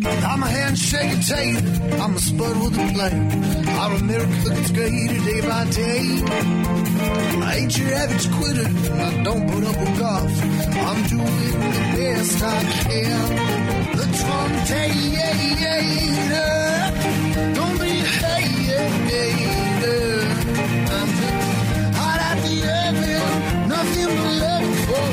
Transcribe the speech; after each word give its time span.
I'm 0.00 0.42
a 0.42 0.46
handshake 0.46 1.20
tape. 1.26 1.62
I'm 2.00 2.14
a 2.14 2.18
spud 2.18 2.56
with 2.62 2.78
a 2.78 2.92
blade. 2.94 3.68
Our 3.68 3.94
America 3.96 4.48
gets 4.48 4.70
greater 4.70 5.20
day 5.20 5.40
by 5.42 5.64
day. 5.70 6.22
I 7.44 7.56
ain't 7.58 7.76
your 7.76 7.92
average 7.92 8.30
quitter. 8.32 8.68
I 8.94 9.22
don't 9.22 9.50
put 9.50 9.64
up 9.64 9.76
with 9.80 9.98
golf. 9.98 10.32
I'm 10.88 11.02
doing 11.08 11.60
the 11.76 11.84
best 11.92 12.42
I 12.42 12.62
can. 12.84 13.28
The 13.98 14.06
Trump 14.18 14.52
Don't 17.54 17.76
be 17.78 17.90
a 17.90 18.12
hater. 18.30 20.02
I'm 20.96 21.10
hot 21.98 22.20
at 22.30 22.38
the 22.44 22.56
oven. 22.80 23.24
Nothing 23.68 24.10
but 24.16 24.32
love 24.40 24.68
for 24.86 25.06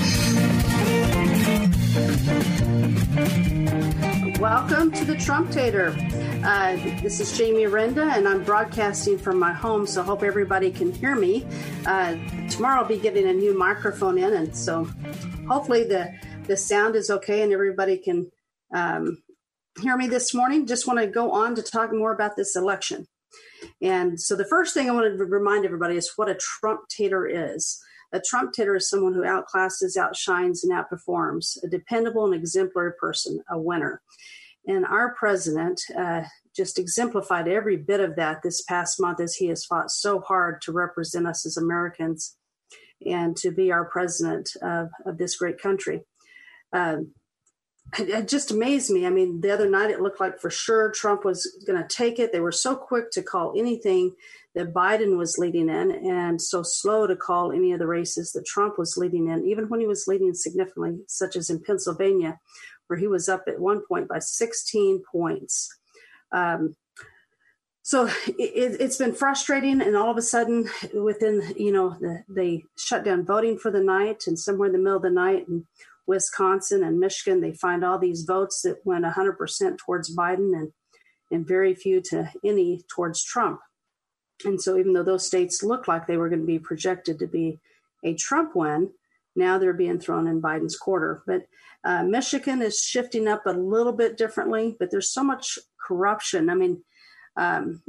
you. 2.53 2.58
Welcome 4.39 4.93
to 4.93 5.03
the 5.03 5.17
Trump 5.17 5.51
Tater. 5.51 5.89
Uh, 6.45 6.77
this 7.01 7.19
is 7.19 7.37
Jamie 7.37 7.65
Renda, 7.65 8.15
and 8.15 8.25
I'm 8.25 8.41
broadcasting 8.41 9.17
from 9.17 9.37
my 9.37 9.51
home, 9.51 9.85
so 9.85 10.01
hope 10.01 10.23
everybody 10.23 10.71
can 10.71 10.93
hear 10.93 11.13
me. 11.13 11.45
Uh, 11.85 12.15
tomorrow 12.49 12.79
I'll 12.79 12.87
be 12.87 12.97
getting 12.97 13.27
a 13.27 13.33
new 13.33 13.57
microphone 13.57 14.17
in, 14.17 14.31
and 14.31 14.55
so 14.55 14.85
hopefully 15.45 15.83
the 15.83 16.13
the 16.47 16.55
sound 16.55 16.95
is 16.95 17.09
okay 17.09 17.41
and 17.41 17.51
everybody 17.51 17.97
can 17.97 18.31
um, 18.73 19.21
hear 19.81 19.97
me 19.97 20.07
this 20.07 20.33
morning. 20.33 20.65
Just 20.65 20.87
want 20.87 20.99
to 20.99 21.07
go 21.07 21.31
on 21.31 21.53
to 21.55 21.61
talk 21.61 21.93
more 21.93 22.13
about 22.13 22.37
this 22.37 22.55
election. 22.55 23.07
And 23.81 24.21
so 24.21 24.37
the 24.37 24.45
first 24.45 24.73
thing 24.73 24.89
I 24.89 24.93
want 24.93 25.17
to 25.17 25.25
remind 25.25 25.65
everybody 25.65 25.97
is 25.97 26.13
what 26.15 26.29
a 26.29 26.35
Trump 26.35 26.87
tater 26.87 27.27
is. 27.27 27.77
A 28.11 28.19
Trump 28.19 28.53
tater 28.53 28.75
is 28.75 28.89
someone 28.89 29.13
who 29.13 29.21
outclasses, 29.21 29.95
outshines, 29.95 30.63
and 30.63 30.73
outperforms, 30.73 31.63
a 31.63 31.67
dependable 31.67 32.25
and 32.25 32.33
exemplary 32.33 32.93
person, 32.99 33.39
a 33.49 33.59
winner. 33.59 34.01
And 34.69 34.85
our 34.85 35.15
president 35.15 35.81
uh, 35.97 36.21
just 36.55 36.77
exemplified 36.77 37.47
every 37.47 37.75
bit 37.75 37.99
of 37.99 38.15
that 38.17 38.43
this 38.43 38.61
past 38.61 39.01
month 39.01 39.19
as 39.19 39.33
he 39.33 39.47
has 39.47 39.65
fought 39.65 39.89
so 39.89 40.19
hard 40.19 40.61
to 40.61 40.71
represent 40.71 41.25
us 41.25 41.43
as 41.43 41.57
Americans 41.57 42.37
and 43.03 43.35
to 43.37 43.49
be 43.49 43.71
our 43.71 43.85
president 43.85 44.47
of, 44.61 44.89
of 45.07 45.17
this 45.17 45.37
great 45.37 45.59
country. 45.59 46.01
Um, 46.71 47.15
it 47.97 48.27
just 48.27 48.51
amazed 48.51 48.91
me. 48.91 49.07
I 49.07 49.09
mean, 49.09 49.41
the 49.41 49.51
other 49.51 49.67
night 49.67 49.89
it 49.89 50.01
looked 50.01 50.19
like 50.19 50.39
for 50.39 50.51
sure 50.51 50.91
Trump 50.91 51.25
was 51.25 51.51
going 51.65 51.81
to 51.81 51.87
take 51.87 52.19
it. 52.19 52.31
They 52.31 52.39
were 52.39 52.51
so 52.51 52.75
quick 52.75 53.09
to 53.13 53.23
call 53.23 53.55
anything 53.57 54.13
that 54.53 54.71
Biden 54.71 55.17
was 55.17 55.39
leading 55.39 55.69
in 55.69 55.91
and 55.91 56.39
so 56.39 56.61
slow 56.61 57.07
to 57.07 57.15
call 57.15 57.51
any 57.51 57.71
of 57.71 57.79
the 57.79 57.87
races 57.87 58.33
that 58.33 58.45
Trump 58.45 58.77
was 58.77 58.97
leading 58.97 59.29
in, 59.29 59.47
even 59.47 59.67
when 59.69 59.79
he 59.79 59.87
was 59.87 60.05
leading 60.05 60.35
significantly, 60.35 60.99
such 61.07 61.35
as 61.35 61.49
in 61.49 61.63
Pennsylvania, 61.63 62.37
where 62.89 62.97
he 62.97 63.07
was 63.07 63.29
up 63.29 63.43
at 63.47 63.59
one 63.59 63.81
point 63.87 64.07
by 64.07 64.17
16 64.17 65.03
points. 65.11 65.69
Um, 66.31 66.75
so 67.83 68.09
it, 68.27 68.81
has 68.81 68.97
been 68.97 69.13
frustrating 69.13 69.81
and 69.81 69.95
all 69.95 70.11
of 70.11 70.17
a 70.17 70.21
sudden 70.21 70.69
within 70.93 71.41
you 71.55 71.71
know 71.71 71.95
the, 71.99 72.23
they 72.27 72.63
shut 72.77 73.03
down 73.03 73.25
voting 73.25 73.57
for 73.57 73.71
the 73.71 73.79
night 73.81 74.23
and 74.27 74.37
somewhere 74.37 74.67
in 74.67 74.73
the 74.73 74.79
middle 74.79 74.97
of 74.97 75.03
the 75.03 75.09
night 75.09 75.47
in 75.47 75.65
wisconsin 76.05 76.83
and 76.83 76.99
michigan 76.99 77.41
they 77.41 77.53
find 77.53 77.83
all 77.83 77.97
these 77.97 78.23
votes 78.23 78.61
that 78.61 78.77
went 78.85 79.05
100% 79.05 79.77
towards 79.77 80.15
biden 80.15 80.53
and 80.53 80.71
and 81.31 81.47
very 81.47 81.73
few 81.73 81.99
to 82.01 82.29
any 82.45 82.81
towards 82.93 83.23
trump 83.23 83.59
and 84.45 84.61
so 84.61 84.77
even 84.77 84.93
though 84.93 85.03
those 85.03 85.25
states 85.25 85.63
looked 85.63 85.87
like 85.87 86.05
they 86.05 86.17
were 86.17 86.29
going 86.29 86.41
to 86.41 86.45
be 86.45 86.59
projected 86.59 87.17
to 87.17 87.27
be 87.27 87.59
a 88.03 88.13
trump 88.13 88.55
win 88.55 88.91
now 89.39 89.57
they're 89.57 89.73
being 89.73 89.99
thrown 89.99 90.27
in 90.27 90.41
biden's 90.41 90.77
quarter. 90.77 91.23
But 91.25 91.43
uh, 91.83 92.03
michigan 92.03 92.61
is 92.61 92.77
shifting 92.79 93.27
up 93.27 93.45
a 93.45 93.51
little 93.51 93.93
bit 93.93 94.17
differently 94.17 94.75
but 94.77 94.91
there's 94.91 95.13
so 95.13 95.23
much 95.23 95.57
corruption. 95.87 96.49
I 96.49 96.55
mean 96.55 96.83
um, 97.37 97.81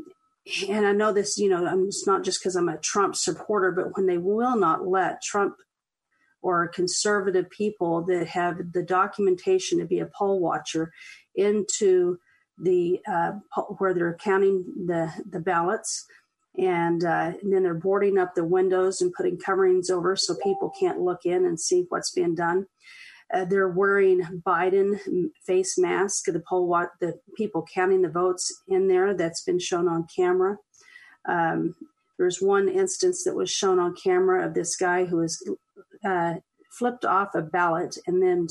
and 0.69 0.87
I 0.87 0.93
know 0.93 1.13
this, 1.13 1.39
you 1.39 1.49
know, 1.49 1.67
I'm 1.67 1.87
it's 1.87 2.07
not 2.07 2.25
just 2.25 2.41
because 2.41 2.57
I'm 2.57 2.69
a 2.69 2.79
Trump 2.79 3.15
supporter, 3.15 3.73
but 3.73 3.97
when 3.97 4.07
they 4.07 4.19
will 4.19 4.57
not 4.57 4.87
let 4.87 5.23
Trump 5.23 5.57
or 6.43 6.69
conservative 6.69 7.51
people 7.51 8.03
that 8.07 8.27
have 8.29 8.73
the 8.73 8.83
documentation 8.83 9.79
to 9.79 9.85
be 9.85 10.01
a 10.01 10.11
poll 10.17 10.41
watcher 10.41 10.93
into 11.35 12.19
the 12.59 13.01
uh, 13.07 13.33
where 13.79 13.93
they're 13.95 14.17
counting 14.21 14.65
the 14.87 15.13
the 15.29 15.41
ballots, 15.41 16.07
and, 16.59 17.05
uh, 17.05 17.33
and 17.43 17.53
then 17.53 17.63
they're 17.63 17.75
boarding 17.75 18.19
up 18.19 18.35
the 18.35 18.45
windows 18.45 19.01
and 19.01 19.13
putting 19.13 19.39
coverings 19.39 19.91
over 19.91 20.17
so 20.17 20.35
people 20.43 20.73
can't 20.79 21.01
look 21.01 21.25
in 21.25 21.45
and 21.47 21.59
see 21.59 21.87
what's 21.89 22.11
being 22.11 22.35
done. 22.35 22.67
Uh, 23.33 23.45
they're 23.45 23.69
wearing 23.69 24.23
Biden 24.45 24.99
face 25.47 25.79
mask. 25.79 26.25
The 26.27 26.43
poll, 26.49 26.69
the 27.01 27.19
people 27.37 27.65
counting 27.73 28.03
the 28.03 28.09
votes 28.09 28.63
in 28.69 28.89
there 28.89 29.15
that's 29.15 29.43
been 29.43 29.61
shown 29.61 29.87
on 29.87 30.07
camera. 30.15 30.59
Um, 31.27 31.77
there's 32.19 32.43
one 32.43 32.69
instance 32.69 33.25
that 33.25 33.37
was 33.37 33.51
shown 33.51 33.79
on 33.79 33.95
camera 33.95 34.45
of 34.45 34.55
this 34.55 34.77
guy 34.77 35.05
who 35.05 35.19
was 35.19 35.49
uh, 36.05 36.35
flipped 36.71 37.05
off 37.05 37.35
a 37.35 37.43
ballot 37.43 37.97
and 38.07 38.23
then 38.23 38.47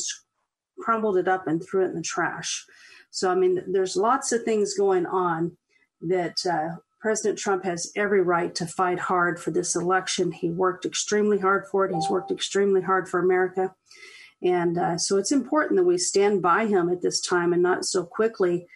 crumbled 0.79 1.17
it 1.17 1.27
up 1.27 1.45
and 1.45 1.63
threw 1.63 1.83
it 1.83 1.89
in 1.89 1.95
the 1.95 2.01
trash. 2.01 2.65
So 3.11 3.29
I 3.29 3.35
mean, 3.35 3.63
there's 3.67 3.95
lots 3.95 4.31
of 4.31 4.43
things 4.43 4.75
going 4.75 5.05
on 5.05 5.57
that 6.01 6.37
uh, 6.49 6.77
President 6.99 7.39
Trump 7.39 7.63
has 7.63 7.91
every 7.95 8.21
right 8.21 8.53
to 8.55 8.65
fight 8.65 8.99
hard 8.99 9.39
for 9.39 9.51
this 9.51 9.75
election. 9.75 10.31
He 10.31 10.49
worked 10.49 10.85
extremely 10.85 11.39
hard 11.39 11.65
for 11.67 11.85
it. 11.85 11.93
He's 11.93 12.09
worked 12.09 12.31
extremely 12.31 12.81
hard 12.81 13.07
for 13.07 13.19
America. 13.19 13.73
And 14.41 14.77
uh, 14.77 14.97
so 14.97 15.17
it's 15.17 15.31
important 15.31 15.77
that 15.77 15.85
we 15.85 15.97
stand 15.97 16.41
by 16.41 16.65
him 16.65 16.89
at 16.89 17.01
this 17.01 17.21
time 17.21 17.53
and 17.53 17.63
not 17.63 17.85
so 17.85 18.03
quickly, 18.03 18.67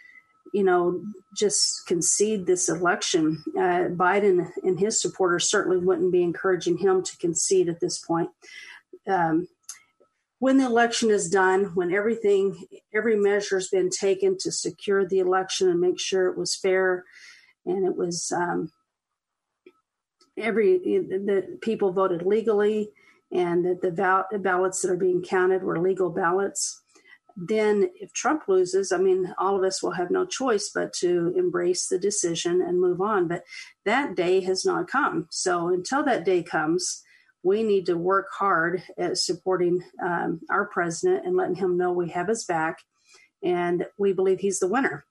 you 0.53 0.63
know, 0.63 1.01
just 1.35 1.85
concede 1.85 2.45
this 2.45 2.69
election. 2.69 3.43
Uh, 3.57 3.89
Biden 3.91 4.49
and 4.63 4.79
his 4.79 5.01
supporters 5.01 5.49
certainly 5.49 5.77
wouldn't 5.77 6.11
be 6.11 6.23
encouraging 6.23 6.77
him 6.77 7.03
to 7.03 7.17
concede 7.17 7.69
at 7.69 7.79
this 7.79 7.99
point. 7.99 8.29
Um, 9.07 9.47
when 10.39 10.57
the 10.57 10.65
election 10.65 11.09
is 11.09 11.29
done, 11.29 11.71
when 11.75 11.93
everything, 11.93 12.67
every 12.93 13.15
measure 13.15 13.55
has 13.55 13.69
been 13.69 13.89
taken 13.89 14.37
to 14.39 14.51
secure 14.51 15.07
the 15.07 15.19
election 15.19 15.69
and 15.69 15.79
make 15.79 15.99
sure 15.99 16.27
it 16.27 16.37
was 16.37 16.55
fair 16.55 17.05
and 17.65 17.85
it 17.85 17.95
was 17.95 18.31
um, 18.35 18.71
every 20.37 20.77
the 20.77 21.57
people 21.61 21.91
voted 21.91 22.23
legally 22.23 22.89
and 23.31 23.65
that 23.65 23.81
the, 23.81 24.39
ballots 24.39 24.81
that 24.81 24.91
are 24.91 24.97
being 24.97 25.23
counted 25.23 25.63
were 25.63 25.79
legal 25.79 26.11
ballots, 26.11 26.81
then 27.35 27.89
if 27.95 28.13
Trump 28.13 28.43
loses, 28.47 28.91
I 28.91 28.97
mean, 28.97 29.33
all 29.39 29.57
of 29.57 29.63
us 29.63 29.81
will 29.81 29.91
have 29.91 30.11
no 30.11 30.23
choice 30.23 30.69
but 30.73 30.93
to 30.93 31.33
embrace 31.35 31.87
the 31.87 31.97
decision 31.97 32.61
and 32.61 32.79
move 32.79 33.01
on. 33.01 33.27
But 33.27 33.43
that 33.85 34.15
day 34.15 34.41
has 34.41 34.65
not 34.65 34.87
come. 34.87 35.27
So 35.31 35.69
until 35.69 36.03
that 36.03 36.25
day 36.25 36.43
comes, 36.43 37.01
we 37.41 37.63
need 37.63 37.87
to 37.87 37.97
work 37.97 38.27
hard 38.31 38.83
at 38.99 39.17
supporting 39.17 39.83
um, 40.01 40.41
our 40.51 40.65
president 40.65 41.25
and 41.25 41.35
letting 41.35 41.55
him 41.55 41.75
know 41.75 41.91
we 41.91 42.09
have 42.09 42.27
his 42.27 42.45
back 42.45 42.79
and 43.43 43.85
we 43.97 44.13
believe 44.13 44.39
he's 44.39 44.59
the 44.59 44.67
winner. 44.67 45.05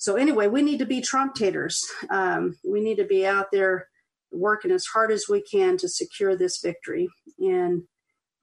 So 0.00 0.16
anyway, 0.16 0.46
we 0.46 0.62
need 0.62 0.78
to 0.78 0.86
be 0.86 1.02
Trump 1.02 1.34
taters. 1.34 1.86
Um, 2.08 2.56
we 2.64 2.80
need 2.80 2.96
to 2.96 3.04
be 3.04 3.26
out 3.26 3.48
there 3.52 3.88
working 4.32 4.70
as 4.70 4.86
hard 4.86 5.12
as 5.12 5.26
we 5.28 5.42
can 5.42 5.76
to 5.76 5.88
secure 5.90 6.34
this 6.34 6.58
victory. 6.58 7.08
And 7.38 7.82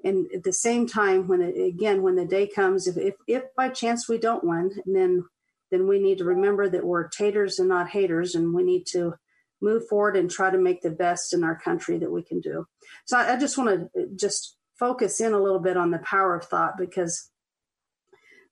and 0.04 0.28
at 0.32 0.44
the 0.44 0.54
same 0.54 0.88
time, 0.88 1.28
when 1.28 1.42
it, 1.42 1.60
again 1.60 2.04
when 2.04 2.16
the 2.16 2.26
day 2.26 2.46
comes, 2.46 2.88
if, 2.88 2.96
if 2.96 3.16
if 3.26 3.44
by 3.56 3.70
chance 3.70 4.08
we 4.08 4.20
don't 4.20 4.44
win, 4.44 4.70
then 4.86 5.26
then 5.72 5.88
we 5.88 5.98
need 6.00 6.20
to 6.20 6.26
remember 6.26 6.70
that 6.70 6.86
we're 6.86 7.08
taters 7.08 7.58
and 7.58 7.68
not 7.68 7.90
haters, 7.90 8.36
and 8.36 8.54
we 8.54 8.62
need 8.62 8.86
to 8.92 9.16
move 9.60 9.88
forward 9.88 10.16
and 10.16 10.30
try 10.30 10.52
to 10.52 10.60
make 10.60 10.84
the 10.84 10.92
best 10.92 11.34
in 11.34 11.44
our 11.44 11.60
country 11.60 11.98
that 11.98 12.12
we 12.12 12.22
can 12.22 12.40
do. 12.40 12.68
So 13.06 13.18
I, 13.18 13.34
I 13.34 13.40
just 13.40 13.58
want 13.58 13.90
to 13.96 14.08
just 14.16 14.58
focus 14.78 15.20
in 15.20 15.34
a 15.34 15.42
little 15.42 15.60
bit 15.60 15.76
on 15.76 15.90
the 15.90 15.98
power 15.98 16.36
of 16.36 16.46
thought 16.46 16.78
because 16.78 17.32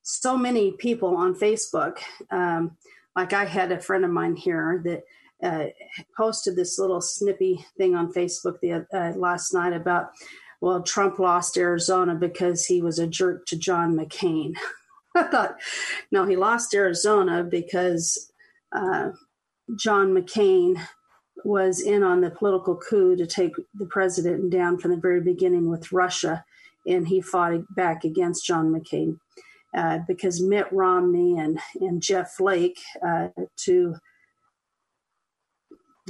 so 0.06 0.38
many 0.38 0.70
people 0.70 1.16
on 1.16 1.34
Facebook, 1.34 1.98
um, 2.30 2.76
like 3.16 3.32
I 3.32 3.46
had 3.46 3.72
a 3.72 3.80
friend 3.80 4.04
of 4.04 4.10
mine 4.10 4.36
here 4.36 4.82
that 4.84 5.02
uh, 5.42 5.66
posted 6.16 6.54
this 6.54 6.78
little 6.78 7.00
snippy 7.00 7.64
thing 7.76 7.94
on 7.94 8.12
Facebook 8.12 8.60
the 8.60 8.86
uh, 8.92 9.18
last 9.18 9.52
night 9.52 9.72
about 9.72 10.10
well 10.60 10.82
Trump 10.82 11.18
lost 11.18 11.56
Arizona 11.56 12.14
because 12.14 12.66
he 12.66 12.80
was 12.80 12.98
a 12.98 13.06
jerk 13.06 13.46
to 13.46 13.56
John 13.56 13.96
McCain. 13.96 14.54
I 15.16 15.24
thought 15.24 15.56
no, 16.12 16.26
he 16.26 16.36
lost 16.36 16.74
Arizona 16.74 17.42
because 17.42 18.30
uh, 18.72 19.10
John 19.76 20.12
McCain 20.12 20.78
was 21.44 21.80
in 21.80 22.02
on 22.02 22.20
the 22.20 22.30
political 22.30 22.76
coup 22.76 23.16
to 23.16 23.26
take 23.26 23.52
the 23.74 23.86
president 23.86 24.50
down 24.50 24.78
from 24.78 24.90
the 24.90 24.96
very 24.96 25.20
beginning 25.20 25.70
with 25.70 25.92
Russia, 25.92 26.44
and 26.86 27.08
he 27.08 27.20
fought 27.20 27.52
back 27.74 28.04
against 28.04 28.44
John 28.44 28.72
McCain. 28.72 29.18
Uh, 29.74 29.98
because 30.06 30.42
Mitt 30.42 30.66
Romney 30.72 31.38
and, 31.38 31.58
and 31.80 32.02
Jeff 32.02 32.32
Flake, 32.32 32.80
uh, 33.06 33.28
two 33.56 33.94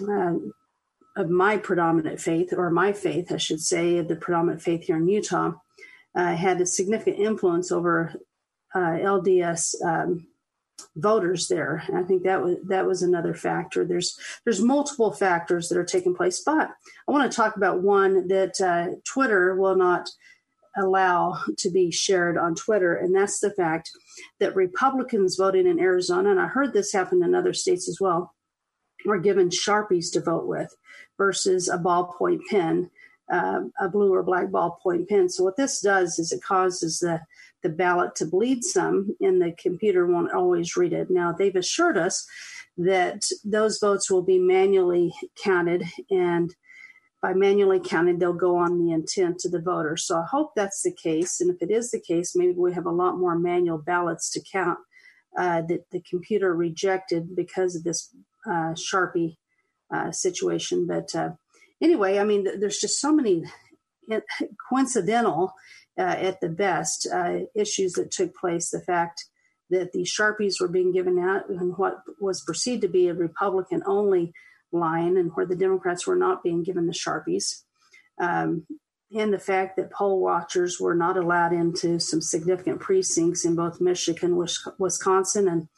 uh, 0.09 0.35
of 1.17 1.31
my 1.31 1.57
predominant 1.57 2.21
faith, 2.21 2.53
or 2.53 2.71
my 2.71 2.93
faith, 2.93 3.33
I 3.33 3.39
should 3.39 3.61
say, 3.61 4.01
the 4.03 4.17
predominant 4.17 4.63
faith 4.63 4.85
here 4.85 4.97
in 4.97 5.09
Utah, 5.09 5.53
uh, 6.15 6.35
had 6.35 6.61
a 6.61 6.67
significant 6.67 7.19
influence 7.19 7.73
over 7.73 8.15
uh, 8.75 8.79
LDS 8.79 9.75
um, 9.85 10.27
voters 10.97 11.49
there. 11.49 11.83
And 11.89 11.97
I 11.97 12.03
think 12.03 12.23
that 12.25 12.43
was 12.43 12.57
that 12.65 12.87
was 12.87 13.03
another 13.03 13.35
factor. 13.35 13.85
There's 13.85 14.19
there's 14.45 14.61
multiple 14.61 15.13
factors 15.13 15.69
that 15.69 15.79
are 15.79 15.85
taking 15.85 16.15
place, 16.15 16.43
but 16.45 16.71
I 17.09 17.13
want 17.13 17.31
to 17.31 17.35
talk 17.35 17.57
about 17.57 17.83
one 17.83 18.29
that 18.29 18.61
uh, 18.61 18.97
Twitter 19.05 19.57
will 19.57 19.77
not 19.77 20.09
allow 20.77 21.39
to 21.59 21.71
be 21.71 21.91
shared 21.91 22.37
on 22.37 22.55
Twitter, 22.55 22.95
and 22.95 23.15
that's 23.15 23.41
the 23.41 23.53
fact 23.53 23.91
that 24.41 24.57
Republicans 24.57 25.37
voting 25.37 25.67
in 25.67 25.81
Arizona, 25.81 26.31
and 26.31 26.41
I 26.41 26.47
heard 26.47 26.73
this 26.73 26.93
happen 26.93 27.23
in 27.23 27.35
other 27.35 27.53
states 27.53 27.89
as 27.89 27.99
well, 28.01 28.35
were 29.05 29.19
given 29.19 29.49
sharpies 29.49 30.13
to 30.13 30.21
vote 30.21 30.47
with 30.47 30.75
versus 31.17 31.69
a 31.69 31.79
ballpoint 31.79 32.41
pen. 32.51 32.91
Uh, 33.29 33.63
a 33.81 33.89
blue 33.89 34.15
or 34.15 34.23
black 34.23 34.47
ballpoint 34.53 35.09
pen. 35.09 35.29
So 35.29 35.43
what 35.43 35.57
this 35.57 35.81
does 35.81 36.17
is 36.21 36.31
it 36.31 36.45
causes 36.45 37.01
the 37.01 37.21
the 37.65 37.69
ballot 37.69 38.15
to 38.15 38.25
bleed 38.25 38.63
some, 38.63 39.17
and 39.21 39.43
the 39.43 39.53
computer 39.61 40.07
won't 40.07 40.33
always 40.33 40.77
read 40.77 40.93
it. 40.93 41.11
Now, 41.11 41.33
they've 41.33 41.57
assured 41.57 41.99
us 41.99 42.25
that 42.77 43.25
those 43.45 43.81
votes 43.81 44.09
will 44.09 44.23
be 44.23 44.39
manually 44.39 45.13
counted, 45.43 45.83
and 46.09 46.55
by 47.23 47.33
manually 47.33 47.81
counting, 47.81 48.19
they'll 48.19 48.33
go 48.33 48.57
on 48.57 48.79
the 48.79 48.93
intent 48.93 49.43
of 49.45 49.53
the 49.53 49.61
voter. 49.61 49.97
So 49.97 50.19
I 50.19 50.27
hope 50.31 50.53
that's 50.55 50.83
the 50.83 50.93
case. 50.93 51.41
And 51.41 51.51
if 51.51 51.57
it 51.61 51.73
is 51.73 51.91
the 51.91 52.01
case, 52.01 52.37
maybe 52.37 52.55
we 52.57 52.75
have 52.75 52.87
a 52.87 52.91
lot 52.91 53.19
more 53.19 53.39
manual 53.39 53.79
ballots 53.79 54.31
to 54.33 54.43
count 54.53 54.79
uh, 55.37 55.63
that 55.63 55.91
the 55.91 56.03
computer 56.09 56.55
rejected 56.55 57.35
because 57.35 57.75
of 57.75 57.85
this 57.85 58.15
uh, 58.47 58.75
Sharpie 58.75 59.37
uh, 59.93 60.13
situation. 60.13 60.87
But 60.87 61.15
uh, 61.15 61.31
anyway, 61.83 62.19
I 62.19 62.25
mean, 62.25 62.47
there's 62.61 62.79
just 62.79 63.01
so 63.01 63.13
many 63.13 63.45
coincidental 64.69 65.53
uh, 65.99 66.03
at 66.03 66.41
the 66.41 66.49
best 66.49 67.09
uh, 67.13 67.41
issues 67.55 67.93
that 67.93 68.11
took 68.11 68.35
place. 68.37 68.71
The 68.71 68.81
fact 68.81 69.25
that 69.71 69.93
the 69.93 70.03
Sharpies 70.03 70.61
were 70.61 70.69
being 70.69 70.93
given 70.93 71.19
out 71.19 71.49
in 71.49 71.73
what 71.77 72.03
was 72.21 72.45
perceived 72.45 72.83
to 72.83 72.89
be 72.89 73.09
a 73.09 73.15
Republican 73.15 73.83
only 73.87 74.33
line 74.73 75.17
and 75.17 75.31
where 75.35 75.47
the 75.47 75.57
Democrats 75.57 76.07
were 76.07 76.17
not 76.17 76.43
being 76.43 76.63
given 76.63 76.87
the 76.87 76.93
Sharpies. 76.93 77.63
Um, 78.21 78.67
and 79.13 79.33
the 79.33 79.39
fact 79.39 79.77
that 79.77 79.93
poll 79.93 80.21
watchers 80.21 80.81
were 80.81 80.95
not 80.95 81.17
allowed 81.17 81.53
into 81.53 82.01
some 82.01 82.21
significant 82.21 82.81
precincts 82.81 83.45
in 83.45 83.55
both 83.55 83.81
Michigan, 83.81 84.37
Wisconsin, 84.79 85.49
and 85.49 85.69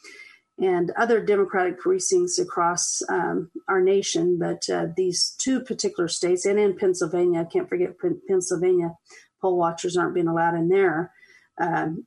and 0.61 0.91
other 0.97 1.25
Democratic 1.25 1.79
precincts 1.79 2.39
across 2.39 3.01
um, 3.09 3.51
our 3.69 3.81
nation. 3.81 4.39
But 4.41 4.69
uh, 4.69 4.87
these 4.97 5.37
two 5.39 5.61
particular 5.61 6.09
states, 6.09 6.45
and 6.45 6.59
in 6.59 6.77
Pennsylvania, 6.77 7.43
I 7.43 7.45
can't 7.45 7.69
forget 7.69 7.95
Pennsylvania, 8.27 8.95
poll 9.41 9.57
watchers 9.57 9.97
aren't 9.97 10.15
being 10.15 10.27
allowed 10.27 10.55
in 10.55 10.69
there. 10.69 11.13
Um, 11.61 12.07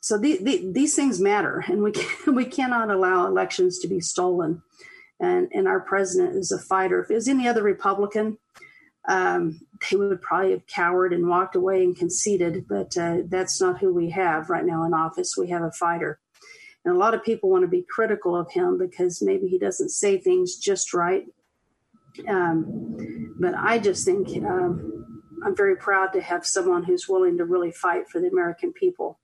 so 0.00 0.18
the, 0.18 0.38
the, 0.42 0.70
these 0.72 0.94
things 0.94 1.20
matter, 1.20 1.64
and 1.66 1.82
we 1.82 1.92
can, 1.92 2.34
we 2.34 2.44
cannot 2.44 2.90
allow 2.90 3.26
elections 3.26 3.78
to 3.78 3.88
be 3.88 4.00
stolen. 4.00 4.62
And 5.20 5.48
and 5.52 5.68
our 5.68 5.80
president 5.80 6.36
is 6.36 6.52
a 6.52 6.58
fighter. 6.58 7.00
If 7.00 7.10
it 7.10 7.14
was 7.14 7.28
any 7.28 7.46
other 7.46 7.62
Republican, 7.62 8.38
um, 9.08 9.60
they 9.90 9.96
would 9.96 10.22
probably 10.22 10.50
have 10.52 10.66
cowered 10.66 11.12
and 11.12 11.28
walked 11.28 11.56
away 11.56 11.84
and 11.84 11.96
conceded. 11.96 12.66
But 12.68 12.96
uh, 12.96 13.18
that's 13.26 13.60
not 13.60 13.78
who 13.78 13.94
we 13.94 14.10
have 14.10 14.50
right 14.50 14.64
now 14.64 14.84
in 14.84 14.92
office. 14.92 15.36
We 15.36 15.50
have 15.50 15.62
a 15.62 15.70
fighter, 15.70 16.18
and 16.84 16.94
a 16.94 16.98
lot 16.98 17.14
of 17.14 17.24
people 17.24 17.50
want 17.50 17.62
to 17.62 17.68
be 17.68 17.86
critical 17.88 18.36
of 18.36 18.50
him 18.50 18.76
because 18.76 19.22
maybe 19.22 19.46
he 19.46 19.58
doesn't 19.58 19.90
say 19.90 20.18
things 20.18 20.56
just 20.56 20.92
right. 20.92 21.26
Um, 22.28 23.34
but 23.38 23.54
I 23.54 23.78
just 23.78 24.04
think 24.04 24.28
um, 24.44 25.04
I'm 25.44 25.56
very 25.56 25.76
proud 25.76 26.12
to 26.12 26.20
have 26.20 26.46
someone 26.46 26.84
who's 26.84 27.08
willing 27.08 27.38
to 27.38 27.44
really 27.44 27.72
fight 27.72 28.08
for 28.08 28.20
the 28.20 28.28
American 28.28 28.72
people 28.72 29.18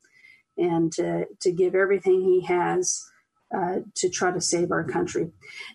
and 0.58 0.92
to, 0.92 1.26
to 1.40 1.52
give 1.52 1.74
everything 1.74 2.20
he 2.20 2.42
has 2.42 3.02
uh, 3.56 3.80
to 3.96 4.08
try 4.08 4.30
to 4.30 4.40
save 4.40 4.70
our 4.70 4.84
country. 4.84 5.30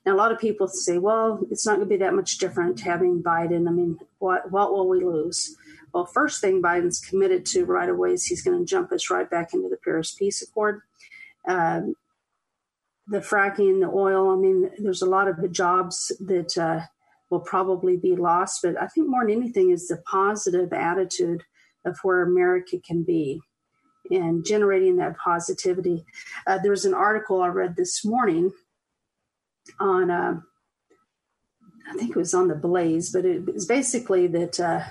Now, 0.05 0.13
a 0.13 0.17
lot 0.17 0.31
of 0.31 0.39
people 0.39 0.67
say, 0.67 0.97
well, 0.97 1.45
it's 1.51 1.65
not 1.65 1.75
going 1.75 1.87
to 1.87 1.93
be 1.93 1.97
that 1.97 2.13
much 2.13 2.37
different 2.37 2.79
having 2.79 3.21
Biden. 3.21 3.67
I 3.67 3.71
mean, 3.71 3.97
what, 4.19 4.51
what 4.51 4.71
will 4.71 4.87
we 4.87 5.03
lose? 5.03 5.55
Well, 5.93 6.05
first 6.05 6.41
thing 6.41 6.61
Biden's 6.61 6.99
committed 6.99 7.45
to 7.47 7.65
right 7.65 7.89
away 7.89 8.11
is 8.11 8.25
he's 8.25 8.43
going 8.43 8.57
to 8.59 8.65
jump 8.65 8.91
us 8.91 9.09
right 9.09 9.29
back 9.29 9.53
into 9.53 9.69
the 9.69 9.77
Paris 9.83 10.13
Peace 10.13 10.41
Accord. 10.41 10.81
Um, 11.47 11.95
the 13.07 13.19
fracking, 13.19 13.81
the 13.81 13.91
oil, 13.93 14.31
I 14.31 14.35
mean, 14.35 14.71
there's 14.77 15.01
a 15.01 15.09
lot 15.09 15.27
of 15.27 15.37
the 15.37 15.47
jobs 15.47 16.11
that 16.19 16.57
uh, 16.57 16.85
will 17.29 17.39
probably 17.39 17.97
be 17.97 18.15
lost. 18.15 18.61
But 18.63 18.81
I 18.81 18.87
think 18.87 19.07
more 19.07 19.23
than 19.23 19.31
anything 19.31 19.69
is 19.69 19.87
the 19.87 19.97
positive 19.97 20.73
attitude 20.73 21.43
of 21.85 21.97
where 22.03 22.21
America 22.21 22.77
can 22.85 23.03
be 23.03 23.41
and 24.11 24.45
generating 24.45 24.97
that 24.97 25.17
positivity. 25.17 26.05
Uh, 26.45 26.57
there 26.57 26.71
was 26.71 26.85
an 26.85 26.93
article 26.93 27.41
I 27.41 27.47
read 27.47 27.75
this 27.75 28.03
morning 28.05 28.51
on, 29.79 30.11
uh, 30.11 30.39
I 31.89 31.97
think 31.97 32.11
it 32.11 32.15
was 32.15 32.33
on 32.33 32.47
the 32.47 32.55
Blaze, 32.55 33.11
but 33.11 33.25
it 33.25 33.45
was 33.45 33.65
basically 33.65 34.27
that 34.27 34.59
uh, 34.59 34.81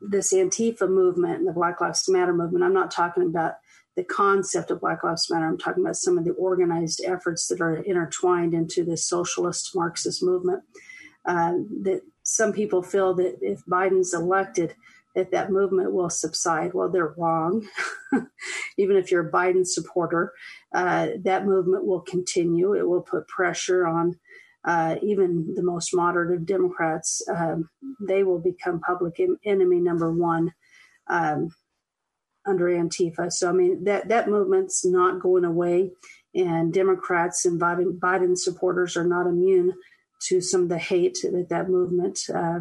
this 0.00 0.32
Antifa 0.32 0.88
movement 0.88 1.38
and 1.38 1.46
the 1.46 1.52
Black 1.52 1.80
Lives 1.80 2.08
Matter 2.08 2.32
movement, 2.32 2.64
I'm 2.64 2.74
not 2.74 2.90
talking 2.90 3.24
about 3.24 3.54
the 3.96 4.04
concept 4.04 4.70
of 4.70 4.80
Black 4.80 5.02
Lives 5.02 5.28
Matter, 5.30 5.46
I'm 5.46 5.58
talking 5.58 5.84
about 5.84 5.96
some 5.96 6.16
of 6.16 6.24
the 6.24 6.32
organized 6.32 7.02
efforts 7.04 7.48
that 7.48 7.60
are 7.60 7.76
intertwined 7.76 8.54
into 8.54 8.84
this 8.84 9.04
socialist 9.04 9.70
Marxist 9.74 10.22
movement 10.22 10.62
uh, 11.26 11.52
that 11.82 12.02
some 12.22 12.52
people 12.52 12.82
feel 12.82 13.14
that 13.14 13.38
if 13.42 13.64
Biden's 13.66 14.14
elected, 14.14 14.74
that 15.14 15.32
that 15.32 15.50
movement 15.50 15.92
will 15.92 16.10
subside. 16.10 16.72
Well, 16.74 16.88
they're 16.88 17.14
wrong. 17.16 17.66
Even 18.78 18.96
if 18.96 19.10
you're 19.10 19.28
a 19.28 19.32
Biden 19.32 19.66
supporter, 19.66 20.32
uh, 20.74 21.08
that 21.24 21.46
movement 21.46 21.84
will 21.84 22.00
continue. 22.00 22.74
It 22.74 22.88
will 22.88 23.02
put 23.02 23.28
pressure 23.28 23.86
on 23.86 24.18
uh, 24.64 24.96
even 25.02 25.54
the 25.54 25.62
most 25.62 25.94
moderate 25.94 26.36
of 26.36 26.46
Democrats. 26.46 27.22
Um, 27.28 27.68
they 28.00 28.22
will 28.22 28.38
become 28.38 28.80
public 28.80 29.20
enemy 29.44 29.80
number 29.80 30.12
one 30.12 30.52
um, 31.08 31.50
under 32.46 32.66
Antifa. 32.66 33.32
So, 33.32 33.48
I 33.48 33.52
mean, 33.52 33.84
that, 33.84 34.08
that 34.08 34.28
movement's 34.28 34.84
not 34.84 35.20
going 35.20 35.44
away, 35.44 35.90
and 36.34 36.72
Democrats 36.72 37.44
and 37.44 37.60
Biden, 37.60 37.98
Biden 37.98 38.36
supporters 38.36 38.96
are 38.96 39.06
not 39.06 39.26
immune 39.26 39.72
to 40.28 40.40
some 40.40 40.62
of 40.62 40.68
the 40.68 40.78
hate 40.78 41.18
that 41.22 41.46
that 41.48 41.68
movement 41.68 42.18
uh, 42.32 42.60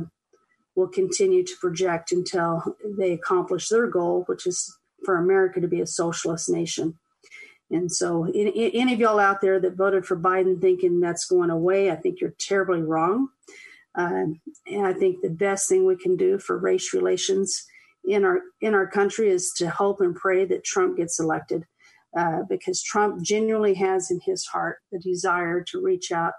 will 0.79 0.87
continue 0.87 1.43
to 1.43 1.57
project 1.59 2.13
until 2.13 2.77
they 2.97 3.11
accomplish 3.11 3.67
their 3.67 3.85
goal, 3.85 4.23
which 4.27 4.47
is 4.47 4.77
for 5.03 5.17
America 5.17 5.59
to 5.59 5.67
be 5.67 5.81
a 5.81 5.87
socialist 5.87 6.49
nation. 6.49 6.97
And 7.69 7.91
so, 7.91 8.25
any 8.33 8.93
of 8.93 8.99
y'all 8.99 9.19
out 9.19 9.41
there 9.41 9.59
that 9.59 9.75
voted 9.75 10.05
for 10.05 10.17
Biden 10.17 10.59
thinking 10.59 11.01
that's 11.01 11.25
going 11.25 11.49
away, 11.49 11.91
I 11.91 11.95
think 11.97 12.19
you're 12.19 12.33
terribly 12.39 12.81
wrong. 12.81 13.27
Um, 13.93 14.39
and 14.65 14.87
I 14.87 14.93
think 14.93 15.21
the 15.21 15.29
best 15.29 15.67
thing 15.67 15.85
we 15.85 15.97
can 15.97 16.15
do 16.15 16.39
for 16.39 16.57
race 16.57 16.93
relations 16.93 17.65
in 18.05 18.23
our 18.23 18.39
in 18.61 18.73
our 18.73 18.87
country 18.87 19.29
is 19.29 19.51
to 19.57 19.69
hope 19.69 19.99
and 19.99 20.15
pray 20.15 20.45
that 20.45 20.63
Trump 20.63 20.97
gets 20.97 21.19
elected, 21.19 21.65
uh, 22.17 22.43
because 22.49 22.81
Trump 22.81 23.21
genuinely 23.21 23.75
has 23.75 24.09
in 24.09 24.19
his 24.25 24.45
heart 24.45 24.77
the 24.91 24.99
desire 24.99 25.61
to 25.65 25.83
reach 25.83 26.11
out 26.11 26.33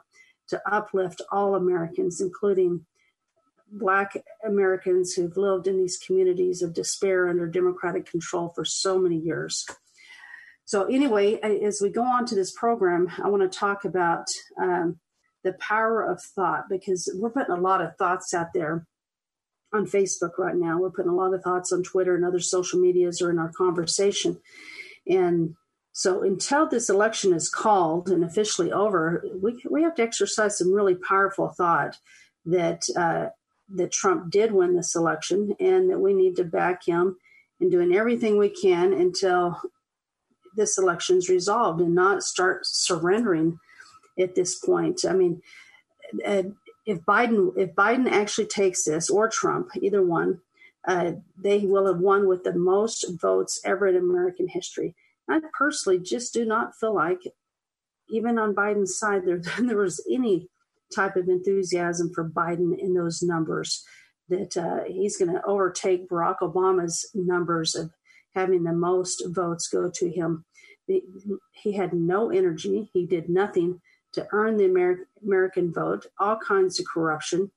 to 0.49 0.61
uplift 0.69 1.23
all 1.31 1.55
Americans, 1.55 2.21
including 2.21 2.87
Black 3.71 4.17
Americans 4.47 5.13
who've 5.13 5.37
lived 5.37 5.67
in 5.67 5.77
these 5.77 5.99
communities 5.99 6.63
of 6.63 6.75
despair 6.75 7.29
under 7.29 7.47
Democratic 7.47 8.11
control 8.11 8.53
for 8.55 8.65
so 8.65 8.99
many 8.99 9.17
years. 9.17 9.65
So, 10.65 10.85
anyway, 10.85 11.41
as 11.41 11.81
we 11.83 11.91
go 11.91 12.05
on 12.05 12.27
to 12.27 12.35
this 12.35 12.53
program, 12.53 13.09
I 13.23 13.29
want 13.29 13.43
to 13.43 13.59
talk 13.59 13.85
about 13.85 14.27
um, 14.61 15.01
the 15.43 15.55
power 15.55 16.03
of 16.03 16.23
thought 16.23 16.69
because 16.69 17.13
we're 17.17 17.31
putting 17.31 17.55
a 17.55 17.61
lot 17.61 17.81
of 17.81 17.97
thoughts 17.97 18.33
out 18.35 18.49
there 18.55 18.87
on 19.73 19.87
Facebook 19.87 20.39
right 20.39 20.57
now. 20.57 20.79
We're 20.79 20.91
putting 20.91 21.11
a 21.11 21.17
lot 21.17 21.35
of 21.35 21.43
thoughts 21.43 21.73
on 21.73 21.83
Twitter 21.83 22.15
and 22.15 22.25
other 22.25 22.41
social 22.41 22.81
medias 22.81 23.21
or 23.21 23.31
in 23.31 23.39
our 23.39 23.51
conversation. 23.53 24.41
And 25.07 25.55
so 25.93 26.23
until 26.23 26.69
this 26.69 26.89
election 26.89 27.33
is 27.33 27.49
called 27.49 28.09
and 28.09 28.25
officially 28.25 28.71
over, 28.71 29.25
we 29.43 29.61
we 29.69 29.83
have 29.83 29.95
to 29.97 30.03
exercise 30.03 30.59
some 30.59 30.73
really 30.73 30.95
powerful 30.95 31.49
thought 31.49 31.99
that 32.45 32.83
uh, 32.97 33.27
that 33.75 33.93
Trump 33.93 34.31
did 34.31 34.53
win 34.53 34.75
this 34.75 34.95
election, 34.95 35.55
and 35.61 35.91
that 35.91 36.01
we 36.01 36.15
need 36.15 36.37
to 36.37 36.45
back 36.45 36.85
him 36.85 37.17
in 37.61 37.71
doing 37.71 37.95
everything 37.95 38.39
we 38.39 38.49
can 38.49 38.93
until 38.93 39.61
this 40.57 40.79
election 40.79 41.19
is 41.19 41.29
resolved, 41.29 41.81
and 41.81 41.95
not 41.95 42.23
start 42.23 42.67
surrendering 42.67 43.59
at 44.19 44.35
this 44.35 44.59
point. 44.59 45.05
I 45.09 45.13
mean, 45.13 45.43
uh, 46.27 46.43
if 46.87 47.01
Biden 47.03 47.57
if 47.57 47.75
Biden 47.75 48.11
actually 48.11 48.47
takes 48.47 48.85
this 48.85 49.11
or 49.11 49.29
Trump, 49.29 49.71
either 49.77 50.03
one, 50.03 50.41
uh, 50.87 51.13
they 51.37 51.61
will 51.61 51.87
have 51.87 52.01
won 52.01 52.27
with 52.27 52.45
the 52.45 52.55
most 52.55 53.05
votes 53.21 53.61
ever 53.65 53.87
in 53.87 53.97
American 53.97 54.49
history. 54.49 54.95
I 55.29 55.41
personally 55.57 55.99
just 55.99 56.33
do 56.33 56.45
not 56.45 56.75
feel 56.75 56.95
like, 56.95 57.21
even 58.09 58.39
on 58.39 58.55
Biden's 58.55 58.99
side, 58.99 59.25
there, 59.25 59.41
there 59.61 59.77
was 59.77 60.05
any 60.11 60.49
type 60.95 61.17
of 61.17 61.29
enthusiasm 61.29 62.11
for 62.15 62.29
Biden 62.29 62.79
in 62.79 62.95
those 62.95 63.23
numbers, 63.23 63.85
that 64.29 64.57
uh, 64.57 64.85
he's 64.87 65.17
going 65.17 65.33
to 65.33 65.45
overtake 65.45 66.09
Barack 66.09 66.39
Obama's 66.41 67.09
numbers 67.15 67.75
of 67.75 67.91
having 68.35 68.65
the 68.65 68.73
most 68.73 69.23
votes 69.27 69.69
go 69.69 69.91
to 69.93 70.11
him. 70.11 70.45
he 70.87 71.73
had 71.73 71.93
no 71.93 72.31
energy. 72.31 72.91
He 72.93 73.07
did 73.07 73.29
nothing 73.29 73.81
to 74.13 74.27
earn 74.33 74.57
the 74.57 74.65
Amer- 74.65 75.09
American 75.25 75.73
vote, 75.73 76.07
all 76.19 76.37
kinds 76.37 76.81
of 76.81 76.87
corruption. 76.87 77.51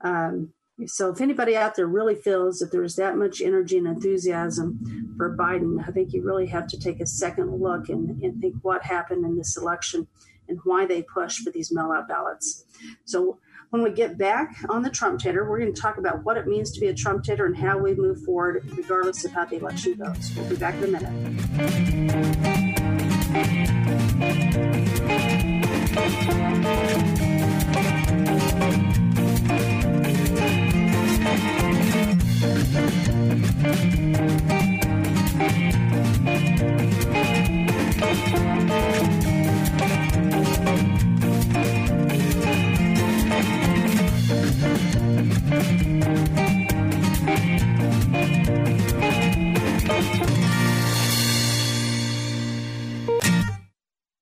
Um, 0.00 0.52
so, 0.86 1.10
if 1.10 1.20
anybody 1.20 1.56
out 1.56 1.76
there 1.76 1.86
really 1.86 2.14
feels 2.14 2.58
that 2.58 2.72
there's 2.72 2.96
that 2.96 3.16
much 3.16 3.40
energy 3.40 3.78
and 3.78 3.86
enthusiasm 3.86 5.14
for 5.16 5.36
Biden, 5.36 5.86
I 5.86 5.92
think 5.92 6.12
you 6.12 6.22
really 6.22 6.46
have 6.46 6.66
to 6.68 6.78
take 6.78 7.00
a 7.00 7.06
second 7.06 7.60
look 7.60 7.88
and, 7.88 8.20
and 8.22 8.40
think 8.40 8.56
what 8.62 8.82
happened 8.82 9.24
in 9.24 9.36
this 9.36 9.56
election 9.56 10.08
and 10.52 10.60
why 10.64 10.86
they 10.86 11.02
push 11.02 11.38
for 11.38 11.50
these 11.50 11.72
mail 11.72 11.90
out 11.92 12.06
ballots. 12.08 12.64
So, 13.04 13.38
when 13.70 13.82
we 13.82 13.90
get 13.90 14.18
back 14.18 14.54
on 14.68 14.82
the 14.82 14.90
Trump 14.90 15.18
tater, 15.18 15.48
we're 15.48 15.58
going 15.58 15.72
to 15.72 15.80
talk 15.80 15.96
about 15.96 16.24
what 16.24 16.36
it 16.36 16.46
means 16.46 16.72
to 16.72 16.80
be 16.80 16.88
a 16.88 16.94
Trump 16.94 17.24
tater 17.24 17.46
and 17.46 17.56
how 17.56 17.78
we 17.78 17.94
move 17.94 18.22
forward, 18.22 18.62
regardless 18.76 19.24
of 19.24 19.32
how 19.32 19.46
the 19.46 19.56
election 19.56 19.94
goes. 19.94 20.30
We'll 20.36 20.50
be 20.50 20.56
back 20.56 20.74
in 20.74 20.84
a 20.84 20.88
minute. 20.88 21.22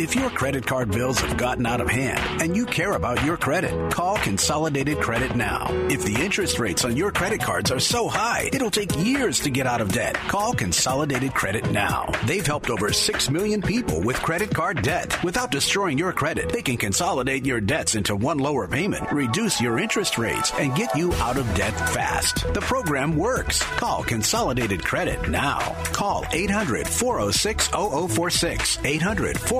If 0.00 0.16
your 0.16 0.30
credit 0.30 0.66
card 0.66 0.90
bills 0.90 1.20
have 1.20 1.36
gotten 1.36 1.64
out 1.64 1.80
of 1.80 1.88
hand 1.88 2.42
and 2.42 2.56
you 2.56 2.66
care 2.66 2.94
about 2.94 3.24
your 3.24 3.36
credit, 3.36 3.92
call 3.92 4.16
Consolidated 4.16 4.98
Credit 4.98 5.36
now. 5.36 5.68
If 5.88 6.04
the 6.04 6.20
interest 6.20 6.58
rates 6.58 6.84
on 6.84 6.96
your 6.96 7.12
credit 7.12 7.40
cards 7.40 7.70
are 7.70 7.78
so 7.78 8.08
high, 8.08 8.50
it'll 8.52 8.70
take 8.70 8.96
years 9.04 9.38
to 9.40 9.50
get 9.50 9.66
out 9.66 9.80
of 9.80 9.92
debt. 9.92 10.14
Call 10.14 10.54
Consolidated 10.54 11.34
Credit 11.34 11.70
now. 11.70 12.10
They've 12.26 12.44
helped 12.44 12.70
over 12.70 12.92
6 12.92 13.30
million 13.30 13.62
people 13.62 14.02
with 14.02 14.16
credit 14.22 14.52
card 14.52 14.82
debt. 14.82 15.22
Without 15.22 15.52
destroying 15.52 15.98
your 15.98 16.12
credit, 16.12 16.48
they 16.48 16.62
can 16.62 16.76
consolidate 16.76 17.46
your 17.46 17.60
debts 17.60 17.94
into 17.94 18.16
one 18.16 18.38
lower 18.38 18.66
payment, 18.66 19.12
reduce 19.12 19.60
your 19.60 19.78
interest 19.78 20.18
rates, 20.18 20.52
and 20.58 20.74
get 20.74 20.96
you 20.96 21.12
out 21.14 21.36
of 21.36 21.54
debt 21.54 21.76
fast. 21.90 22.52
The 22.54 22.60
program 22.60 23.16
works. 23.16 23.62
Call 23.62 24.02
Consolidated 24.02 24.82
Credit 24.82 25.30
now. 25.30 25.60
Call 25.92 26.24
800 26.32 26.88
406 26.88 27.68
0046. 27.68 28.78
800 28.84 29.38
406 29.38 29.59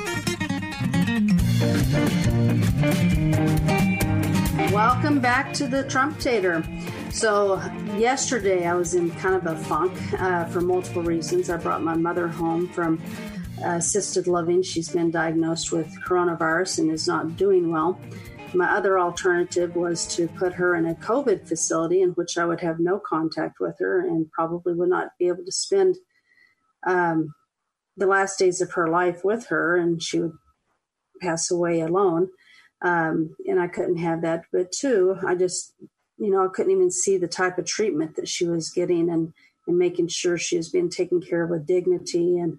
Welcome 4.71 5.19
back 5.19 5.53
to 5.53 5.67
the 5.67 5.85
Trump 5.87 6.19
Tater. 6.19 6.63
So, 7.11 7.61
yesterday 7.97 8.65
I 8.65 8.73
was 8.73 8.95
in 8.95 9.11
kind 9.11 9.35
of 9.35 9.45
a 9.45 9.55
funk 9.65 9.93
uh, 10.19 10.45
for 10.45 10.61
multiple 10.61 11.03
reasons. 11.03 11.51
I 11.51 11.57
brought 11.57 11.83
my 11.83 11.93
mother 11.93 12.27
home 12.27 12.67
from 12.69 12.99
uh, 13.63 13.75
assisted 13.75 14.25
living. 14.25 14.63
She's 14.63 14.89
been 14.89 15.11
diagnosed 15.11 15.71
with 15.71 15.87
coronavirus 16.03 16.79
and 16.79 16.91
is 16.91 17.07
not 17.07 17.37
doing 17.37 17.71
well. 17.71 17.99
My 18.55 18.71
other 18.71 18.99
alternative 18.99 19.75
was 19.75 20.07
to 20.15 20.27
put 20.29 20.53
her 20.53 20.73
in 20.75 20.87
a 20.87 20.95
COVID 20.95 21.47
facility 21.47 22.01
in 22.01 22.09
which 22.13 22.39
I 22.39 22.45
would 22.45 22.61
have 22.61 22.79
no 22.79 22.97
contact 22.97 23.59
with 23.59 23.77
her 23.77 23.99
and 23.99 24.31
probably 24.31 24.73
would 24.73 24.89
not 24.89 25.09
be 25.19 25.27
able 25.27 25.45
to 25.45 25.51
spend 25.51 25.97
um, 26.87 27.35
the 27.97 28.07
last 28.07 28.39
days 28.39 28.61
of 28.61 28.71
her 28.71 28.87
life 28.87 29.23
with 29.23 29.45
her, 29.49 29.77
and 29.77 30.01
she 30.01 30.19
would 30.19 30.33
pass 31.21 31.51
away 31.51 31.81
alone. 31.81 32.29
Um, 32.81 33.35
and 33.47 33.59
I 33.59 33.67
couldn't 33.67 33.97
have 33.97 34.21
that. 34.21 34.43
But 34.51 34.71
two, 34.71 35.17
I 35.25 35.35
just, 35.35 35.73
you 36.17 36.31
know, 36.31 36.43
I 36.43 36.49
couldn't 36.53 36.71
even 36.71 36.91
see 36.91 37.17
the 37.17 37.27
type 37.27 37.57
of 37.57 37.65
treatment 37.65 38.15
that 38.15 38.27
she 38.27 38.45
was 38.45 38.69
getting 38.69 39.09
and, 39.09 39.33
and 39.67 39.77
making 39.77 40.07
sure 40.07 40.37
she 40.37 40.57
was 40.57 40.69
being 40.69 40.89
taken 40.89 41.21
care 41.21 41.43
of 41.43 41.51
with 41.51 41.67
dignity 41.67 42.37
and 42.37 42.57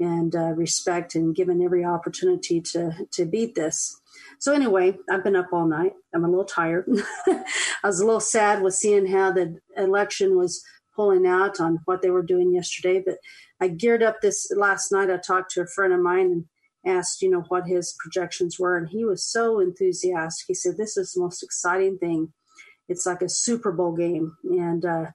and 0.00 0.34
uh, 0.34 0.52
respect 0.54 1.14
and 1.14 1.36
given 1.36 1.62
every 1.62 1.84
opportunity 1.84 2.60
to 2.60 2.92
to 3.10 3.26
beat 3.26 3.54
this. 3.54 4.00
So 4.38 4.54
anyway, 4.54 4.96
I've 5.10 5.22
been 5.22 5.36
up 5.36 5.52
all 5.52 5.66
night. 5.66 5.92
I'm 6.14 6.24
a 6.24 6.28
little 6.28 6.44
tired. 6.44 6.86
I 7.26 7.44
was 7.84 8.00
a 8.00 8.06
little 8.06 8.20
sad 8.20 8.62
with 8.62 8.74
seeing 8.74 9.06
how 9.06 9.30
the 9.30 9.60
election 9.76 10.36
was 10.36 10.64
pulling 10.96 11.26
out 11.26 11.60
on 11.60 11.80
what 11.84 12.02
they 12.02 12.10
were 12.10 12.22
doing 12.22 12.54
yesterday. 12.54 13.02
But 13.04 13.18
I 13.60 13.68
geared 13.68 14.02
up 14.02 14.20
this 14.20 14.50
last 14.56 14.90
night. 14.90 15.10
I 15.10 15.18
talked 15.18 15.50
to 15.52 15.62
a 15.62 15.66
friend 15.66 15.92
of 15.92 16.00
mine 16.00 16.26
and 16.26 16.44
asked, 16.86 17.22
you 17.22 17.30
know, 17.30 17.44
what 17.48 17.66
his 17.66 17.94
projections 17.98 18.58
were, 18.58 18.76
and 18.76 18.88
he 18.88 19.04
was 19.04 19.24
so 19.24 19.60
enthusiastic. 19.60 20.46
He 20.48 20.54
said, 20.54 20.76
"This 20.76 20.96
is 20.96 21.12
the 21.12 21.20
most 21.20 21.42
exciting 21.42 21.98
thing. 21.98 22.32
It's 22.88 23.06
like 23.06 23.22
a 23.22 23.28
Super 23.28 23.72
Bowl 23.72 23.92
game, 23.92 24.36
and 24.44 24.84
uh, 24.84 25.06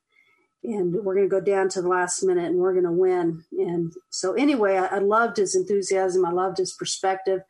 and 0.63 0.93
we're 0.93 1.15
going 1.15 1.29
to 1.29 1.35
go 1.35 1.41
down 1.41 1.69
to 1.69 1.81
the 1.81 1.87
last 1.87 2.23
minute, 2.23 2.45
and 2.45 2.57
we're 2.57 2.73
going 2.73 2.85
to 2.85 2.91
win." 2.91 3.43
And 3.51 3.93
so, 4.09 4.33
anyway, 4.33 4.77
I, 4.77 4.97
I 4.97 4.99
loved 4.99 5.37
his 5.37 5.55
enthusiasm. 5.55 6.25
I 6.25 6.31
loved 6.31 6.57
his 6.57 6.73
perspective. 6.73 7.41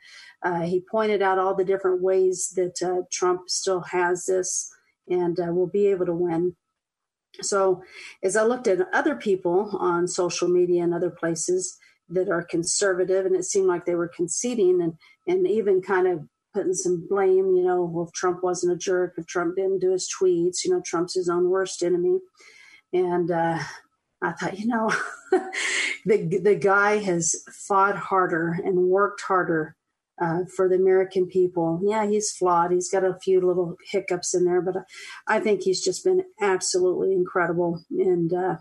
Uh, 0.42 0.62
he 0.62 0.84
pointed 0.90 1.22
out 1.22 1.40
all 1.40 1.56
the 1.56 1.66
different 1.66 2.02
ways 2.02 2.54
that 2.56 2.82
uh, 2.82 3.04
Trump 3.12 3.50
still 3.50 3.82
has 3.82 4.26
this 4.26 4.70
and 5.08 5.40
uh, 5.40 5.52
will 5.52 5.68
be 5.68 5.88
able 5.88 6.06
to 6.06 6.14
win. 6.14 6.56
So, 7.42 7.84
as 8.24 8.36
I 8.36 8.44
looked 8.44 8.68
at 8.68 8.88
other 8.94 9.16
people 9.16 9.76
on 9.80 10.08
social 10.08 10.48
media 10.48 10.84
and 10.84 10.94
other 10.94 11.10
places 11.10 11.78
that 12.10 12.30
are 12.30 12.44
conservative, 12.44 13.26
and 13.26 13.36
it 13.36 13.46
seemed 13.46 13.68
like 13.68 13.86
they 13.86 13.96
were 13.96 14.12
conceding 14.16 14.82
and, 14.82 14.94
and 15.28 15.48
even 15.48 15.82
kind 15.82 16.08
of 16.08 16.28
putting 16.54 16.74
some 16.74 17.06
blame, 17.10 17.56
you 17.56 17.64
know, 17.64 17.84
well, 17.84 18.06
if 18.06 18.14
Trump 18.14 18.42
wasn't 18.42 18.74
a 18.74 18.78
jerk, 18.78 19.14
if 19.18 19.28
Trump 19.28 19.56
didn't 19.56 19.80
do 19.80 19.92
his 19.92 20.10
tweets, 20.10 20.64
you 20.64 20.72
know, 20.72 20.82
Trump's 20.86 21.16
his 21.16 21.30
own 21.30 21.50
worst 21.50 21.84
enemy. 21.84 22.20
And 22.94 23.30
uh, 23.30 23.60
I 24.24 24.32
thought, 24.32 24.58
you 24.58 24.68
know, 24.68 24.90
the 26.06 26.40
the 26.42 26.56
guy 26.56 26.98
has 27.00 27.36
fought 27.68 27.98
harder 27.98 28.58
and 28.64 28.88
worked 28.88 29.22
harder 29.22 29.76
uh, 30.22 30.40
for 30.56 30.70
the 30.70 30.76
American 30.76 31.28
people. 31.28 31.82
Yeah, 31.84 32.08
he's 32.08 32.32
flawed. 32.32 32.72
He's 32.72 32.90
got 32.90 33.04
a 33.04 33.20
few 33.22 33.46
little 33.46 33.76
hiccups 33.92 34.34
in 34.34 34.46
there, 34.46 34.62
but 34.62 34.76
I 35.28 35.40
think 35.42 35.62
he's 35.62 35.84
just 35.84 36.06
been 36.06 36.24
absolutely 36.42 37.12
incredible 37.12 37.84
and 37.92 38.34
uh, 38.34 38.56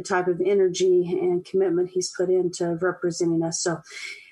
the 0.00 0.08
type 0.08 0.28
of 0.28 0.40
energy 0.40 1.18
and 1.20 1.44
commitment 1.44 1.90
he's 1.90 2.12
put 2.16 2.30
into 2.30 2.76
representing 2.80 3.42
us. 3.42 3.60
So 3.60 3.80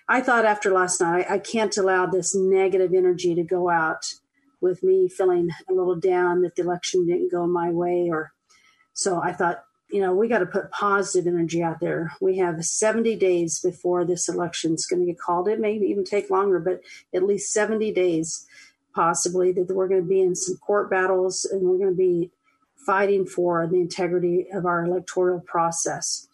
I 0.09 0.21
thought 0.21 0.47
after 0.47 0.73
last 0.73 1.01
night, 1.01 1.27
I, 1.29 1.35
I 1.35 1.39
can't 1.39 1.77
allow 1.77 2.07
this 2.07 2.35
negative 2.35 2.95
energy 2.95 3.35
to 3.35 3.43
go 3.43 3.69
out 3.69 4.15
with 4.61 4.83
me 4.83 5.09
feeling 5.09 5.51
a 5.69 5.73
little 5.73 5.97
down 5.97 6.43
that 6.43 6.57
the 6.57 6.63
election 6.63 7.07
didn't 7.07 7.31
go 7.31 7.47
my 7.47 7.71
way 7.71 8.09
or 8.11 8.33
so 8.93 9.21
I 9.23 9.33
thought 9.33 9.63
you 9.91 10.03
know, 10.03 10.15
we 10.15 10.29
got 10.29 10.41
to 10.41 10.47
put 10.47 10.71
positive 10.71 11.27
energy 11.27 11.63
out 11.63 11.81
there. 11.81 12.13
We 12.21 12.37
have 12.39 12.63
70 12.63 13.17
days 13.17 13.59
before 13.59 14.05
this 14.05 14.29
election 14.29 14.75
is 14.75 14.85
going 14.85 15.01
to 15.01 15.07
get 15.07 15.19
called. 15.19 15.49
It 15.49 15.61
may 15.61 15.77
even 15.77 16.05
take 16.05 16.29
longer, 16.29 16.61
but 16.61 16.83
at 17.15 17.23
least 17.23 17.55
70 17.55 17.93
days 17.93 18.47
possibly 18.95 19.51
that 19.53 19.75
we're 19.75 19.89
going 19.89 20.03
to 20.03 20.07
be 20.07 20.21
in 20.21 20.35
some 20.35 20.57
court 20.57 20.91
battles 20.91 21.47
and 21.47 21.63
we're 21.63 21.79
going 21.79 21.91
to 21.91 21.97
be 21.97 22.31
fighting 22.89 23.27
for 23.27 23.67
the 23.67 23.77
integrity 23.77 24.47
of 24.51 24.65
our 24.65 24.83
electoral 24.87 25.41
process. 25.41 26.27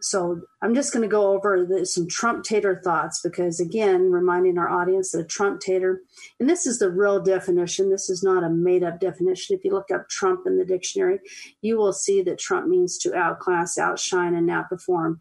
So 0.00 0.40
I'm 0.62 0.74
just 0.74 0.92
going 0.92 1.02
to 1.02 1.08
go 1.08 1.32
over 1.34 1.64
the, 1.64 1.86
some 1.86 2.08
Trump 2.08 2.42
tater 2.42 2.80
thoughts 2.82 3.20
because, 3.22 3.60
again, 3.60 4.10
reminding 4.10 4.58
our 4.58 4.68
audience 4.68 5.12
that 5.12 5.20
a 5.20 5.24
Trump 5.24 5.60
tater, 5.60 6.00
and 6.40 6.48
this 6.48 6.66
is 6.66 6.80
the 6.80 6.90
real 6.90 7.22
definition, 7.22 7.90
this 7.90 8.10
is 8.10 8.22
not 8.22 8.42
a 8.42 8.48
made 8.48 8.82
up 8.82 8.98
definition. 8.98 9.56
If 9.56 9.64
you 9.64 9.72
look 9.72 9.92
up 9.92 10.08
Trump 10.08 10.40
in 10.46 10.58
the 10.58 10.64
dictionary, 10.64 11.20
you 11.62 11.76
will 11.76 11.92
see 11.92 12.20
that 12.22 12.38
Trump 12.38 12.66
means 12.66 12.98
to 12.98 13.14
outclass, 13.14 13.78
outshine, 13.78 14.34
and 14.34 14.48
outperform. 14.48 15.20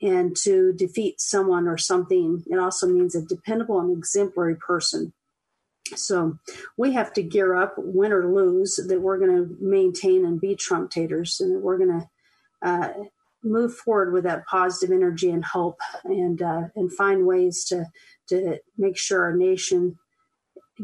And 0.00 0.34
to 0.44 0.72
defeat 0.72 1.20
someone 1.20 1.66
or 1.66 1.76
something, 1.76 2.44
it 2.46 2.58
also 2.58 2.86
means 2.86 3.14
a 3.14 3.22
dependable 3.22 3.80
and 3.80 3.94
exemplary 3.98 4.54
person. 4.54 5.12
So 5.96 6.38
we 6.76 6.92
have 6.92 7.12
to 7.14 7.22
gear 7.22 7.54
up, 7.54 7.74
win 7.76 8.12
or 8.12 8.32
lose, 8.32 8.76
that 8.76 9.00
we're 9.00 9.18
going 9.18 9.36
to 9.36 9.56
maintain 9.60 10.24
and 10.24 10.40
be 10.40 10.54
Trump 10.54 10.90
taters, 10.90 11.40
and 11.40 11.54
that 11.54 11.60
we're 11.60 11.78
going 11.78 12.00
to 12.00 12.08
uh, 12.62 12.92
move 13.42 13.74
forward 13.74 14.12
with 14.12 14.24
that 14.24 14.46
positive 14.46 14.94
energy 14.94 15.30
and 15.30 15.44
hope 15.44 15.80
and 16.04 16.42
uh, 16.42 16.62
and 16.74 16.92
find 16.92 17.26
ways 17.26 17.64
to 17.64 17.86
to 18.28 18.58
make 18.76 18.98
sure 18.98 19.22
our 19.22 19.36
nation 19.36 19.98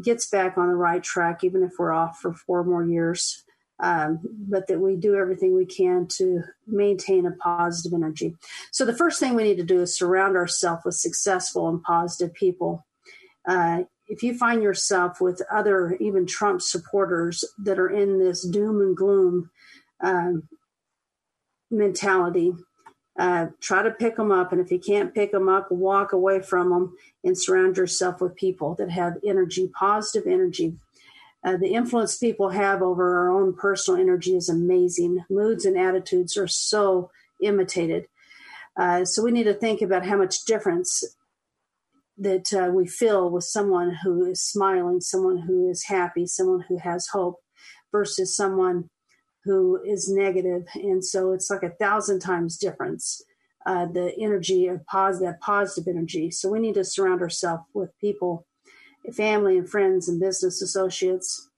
gets 0.02 0.26
back 0.26 0.59
on 0.59 0.68
the 0.68 0.74
right 0.74 1.02
track 1.02 1.44
even 1.44 1.62
if 1.62 1.72
we're 1.79 1.92
off 1.92 2.18
for 2.20 2.33
four 2.33 2.64
more 2.64 2.85
years. 2.85 3.44
Um, 3.81 4.20
but 4.48 4.68
that 4.68 4.79
we 4.79 4.94
do 4.94 5.16
everything 5.16 5.52
we 5.52 5.66
can 5.66 6.07
to 6.18 6.42
maintain 6.64 7.26
a 7.26 7.33
positive 7.33 7.92
energy. 7.92 8.37
So 8.70 8.85
the 8.85 8.96
first 8.96 9.18
thing 9.18 9.35
we 9.35 9.42
need 9.42 9.57
to 9.57 9.64
do 9.64 9.83
is 9.83 9.98
surround 9.98 10.37
ourselves 10.37 10.83
with 10.85 10.94
successful 10.94 11.68
and 11.68 11.83
positive 11.83 12.33
people. 12.35 12.87
Uh, 13.44 13.83
if 14.14 14.22
you 14.22 14.38
find 14.38 14.62
yourself 14.62 15.20
with 15.20 15.42
other 15.50 15.96
even 16.00 16.24
trump 16.27 16.62
supporters 16.62 17.44
that 17.59 17.79
are 17.79 17.90
in 17.90 18.18
this 18.18 18.46
doom 18.46 18.81
and 18.81 18.96
gloom 18.96 19.50
um, 20.00 20.48
mentality. 21.70 22.53
Uh, 23.18 23.46
try 23.61 23.83
to 23.83 23.90
pick 23.90 24.16
them 24.16 24.33
up. 24.33 24.53
And 24.53 24.61
if 24.61 24.70
you 24.72 24.79
can't 24.79 25.14
pick 25.14 25.33
them 25.33 25.48
up, 25.48 25.70
walk 25.70 26.12
away 26.12 26.40
from 26.40 26.70
them 26.70 26.96
and 27.22 27.38
surround 27.38 27.77
yourself 27.77 28.20
with 28.20 28.35
people 28.35 28.74
that 28.77 28.90
have 28.90 29.14
energy, 29.24 29.68
positive 29.68 30.27
energy. 30.31 30.74
Uh, 31.44 31.57
the 31.57 31.74
influence 31.74 32.16
people 32.16 32.48
have 32.48 32.83
over 32.83 33.20
our 33.20 33.31
own 33.31 33.55
personal 33.55 34.00
energy 34.00 34.35
is 34.35 34.48
amazing. 34.48 35.24
Moods 35.31 35.64
and 35.64 35.79
attitudes 35.79 36.37
are 36.37 36.48
so 36.48 37.11
imitated. 37.40 38.07
Uh, 38.77 39.05
so 39.05 39.22
we 39.22 39.31
need 39.31 39.44
to 39.44 39.55
think 39.55 39.81
about 39.81 40.05
how 40.05 40.16
much 40.16 40.44
difference 40.44 41.05
that 42.18 42.53
uh, 42.53 42.70
we 42.70 42.87
feel 42.87 43.31
with 43.31 43.44
someone 43.44 43.98
who 44.03 44.24
is 44.24 44.42
smiling, 44.42 45.00
someone 45.00 45.38
who 45.38 45.68
is 45.68 45.85
happy, 45.85 46.27
someone 46.27 46.64
who 46.68 46.79
has 46.79 47.09
hope, 47.09 47.40
versus 47.90 48.37
someone 48.37 48.88
who 49.44 49.81
is 49.85 50.11
negative, 50.11 50.62
and 50.74 51.05
so 51.05 51.33
it's 51.33 51.50
like 51.50 51.62
a 51.62 51.70
thousand 51.70 52.20
times 52.20 52.57
difference. 52.57 53.22
Uh, 53.66 53.87
the 53.87 54.14
energy 54.18 54.66
of 54.66 54.85
positive, 54.87 55.33
that 55.33 55.40
positive 55.40 55.88
energy. 55.88 56.31
So 56.31 56.50
we 56.50 56.61
need 56.61 56.74
to 56.74 56.85
surround 56.85 57.22
ourselves 57.22 57.64
with 57.72 57.98
people, 57.98 58.46
family 59.12 59.57
and 59.57 59.68
friends 59.68 60.09
and 60.09 60.20
business 60.20 60.61
associates 60.61 61.48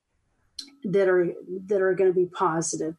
that 0.84 1.08
are 1.08 1.32
that 1.66 1.82
are 1.82 1.94
going 1.94 2.12
to 2.12 2.18
be 2.18 2.26
positive. 2.26 2.96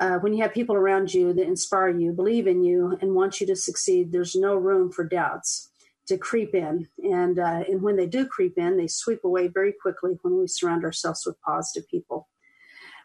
Uh, 0.00 0.18
when 0.18 0.32
you 0.32 0.42
have 0.42 0.54
people 0.54 0.76
around 0.76 1.12
you 1.12 1.32
that 1.32 1.46
inspire 1.46 1.88
you, 1.88 2.12
believe 2.12 2.46
in 2.46 2.62
you, 2.62 2.96
and 3.00 3.14
want 3.14 3.40
you 3.40 3.46
to 3.46 3.56
succeed, 3.56 4.12
there's 4.12 4.36
no 4.36 4.54
room 4.54 4.92
for 4.92 5.04
doubts 5.04 5.67
to 6.08 6.18
creep 6.18 6.54
in. 6.54 6.88
And 7.04 7.38
uh, 7.38 7.64
and 7.68 7.82
when 7.82 7.96
they 7.96 8.06
do 8.06 8.26
creep 8.26 8.58
in, 8.58 8.76
they 8.76 8.88
sweep 8.88 9.24
away 9.24 9.48
very 9.48 9.72
quickly 9.72 10.18
when 10.22 10.38
we 10.38 10.46
surround 10.48 10.84
ourselves 10.84 11.24
with 11.24 11.40
positive 11.42 11.88
people. 11.88 12.28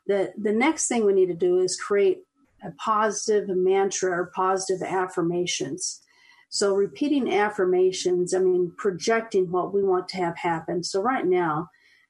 The 0.08 0.34
the 0.42 0.52
next 0.52 0.88
thing 0.88 1.06
we 1.06 1.14
need 1.14 1.28
to 1.28 1.36
do 1.36 1.60
is 1.60 1.80
create 1.80 2.24
a 2.64 2.72
positive 2.72 3.50
mantra 3.50 4.12
or 4.12 4.32
positive 4.34 4.82
affirmations. 4.82 6.02
So 6.50 6.76
repeating 6.76 7.34
affirmations 7.34 8.34
i 8.34 8.40
mean 8.40 8.74
projecting 8.78 9.52
what 9.52 9.74
we 9.74 9.84
want 9.84 10.08
to 10.10 10.18
have 10.18 10.38
happen. 10.38 10.84
So 10.84 11.02
right 11.02 11.26
now 11.26 11.70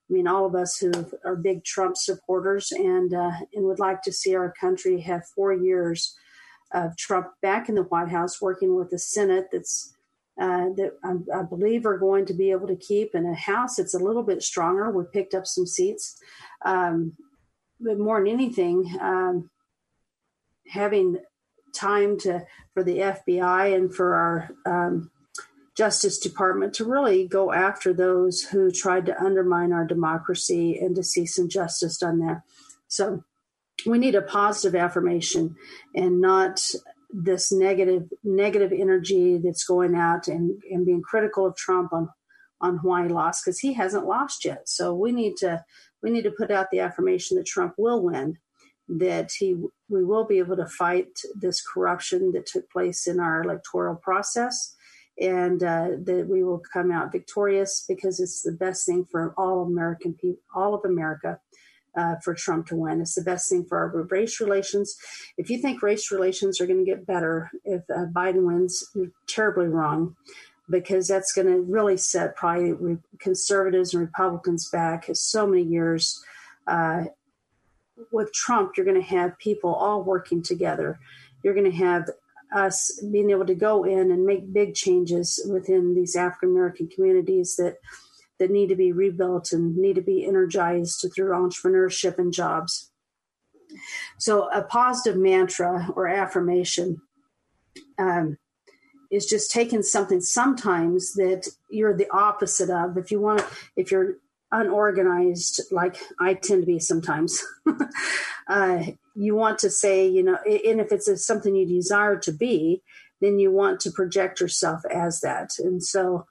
i 0.10 0.14
mean 0.14 0.28
all 0.28 0.46
of 0.46 0.56
us 0.56 0.78
who 0.78 0.92
are 1.26 1.36
big 1.36 1.64
trump 1.64 1.98
supporters 1.98 2.72
and 2.72 3.14
uh, 3.14 3.32
and 3.54 3.66
would 3.66 3.80
like 3.80 4.02
to 4.04 4.12
see 4.12 4.36
our 4.36 4.54
country 4.60 5.02
have 5.02 5.28
four 5.36 5.54
years 5.54 6.16
of 6.74 6.98
trump 6.98 7.28
back 7.42 7.70
in 7.70 7.76
the 7.76 7.84
white 7.84 8.10
house 8.10 8.42
working 8.42 8.76
with 8.76 8.90
the 8.90 9.00
senate 9.00 9.48
that's 9.52 9.93
uh, 10.40 10.70
that 10.76 10.94
I, 11.04 11.40
I, 11.40 11.44
believe 11.44 11.86
are 11.86 11.98
going 11.98 12.26
to 12.26 12.34
be 12.34 12.52
able 12.52 12.68
to 12.68 12.76
keep 12.76 13.14
in 13.14 13.26
a 13.26 13.36
house 13.36 13.76
that's 13.76 13.94
a 13.94 14.00
little 14.00 14.24
bit 14.24 14.42
stronger. 14.42 14.90
We 14.90 15.04
picked 15.14 15.36
up 15.36 15.46
some 15.46 15.68
seats. 15.68 16.20
Um, 16.66 17.14
but 17.80 18.00
more 18.00 18.20
than 18.20 18.34
anything, 18.34 18.98
um, 19.00 19.52
having 20.68 21.18
time 21.76 22.18
to 22.20 22.46
for 22.74 22.84
the 22.84 22.98
FBI 22.98 23.76
and 23.76 23.94
for 23.94 24.16
our 24.16 24.50
um, 24.66 25.12
Justice 25.76 26.20
Department 26.20 26.74
to 26.76 26.86
really 26.86 27.28
go 27.28 27.52
after 27.52 27.94
those 27.94 28.42
who 28.42 28.72
tried 28.72 29.06
to 29.08 29.22
undermine 29.22 29.72
our 29.72 29.86
democracy 29.86 30.78
and 30.80 30.96
to 30.96 31.04
see 31.04 31.26
some 31.26 31.50
justice 31.50 31.98
done 31.98 32.20
there. 32.20 32.44
So 32.88 33.24
we 33.86 33.98
need 33.98 34.16
a 34.16 34.22
positive 34.22 34.76
affirmation 34.80 35.56
and 35.96 36.22
not 36.22 36.62
this 37.14 37.52
negative 37.52 38.10
negative 38.24 38.72
energy 38.72 39.38
that's 39.38 39.64
going 39.64 39.96
out 39.96 40.28
and, 40.28 40.60
and 40.72 40.86
being 40.86 41.02
critical 41.02 41.46
of 41.46 41.56
Trump 41.56 41.94
on 41.94 42.10
on 42.60 42.80
why 42.82 43.04
he 43.04 43.10
lost 43.10 43.44
because 43.46 43.60
he 43.60 43.74
hasn't 43.74 44.08
lost 44.08 44.46
yet. 44.46 44.68
So 44.68 44.96
we 44.96 45.12
need 45.12 45.38
to 45.38 45.64
we 46.02 46.10
need 46.10 46.24
to 46.24 46.32
put 46.32 46.50
out 46.50 46.68
the 46.72 46.80
affirmation 46.80 47.38
that 47.38 47.46
Trump 47.46 47.76
will 47.78 48.02
win, 48.02 48.38
that 48.88 49.32
he 49.38 49.56
we 49.90 50.04
will 50.04 50.26
be 50.26 50.40
able 50.40 50.56
to 50.56 50.66
fight 50.66 51.10
this 51.36 51.62
corruption 51.62 52.32
that 52.32 52.48
took 52.48 52.70
place 52.72 53.06
in 53.06 53.20
our 53.20 53.44
electoral 53.44 53.96
process, 53.96 54.76
and 55.20 55.62
uh, 55.64 55.90
that 56.04 56.28
we 56.28 56.44
will 56.44 56.62
come 56.74 56.92
out 56.92 57.12
victorious 57.12 57.86
because 57.88 58.20
it's 58.20 58.42
the 58.42 58.52
best 58.54 58.88
thing 58.88 59.06
for 59.12 59.36
all 59.38 59.62
American 59.62 60.14
people, 60.14 60.42
all 60.56 60.74
of 60.74 60.82
America. 60.84 61.40
Uh, 61.96 62.16
for 62.24 62.34
Trump 62.34 62.66
to 62.66 62.76
win. 62.76 63.02
It's 63.02 63.14
the 63.14 63.22
best 63.22 63.48
thing 63.48 63.66
for 63.66 63.78
our 63.78 64.02
race 64.10 64.42
relations. 64.42 64.98
If 65.38 65.52
you 65.52 65.60
think 65.60 65.84
race 65.84 66.12
relations 66.12 66.60
are 66.60 66.66
going 66.66 66.84
to 66.84 66.92
get 66.92 67.06
better 67.06 67.52
if 67.66 67.84
uh, 67.88 68.08
Biden 68.12 68.48
wins, 68.48 68.84
you're 68.96 69.12
terribly 69.28 69.68
wrong 69.68 70.16
because 70.70 71.08
that's 71.08 71.34
going 71.34 71.48
to 71.48 71.62
really 71.62 71.98
set 71.98 72.36
probably 72.36 72.98
conservatives 73.20 73.94
and 73.94 74.02
Republicans 74.02 74.70
back 74.72 75.08
so 75.14 75.46
many 75.46 75.62
years. 75.62 76.24
Uh, 76.66 77.04
with 78.12 78.34
Trump, 78.34 78.72
you're 78.76 78.86
going 78.86 79.00
to 79.00 79.08
have 79.08 79.38
people 79.38 79.74
all 79.74 80.04
working 80.04 80.42
together. 80.42 81.00
You're 81.44 81.54
going 81.54 81.72
to 81.72 81.78
have 81.78 82.10
us 82.56 83.00
being 83.12 83.30
able 83.30 83.46
to 83.46 83.56
go 83.56 83.84
in 83.84 84.12
and 84.12 84.26
make 84.26 84.54
big 84.54 84.74
changes 84.74 85.46
within 85.50 85.96
these 85.96 86.16
African 86.16 86.50
American 86.50 86.88
communities 86.88 87.56
that 87.58 87.78
that 88.44 88.52
need 88.52 88.68
to 88.68 88.76
be 88.76 88.92
rebuilt 88.92 89.54
and 89.54 89.78
need 89.78 89.96
to 89.96 90.02
be 90.02 90.26
energized 90.26 91.06
through 91.16 91.30
entrepreneurship 91.30 92.18
and 92.18 92.34
jobs. 92.34 92.92
So, 94.18 94.50
a 94.50 94.62
positive 94.62 95.18
mantra 95.18 95.88
or 95.96 96.10
affirmation 96.10 97.02
um, 97.98 98.38
is 99.10 99.26
just 99.26 99.50
taking 99.50 99.82
something 99.82 100.20
sometimes 100.20 101.14
that 101.14 101.48
you're 101.70 101.96
the 101.96 102.12
opposite 102.12 102.70
of. 102.70 102.98
If 102.98 103.12
you 103.12 103.22
want, 103.22 103.46
if 103.78 103.92
you're 103.92 104.18
unorganized, 104.52 105.62
like 105.72 105.96
I 106.20 106.34
tend 106.34 106.64
to 106.64 106.68
be 106.68 106.80
sometimes, 106.80 107.42
uh, 108.50 108.84
you 109.16 109.36
want 109.36 109.58
to 109.60 109.70
say, 109.70 110.06
you 110.06 110.22
know, 110.22 110.38
and 110.46 110.82
if 110.82 110.92
it's 110.92 111.26
something 111.26 111.56
you 111.56 111.66
desire 111.66 112.18
to 112.20 112.34
be, 112.34 112.82
then 113.22 113.40
you 113.40 113.54
want 113.54 113.80
to 113.80 113.92
project 113.92 114.42
yourself 114.42 114.82
as 114.94 115.22
that. 115.22 115.52
And 115.60 115.82
so, 115.82 116.28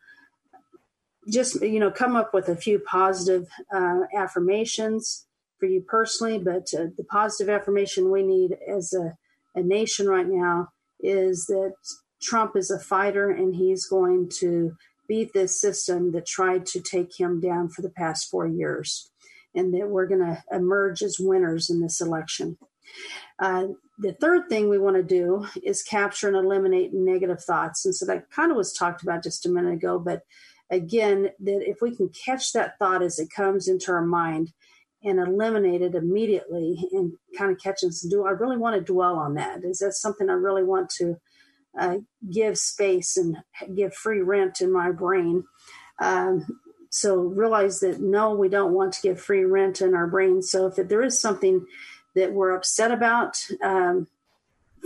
just 1.30 1.60
you 1.62 1.78
know, 1.78 1.90
come 1.90 2.16
up 2.16 2.34
with 2.34 2.48
a 2.48 2.56
few 2.56 2.78
positive 2.80 3.46
uh, 3.74 4.00
affirmations 4.16 5.26
for 5.58 5.66
you 5.66 5.80
personally. 5.80 6.38
But 6.38 6.68
uh, 6.76 6.86
the 6.96 7.04
positive 7.10 7.52
affirmation 7.54 8.10
we 8.10 8.22
need 8.22 8.56
as 8.68 8.92
a, 8.92 9.14
a 9.54 9.62
nation 9.62 10.08
right 10.08 10.28
now 10.28 10.68
is 11.00 11.46
that 11.46 11.74
Trump 12.22 12.56
is 12.56 12.70
a 12.70 12.78
fighter 12.78 13.30
and 13.30 13.54
he's 13.54 13.86
going 13.86 14.30
to 14.40 14.72
beat 15.08 15.32
this 15.32 15.60
system 15.60 16.12
that 16.12 16.26
tried 16.26 16.64
to 16.66 16.80
take 16.80 17.18
him 17.18 17.40
down 17.40 17.68
for 17.68 17.82
the 17.82 17.90
past 17.90 18.30
four 18.30 18.46
years, 18.46 19.10
and 19.54 19.74
that 19.74 19.88
we're 19.88 20.06
going 20.06 20.20
to 20.20 20.42
emerge 20.50 21.02
as 21.02 21.18
winners 21.18 21.68
in 21.68 21.80
this 21.80 22.00
election. 22.00 22.56
Uh, 23.38 23.66
the 23.98 24.12
third 24.14 24.48
thing 24.48 24.68
we 24.68 24.78
want 24.78 24.96
to 24.96 25.02
do 25.02 25.46
is 25.62 25.82
capture 25.82 26.28
and 26.28 26.36
eliminate 26.36 26.92
negative 26.94 27.42
thoughts. 27.42 27.84
And 27.84 27.94
so 27.94 28.06
that 28.06 28.30
kind 28.30 28.50
of 28.50 28.56
was 28.56 28.72
talked 28.72 29.02
about 29.02 29.22
just 29.22 29.46
a 29.46 29.50
minute 29.50 29.74
ago, 29.74 29.98
but 29.98 30.22
again, 30.72 31.30
that 31.40 31.68
if 31.68 31.78
we 31.80 31.94
can 31.94 32.08
catch 32.08 32.52
that 32.52 32.78
thought 32.78 33.02
as 33.02 33.18
it 33.18 33.28
comes 33.30 33.68
into 33.68 33.92
our 33.92 34.04
mind 34.04 34.52
and 35.04 35.18
eliminate 35.18 35.82
it 35.82 35.94
immediately 35.94 36.76
and 36.92 37.12
kind 37.36 37.52
of 37.52 37.60
catch 37.60 37.82
and 37.82 37.92
do 38.08 38.26
I 38.26 38.30
really 38.30 38.56
want 38.56 38.76
to 38.76 38.92
dwell 38.92 39.16
on 39.16 39.34
that? 39.34 39.64
Is 39.64 39.78
that 39.78 39.92
something 39.92 40.28
I 40.30 40.34
really 40.34 40.64
want 40.64 40.90
to 40.98 41.16
uh, 41.78 41.98
give 42.30 42.58
space 42.58 43.16
and 43.16 43.38
give 43.74 43.94
free 43.94 44.20
rent 44.20 44.60
in 44.60 44.72
my 44.72 44.90
brain. 44.90 45.44
Um, 46.00 46.60
so 46.90 47.16
realize 47.16 47.80
that 47.80 48.00
no, 48.00 48.34
we 48.34 48.48
don't 48.48 48.74
want 48.74 48.92
to 48.94 49.02
give 49.02 49.20
free 49.20 49.44
rent 49.44 49.80
in 49.80 49.94
our 49.94 50.06
brain. 50.06 50.42
So 50.42 50.66
if 50.66 50.76
there 50.88 51.02
is 51.02 51.18
something 51.18 51.66
that 52.14 52.32
we're 52.32 52.54
upset 52.54 52.90
about, 52.90 53.42
um, 53.62 54.06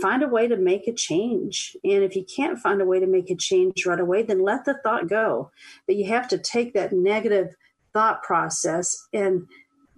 find 0.01 0.23
a 0.23 0.27
way 0.27 0.47
to 0.47 0.57
make 0.57 0.87
a 0.87 0.93
change. 0.93 1.75
And 1.83 2.03
if 2.03 2.15
you 2.15 2.23
can't 2.23 2.59
find 2.59 2.81
a 2.81 2.85
way 2.85 2.99
to 2.99 3.07
make 3.07 3.29
a 3.29 3.35
change 3.35 3.85
right 3.85 3.99
away, 3.99 4.23
then 4.23 4.43
let 4.43 4.65
the 4.65 4.77
thought 4.83 5.07
go. 5.07 5.51
But 5.85 5.95
you 5.95 6.05
have 6.07 6.27
to 6.29 6.37
take 6.37 6.73
that 6.73 6.93
negative 6.93 7.55
thought 7.93 8.23
process 8.23 9.07
and 9.13 9.47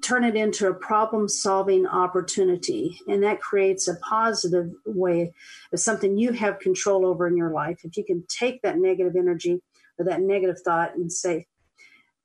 turn 0.01 0.23
it 0.23 0.35
into 0.35 0.67
a 0.67 0.73
problem 0.73 1.27
solving 1.27 1.85
opportunity. 1.85 2.97
And 3.07 3.23
that 3.23 3.41
creates 3.41 3.88
a 3.88 3.95
positive 3.97 4.71
way 4.85 5.33
of 5.73 5.79
something 5.79 6.17
you 6.17 6.31
have 6.31 6.59
control 6.59 7.05
over 7.05 7.27
in 7.27 7.35
your 7.35 7.51
life. 7.51 7.79
If 7.83 7.97
you 7.97 8.05
can 8.05 8.23
take 8.29 8.62
that 8.62 8.77
negative 8.77 9.15
energy 9.17 9.62
or 9.97 10.05
that 10.05 10.21
negative 10.21 10.62
thought 10.63 10.95
and 10.95 11.12
say, 11.12 11.47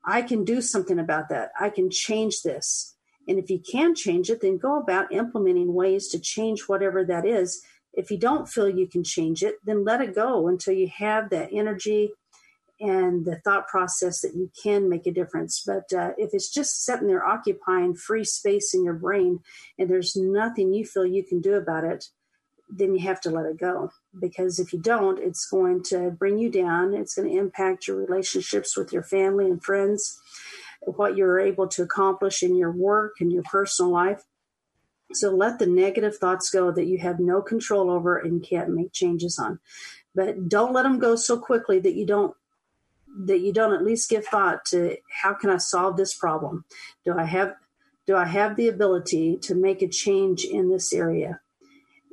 I 0.05 0.23
can 0.23 0.45
do 0.45 0.61
something 0.61 0.99
about 0.99 1.31
that, 1.31 1.51
I 1.59 1.71
can 1.71 1.91
change 1.91 2.43
this. 2.43 2.94
And 3.27 3.39
if 3.39 3.51
you 3.51 3.59
can 3.59 3.95
change 3.95 4.31
it, 4.31 4.41
then 4.41 4.59
go 4.59 4.79
about 4.79 5.13
implementing 5.13 5.73
ways 5.73 6.09
to 6.09 6.19
change 6.19 6.63
whatever 6.63 7.05
that 7.05 7.27
is. 7.27 7.63
If 7.93 8.11
you 8.11 8.19
don't 8.19 8.49
feel 8.49 8.69
you 8.69 8.87
can 8.87 9.05
change 9.05 9.43
it, 9.43 9.57
then 9.65 9.85
let 9.85 10.01
it 10.01 10.15
go 10.15 10.49
until 10.49 10.75
you 10.75 10.89
have 10.99 11.31
that 11.31 11.51
energy 11.53 12.13
and 12.81 13.25
the 13.25 13.37
thought 13.37 13.69
process 13.69 14.21
that 14.21 14.35
you 14.35 14.51
can 14.61 14.89
make 14.89 15.07
a 15.07 15.13
difference. 15.13 15.63
But 15.65 15.93
uh, 15.93 16.11
if 16.19 16.31
it's 16.35 16.53
just 16.53 16.85
sitting 16.85 17.07
there 17.07 17.25
occupying 17.25 17.95
free 17.95 18.25
space 18.25 18.75
in 18.75 18.85
your 18.85 18.95
brain 18.95 19.41
and 19.79 19.89
there's 19.89 20.17
nothing 20.17 20.75
you 20.75 20.85
feel 20.85 21.07
you 21.07 21.23
can 21.23 21.41
do 21.41 21.55
about 21.55 21.85
it, 21.85 22.07
then 22.69 22.95
you 22.95 23.01
have 23.07 23.21
to 23.21 23.31
let 23.31 23.47
it 23.47 23.59
go. 23.59 23.91
Because 24.19 24.59
if 24.59 24.73
you 24.73 24.81
don't, 24.81 25.19
it's 25.19 25.47
going 25.47 25.83
to 25.85 26.11
bring 26.11 26.39
you 26.39 26.51
down. 26.51 26.95
It's 26.95 27.15
going 27.15 27.31
to 27.31 27.39
impact 27.39 27.87
your 27.87 27.97
relationships 27.97 28.77
with 28.77 28.93
your 28.93 29.03
family 29.03 29.47
and 29.47 29.63
friends, 29.63 30.19
what 30.87 31.17
you're 31.17 31.41
able 31.41 31.69
to 31.69 31.83
accomplish 31.83 32.43
in 32.43 32.57
your 32.57 32.73
work 32.73 33.17
and 33.21 33.33
your 33.33 33.43
personal 33.45 33.91
life. 33.91 34.23
So 35.13 35.31
let 35.31 35.59
the 35.59 35.67
negative 35.67 36.17
thoughts 36.17 36.51
go 36.51 36.73
that 36.73 36.87
you 36.87 36.99
have 36.99 37.21
no 37.21 37.43
control 37.43 37.91
over 37.91 38.17
and 38.17 38.43
can't 38.43 38.75
make 38.75 38.93
changes 38.93 39.39
on. 39.39 39.61
But 40.15 40.49
don't 40.49 40.73
let 40.73 40.85
them 40.85 40.99
go 40.99 41.17
so 41.17 41.39
quickly 41.39 41.79
that 41.81 41.95
you 41.95 42.07
don't 42.07 42.35
that 43.17 43.41
you 43.41 43.53
don't 43.53 43.73
at 43.73 43.85
least 43.85 44.11
give 44.11 44.27
thought 44.27 44.65
to 44.65 44.97
how 45.09 45.35
can 45.35 45.49
I 45.49 45.59
solve 45.59 45.97
this 45.97 46.15
problem? 46.15 46.65
Do 47.05 47.17
I 47.17 47.25
have 47.25 47.55
do 48.07 48.17
I 48.17 48.27
have 48.27 48.57
the 48.57 48.69
ability 48.69 49.39
to 49.43 49.55
make 49.55 49.83
a 49.83 49.89
change 49.89 50.45
in 50.45 50.71
this 50.71 50.93
area? 50.93 51.41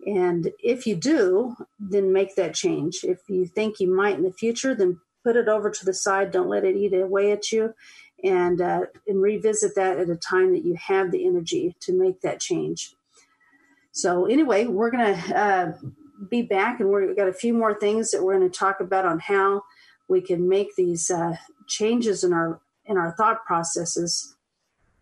And 0.06 0.52
if 0.60 0.88
you 0.88 0.96
do, 0.96 1.56
then 1.80 2.14
make 2.14 2.36
that 2.36 2.56
change. 2.56 3.04
If 3.04 3.30
you 3.30 3.46
think 3.46 3.80
you 3.80 3.94
might 3.94 4.16
in 4.16 4.24
the 4.24 4.34
future, 4.34 4.74
then 4.74 5.00
put 5.24 5.36
it 5.36 5.48
over 5.48 5.70
to 5.70 5.86
the 5.86 5.94
side. 5.94 6.32
Don't 6.32 6.50
let 6.50 6.64
it 6.64 6.76
eat 6.76 6.94
away 6.94 7.32
at 7.32 7.52
you, 7.52 7.74
and 8.24 8.62
uh, 8.62 8.82
and 9.08 9.22
revisit 9.22 9.76
that 9.76 10.00
at 10.00 10.10
a 10.10 10.16
time 10.16 10.54
that 10.54 10.66
you 10.66 10.76
have 10.76 11.12
the 11.12 11.26
energy 11.26 11.76
to 11.82 11.94
make 11.94 12.22
that 12.22 12.40
change. 12.40 12.96
So 13.92 14.26
anyway, 14.26 14.66
we're 14.66 14.92
gonna 14.92 15.22
uh, 15.36 15.72
be 16.30 16.42
back, 16.42 16.80
and 16.80 16.90
we've 16.90 17.16
got 17.16 17.28
a 17.28 17.34
few 17.34 17.54
more 17.54 17.74
things 17.74 18.12
that 18.12 18.24
we're 18.24 18.38
going 18.38 18.50
to 18.50 18.58
talk 18.58 18.80
about 18.80 19.06
on 19.06 19.20
how 19.20 19.64
we 20.08 20.22
can 20.22 20.48
make 20.48 20.76
these 20.76 21.10
uh, 21.10 21.36
changes 21.68 22.24
in 22.24 22.34
our 22.34 22.62
in 22.86 22.98
our 22.98 23.16
thought 23.16 23.46
processes 23.46 24.36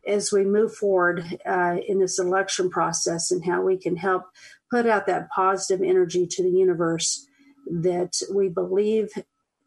as 0.07 0.31
we 0.31 0.43
move 0.43 0.73
forward 0.73 1.39
uh, 1.45 1.77
in 1.87 1.99
this 1.99 2.19
election 2.19 2.69
process 2.69 3.31
and 3.31 3.45
how 3.45 3.61
we 3.61 3.77
can 3.77 3.95
help 3.95 4.23
put 4.71 4.85
out 4.85 5.05
that 5.05 5.29
positive 5.29 5.85
energy 5.85 6.27
to 6.27 6.43
the 6.43 6.49
universe 6.49 7.27
that 7.69 8.13
we 8.33 8.49
believe 8.49 9.09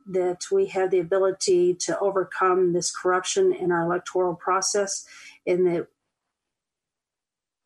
that 0.06 0.44
we 0.50 0.66
have 0.66 0.90
the 0.90 0.98
ability 0.98 1.74
to 1.74 1.98
overcome 1.98 2.72
this 2.72 2.94
corruption 2.94 3.52
in 3.52 3.70
our 3.70 3.82
electoral 3.82 4.34
process 4.34 5.06
and 5.46 5.66
that 5.66 5.86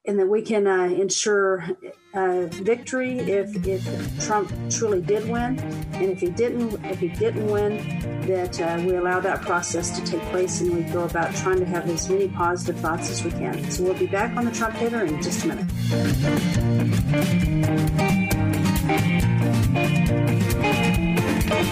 and 0.07 0.19
that 0.21 0.29
we 0.29 0.41
can 0.41 0.67
uh, 0.67 0.85
ensure 0.85 1.65
uh, 2.15 2.47
victory 2.47 3.19
if, 3.19 3.67
if 3.67 4.25
Trump 4.25 4.53
truly 4.71 5.01
did 5.01 5.29
win, 5.29 5.59
and 5.95 6.11
if 6.11 6.21
he 6.21 6.29
didn't 6.31 6.85
if 6.85 7.01
he 7.01 7.09
didn't 7.09 7.49
win, 7.49 7.77
that 8.23 8.61
uh, 8.61 8.81
we 8.87 8.95
allow 8.97 9.19
that 9.21 9.43
process 9.43 9.99
to 9.99 10.07
take 10.07 10.23
place 10.31 10.61
and 10.61 10.73
we 10.73 10.83
go 10.93 11.05
about 11.05 11.35
trying 11.35 11.59
to 11.59 11.67
have 11.67 11.89
as 11.91 12.09
many 12.09 12.29
positive 12.29 12.81
thoughts 12.81 13.11
as 13.11 13.25
we 13.25 13.33
can. 13.33 13.69
So 13.71 13.83
we'll 13.85 13.95
be 13.95 14.07
back 14.07 14.37
on 14.37 14.45
the 14.45 14.53
Trump 14.53 14.77
Tater 14.77 15.05
in 15.05 15.21
just 15.23 15.45
a 15.45 15.49
minute. 15.49 15.67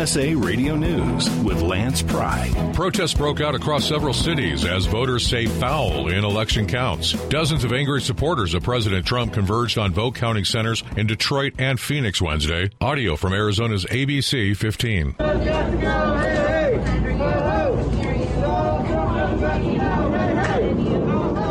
USA 0.00 0.34
Radio 0.34 0.76
News 0.76 1.28
with 1.40 1.60
Lance 1.60 2.00
Pry. 2.00 2.50
Protests 2.72 3.12
broke 3.12 3.42
out 3.42 3.54
across 3.54 3.86
several 3.86 4.14
cities 4.14 4.64
as 4.64 4.86
voters 4.86 5.26
say 5.26 5.44
foul 5.44 6.08
in 6.08 6.24
election 6.24 6.66
counts. 6.66 7.12
Dozens 7.28 7.64
of 7.64 7.74
angry 7.74 8.00
supporters 8.00 8.54
of 8.54 8.62
President 8.62 9.04
Trump 9.04 9.34
converged 9.34 9.76
on 9.76 9.92
vote 9.92 10.14
counting 10.14 10.46
centers 10.46 10.82
in 10.96 11.06
Detroit 11.06 11.52
and 11.58 11.78
Phoenix 11.78 12.22
Wednesday. 12.22 12.70
Audio 12.80 13.14
from 13.14 13.34
Arizona's 13.34 13.84
ABC 13.84 14.56
15. 14.56 15.16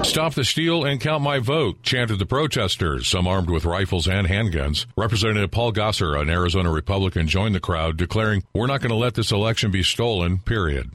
Stop 0.09 0.33
the 0.33 0.43
steal 0.43 0.85
and 0.85 0.99
count 0.99 1.21
my 1.21 1.37
vote, 1.37 1.83
chanted 1.83 2.17
the 2.17 2.25
protesters, 2.25 3.07
some 3.07 3.27
armed 3.27 3.47
with 3.47 3.63
rifles 3.63 4.07
and 4.07 4.25
handguns. 4.25 4.87
Representative 4.97 5.51
Paul 5.51 5.71
Gosar, 5.71 6.19
an 6.19 6.31
Arizona 6.31 6.71
Republican, 6.71 7.27
joined 7.27 7.53
the 7.53 7.59
crowd, 7.59 7.95
declaring, 7.95 8.43
We're 8.51 8.65
not 8.65 8.81
going 8.81 8.89
to 8.89 8.95
let 8.95 9.13
this 9.13 9.31
election 9.31 9.69
be 9.69 9.83
stolen, 9.83 10.39
period. 10.39 10.89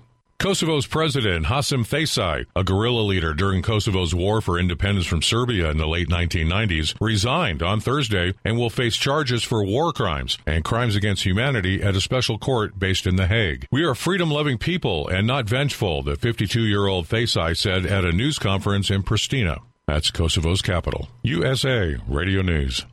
Kosovo's 0.45 0.87
president, 0.87 1.47
Hashim 1.47 1.87
Thaçi, 1.89 2.45
a 2.55 2.63
guerrilla 2.63 3.01
leader 3.01 3.33
during 3.33 3.63
Kosovo's 3.63 4.15
war 4.15 4.43
for 4.43 4.59
independence 4.59 5.07
from 5.07 5.23
Serbia 5.23 5.71
in 5.71 5.79
the 5.79 5.89
late 5.89 6.11
1990s, 6.11 6.95
resigned 7.01 7.63
on 7.63 7.81
Thursday 7.81 8.35
and 8.45 8.59
will 8.59 8.69
face 8.69 8.95
charges 8.95 9.43
for 9.43 9.65
war 9.65 9.91
crimes 9.91 10.37
and 10.45 10.63
crimes 10.63 10.97
against 10.97 11.25
humanity 11.25 11.83
at 11.83 11.97
a 11.97 12.01
special 12.03 12.37
court 12.37 12.79
based 12.79 13.07
in 13.07 13.17
The 13.17 13.27
Hague. 13.27 13.67
We 13.73 13.85
are 13.85 13.95
freedom 13.95 14.31
loving 14.31 14.59
people 14.59 15.09
and 15.09 15.27
not 15.27 15.49
vengeful, 15.49 16.03
the 16.03 16.17
52 16.17 16.61
year 16.61 16.89
old 16.89 17.09
Thaçi 17.09 17.57
said 17.57 17.87
at 17.87 18.05
a 18.05 18.13
news 18.13 18.39
conference 18.39 18.91
in 18.91 19.03
Pristina. 19.03 19.63
That's 19.87 20.11
Kosovo's 20.11 20.61
capital. 20.61 21.09
USA 21.23 21.97
Radio 22.07 22.43
News. 22.43 22.85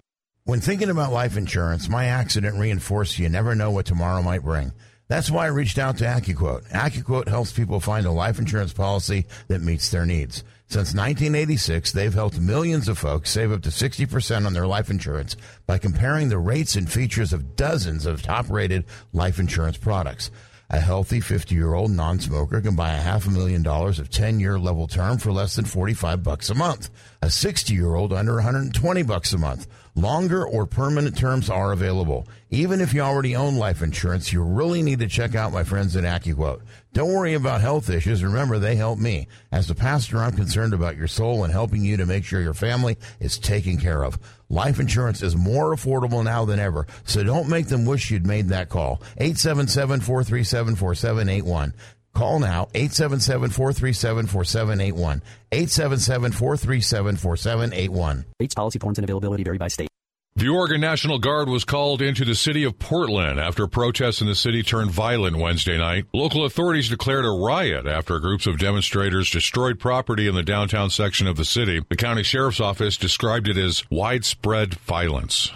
When 0.45 0.61
thinking 0.61 0.89
about 0.89 1.11
life 1.11 1.35
insurance, 1.35 1.89
my 1.89 2.05
accident 2.05 2.57
reinforced 2.57 3.19
you 3.19 3.27
never 3.27 3.55
know 3.55 3.71
what 3.71 3.85
tomorrow 3.85 4.21
might 4.21 4.41
bring. 4.41 4.71
That's 5.11 5.29
why 5.29 5.43
I 5.43 5.49
reached 5.49 5.77
out 5.77 5.97
to 5.97 6.05
AccuQuote. 6.05 6.69
AccuQuote 6.69 7.27
helps 7.27 7.51
people 7.51 7.81
find 7.81 8.05
a 8.05 8.11
life 8.11 8.39
insurance 8.39 8.71
policy 8.71 9.25
that 9.49 9.61
meets 9.61 9.91
their 9.91 10.05
needs. 10.05 10.45
Since 10.67 10.95
1986, 10.95 11.91
they've 11.91 12.13
helped 12.13 12.39
millions 12.39 12.87
of 12.87 12.97
folks 12.97 13.29
save 13.29 13.51
up 13.51 13.61
to 13.63 13.71
60% 13.71 14.45
on 14.45 14.53
their 14.53 14.67
life 14.67 14.89
insurance 14.89 15.35
by 15.67 15.79
comparing 15.79 16.29
the 16.29 16.37
rates 16.37 16.77
and 16.77 16.89
features 16.89 17.33
of 17.33 17.57
dozens 17.57 18.05
of 18.05 18.21
top 18.21 18.49
rated 18.49 18.85
life 19.11 19.37
insurance 19.37 19.75
products. 19.75 20.31
A 20.69 20.79
healthy 20.79 21.19
50 21.19 21.53
year 21.53 21.73
old 21.73 21.91
non 21.91 22.17
smoker 22.21 22.61
can 22.61 22.77
buy 22.77 22.93
a 22.93 23.01
half 23.01 23.27
a 23.27 23.31
million 23.31 23.63
dollars 23.63 23.99
of 23.99 24.09
10 24.09 24.39
year 24.39 24.57
level 24.57 24.87
term 24.87 25.17
for 25.17 25.33
less 25.33 25.57
than 25.57 25.65
45 25.65 26.23
bucks 26.23 26.49
a 26.49 26.55
month. 26.55 26.89
A 27.21 27.29
60 27.29 27.73
year 27.73 27.95
old 27.95 28.13
under 28.13 28.35
120 28.35 29.03
bucks 29.03 29.33
a 29.33 29.37
month. 29.37 29.67
Longer 29.93 30.47
or 30.47 30.65
permanent 30.65 31.17
terms 31.17 31.49
are 31.49 31.73
available. 31.73 32.25
Even 32.49 32.79
if 32.79 32.93
you 32.93 33.01
already 33.01 33.35
own 33.35 33.57
life 33.57 33.81
insurance, 33.81 34.31
you 34.31 34.41
really 34.41 34.81
need 34.81 34.99
to 34.99 35.07
check 35.07 35.35
out 35.35 35.51
my 35.51 35.65
friends 35.65 35.97
at 35.97 36.05
AccuQuote. 36.05 36.61
Don't 36.93 37.11
worry 37.11 37.33
about 37.33 37.59
health 37.59 37.89
issues. 37.89 38.23
Remember, 38.23 38.57
they 38.57 38.77
help 38.77 38.99
me. 38.99 39.27
As 39.51 39.69
a 39.69 39.75
pastor, 39.75 40.19
I'm 40.19 40.31
concerned 40.31 40.73
about 40.73 40.95
your 40.95 41.07
soul 41.07 41.43
and 41.43 41.51
helping 41.51 41.83
you 41.83 41.97
to 41.97 42.05
make 42.05 42.23
sure 42.23 42.39
your 42.41 42.53
family 42.53 42.97
is 43.19 43.37
taken 43.37 43.77
care 43.77 44.03
of. 44.03 44.17
Life 44.49 44.79
insurance 44.79 45.21
is 45.21 45.35
more 45.35 45.75
affordable 45.75 46.23
now 46.23 46.45
than 46.45 46.59
ever, 46.59 46.87
so 47.03 47.21
don't 47.23 47.49
make 47.49 47.67
them 47.67 47.85
wish 47.85 48.11
you'd 48.11 48.25
made 48.25 48.47
that 48.49 48.69
call. 48.69 49.01
877-437-4781. 49.19 51.73
Call 52.13 52.39
now, 52.39 52.69
877-437-4781. 52.73 55.21
877-437-4781. 55.51 58.25
Rates, 58.39 58.55
policy 58.55 58.79
forms, 58.79 58.97
and 58.97 59.03
availability 59.03 59.43
vary 59.43 59.57
by 59.57 59.67
state. 59.67 59.89
The 60.33 60.47
Oregon 60.47 60.79
National 60.79 61.19
Guard 61.19 61.49
was 61.49 61.65
called 61.65 62.01
into 62.01 62.23
the 62.23 62.35
city 62.35 62.63
of 62.63 62.79
Portland 62.79 63.37
after 63.37 63.67
protests 63.67 64.21
in 64.21 64.27
the 64.27 64.35
city 64.35 64.63
turned 64.63 64.89
violent 64.89 65.35
Wednesday 65.35 65.77
night. 65.77 66.05
Local 66.13 66.45
authorities 66.45 66.87
declared 66.87 67.25
a 67.25 67.29
riot 67.29 67.85
after 67.85 68.17
groups 68.19 68.47
of 68.47 68.57
demonstrators 68.57 69.29
destroyed 69.29 69.77
property 69.77 70.29
in 70.29 70.35
the 70.35 70.41
downtown 70.41 70.89
section 70.89 71.27
of 71.27 71.35
the 71.35 71.43
city. 71.43 71.81
The 71.89 71.97
county 71.97 72.23
sheriff's 72.23 72.61
office 72.61 72.95
described 72.95 73.49
it 73.49 73.57
as 73.57 73.83
widespread 73.91 74.75
violence. 74.75 75.51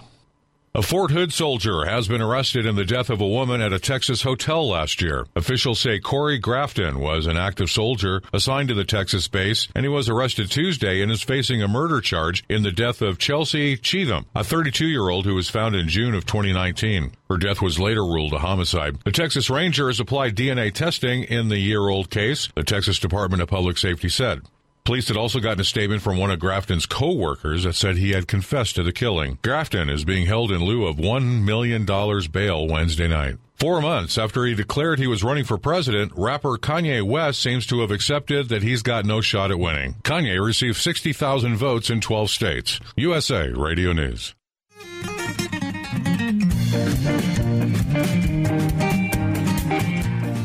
A 0.75 0.81
Fort 0.81 1.11
Hood 1.11 1.31
soldier 1.31 1.85
has 1.85 2.09
been 2.09 2.21
arrested 2.21 2.65
in 2.65 2.75
the 2.75 2.83
death 2.83 3.09
of 3.09 3.21
a 3.21 3.27
woman 3.27 3.61
at 3.61 3.71
a 3.71 3.79
Texas 3.79 4.23
hotel 4.23 4.67
last 4.67 5.01
year. 5.01 5.25
Officials 5.33 5.79
say 5.79 5.99
Corey 6.01 6.37
Grafton 6.37 6.99
was 6.99 7.27
an 7.27 7.37
active 7.37 7.69
soldier 7.69 8.21
assigned 8.33 8.67
to 8.67 8.73
the 8.73 8.83
Texas 8.83 9.29
base, 9.29 9.69
and 9.73 9.85
he 9.85 9.89
was 9.89 10.09
arrested 10.09 10.51
Tuesday 10.51 11.01
and 11.01 11.13
is 11.13 11.23
facing 11.23 11.63
a 11.63 11.69
murder 11.69 12.01
charge 12.01 12.43
in 12.49 12.63
the 12.63 12.73
death 12.73 13.01
of 13.01 13.17
Chelsea 13.17 13.77
Cheatham, 13.77 14.25
a 14.35 14.43
32 14.43 14.85
year 14.85 15.07
old 15.07 15.23
who 15.23 15.35
was 15.35 15.49
found 15.49 15.75
in 15.75 15.87
June 15.87 16.13
of 16.13 16.25
2019. 16.25 17.13
Her 17.29 17.37
death 17.37 17.61
was 17.61 17.79
later 17.79 18.03
ruled 18.03 18.33
a 18.33 18.39
homicide. 18.39 18.97
The 19.05 19.13
Texas 19.13 19.49
Ranger 19.49 19.87
has 19.87 20.01
applied 20.01 20.35
DNA 20.35 20.73
testing 20.73 21.23
in 21.23 21.47
the 21.47 21.57
year 21.57 21.87
old 21.87 22.09
case, 22.09 22.49
the 22.53 22.63
Texas 22.63 22.99
Department 22.99 23.41
of 23.41 23.47
Public 23.47 23.77
Safety 23.77 24.09
said. 24.09 24.41
Police 24.85 25.07
had 25.07 25.17
also 25.17 25.39
gotten 25.39 25.61
a 25.61 25.63
statement 25.63 26.03
from 26.03 26.17
one 26.19 26.29
of 26.29 26.37
Grafton's 26.37 26.85
co-workers 26.85 27.63
that 27.63 27.73
said 27.73 27.97
he 27.97 28.11
had 28.11 28.27
confessed 28.27 28.75
to 28.75 28.83
the 28.83 28.93
killing. 28.93 29.39
Grafton 29.41 29.89
is 29.89 30.05
being 30.05 30.27
held 30.27 30.51
in 30.51 30.63
lieu 30.63 30.85
of 30.85 30.97
$1 30.97 31.43
million 31.43 31.85
bail 31.85 32.67
Wednesday 32.67 33.07
night. 33.07 33.37
Four 33.55 33.81
months 33.81 34.15
after 34.19 34.45
he 34.45 34.53
declared 34.53 34.99
he 34.99 35.07
was 35.07 35.23
running 35.23 35.43
for 35.43 35.57
president, 35.57 36.11
rapper 36.15 36.59
Kanye 36.59 37.01
West 37.01 37.41
seems 37.41 37.65
to 37.65 37.79
have 37.81 37.89
accepted 37.89 38.49
that 38.49 38.61
he's 38.61 38.83
got 38.83 39.05
no 39.05 39.21
shot 39.21 39.49
at 39.49 39.57
winning. 39.57 39.95
Kanye 40.03 40.39
received 40.45 40.77
60,000 40.77 41.55
votes 41.55 41.89
in 41.89 41.99
12 41.99 42.29
states. 42.29 42.79
USA 42.95 43.49
Radio 43.49 43.91
News. 43.91 44.35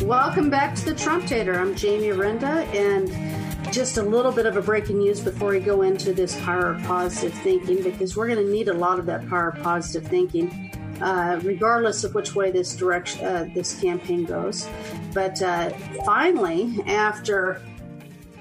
Welcome 0.02 0.48
back 0.48 0.74
to 0.76 0.84
the 0.86 0.94
Trump 0.96 1.26
Tater. 1.26 1.60
I'm 1.60 1.74
Jamie 1.74 2.08
Renda, 2.08 2.64
and 2.74 3.10
just 3.70 3.98
a 3.98 4.02
little 4.02 4.32
bit 4.32 4.46
of 4.46 4.56
a 4.56 4.62
breaking 4.62 4.98
news 4.98 5.20
before 5.20 5.50
we 5.50 5.60
go 5.60 5.82
into 5.82 6.12
this 6.12 6.38
power 6.40 6.72
of 6.72 6.82
positive 6.82 7.32
thinking, 7.40 7.82
because 7.82 8.16
we're 8.16 8.26
going 8.26 8.44
to 8.44 8.52
need 8.52 8.68
a 8.68 8.74
lot 8.74 8.98
of 8.98 9.06
that 9.06 9.28
power 9.28 9.50
of 9.50 9.62
positive 9.62 10.08
thinking, 10.08 10.72
uh, 11.00 11.38
regardless 11.42 12.02
of 12.02 12.14
which 12.14 12.34
way 12.34 12.50
this 12.50 12.74
direction, 12.74 13.24
uh, 13.24 13.48
this 13.54 13.80
campaign 13.80 14.24
goes. 14.24 14.68
But 15.14 15.40
uh, 15.42 15.70
finally, 16.04 16.82
after 16.86 17.62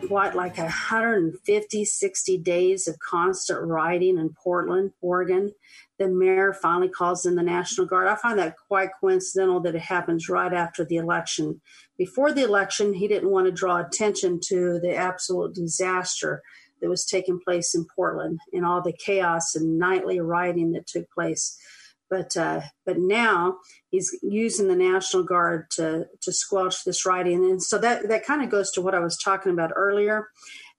what, 0.08 0.36
like 0.36 0.58
150, 0.58 1.86
60 1.86 2.38
days 2.38 2.88
of 2.88 2.98
constant 3.00 3.62
rioting 3.62 4.18
in 4.18 4.30
Portland, 4.30 4.92
Oregon, 5.02 5.52
the 5.98 6.08
mayor 6.08 6.54
finally 6.54 6.90
calls 6.90 7.26
in 7.26 7.36
the 7.36 7.44
National 7.44 7.86
Guard. 7.86 8.08
I 8.08 8.16
find 8.16 8.40
that 8.40 8.56
quite 8.68 8.90
coincidental 9.00 9.60
that 9.62 9.76
it 9.76 9.82
happens 9.82 10.30
right 10.30 10.54
after 10.54 10.86
the 10.86 10.98
election. 10.98 11.62
Before 12.00 12.32
the 12.32 12.46
election, 12.46 12.94
he 12.94 13.10
didn't 13.10 13.30
want 13.30 13.48
to 13.48 13.52
draw 13.52 13.78
attention 13.78 14.40
to 14.46 14.80
the 14.80 14.96
absolute 14.96 15.54
disaster 15.54 16.42
that 16.82 16.90
was 16.90 17.06
taking 17.06 17.42
place 17.42 17.76
in 17.76 17.86
Portland 17.94 18.40
and 18.54 18.66
all 18.66 18.82
the 18.82 18.98
chaos 19.06 19.54
and 19.54 19.78
nightly 19.78 20.22
rioting 20.22 20.72
that 20.72 20.88
took 20.88 21.12
place. 21.12 21.60
But 22.10 22.36
uh, 22.38 22.62
but 22.86 22.98
now 22.98 23.58
he's 23.92 24.18
using 24.24 24.70
the 24.70 24.78
National 24.78 25.24
Guard 25.24 25.70
to 25.72 26.06
to 26.22 26.32
squelch 26.32 26.84
this 26.84 27.06
rioting, 27.06 27.44
and 27.44 27.62
so 27.62 27.78
that 27.78 28.08
that 28.08 28.26
kind 28.26 28.42
of 28.42 28.50
goes 28.50 28.72
to 28.72 28.82
what 28.82 28.96
I 28.96 29.00
was 29.00 29.18
talking 29.18 29.52
about 29.52 29.74
earlier. 29.76 30.30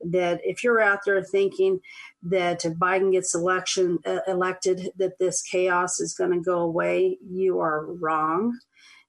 That 0.00 0.40
if 0.42 0.64
you're 0.64 0.80
out 0.80 1.00
there 1.04 1.22
thinking 1.22 1.80
that 2.22 2.64
if 2.64 2.72
Biden 2.78 3.12
gets 3.12 3.34
election 3.34 3.98
uh, 4.06 4.20
elected, 4.26 4.88
that 4.96 5.18
this 5.20 5.42
chaos 5.42 6.00
is 6.00 6.14
going 6.14 6.32
to 6.32 6.40
go 6.40 6.60
away, 6.60 7.18
you 7.30 7.60
are 7.60 7.86
wrong. 7.86 8.58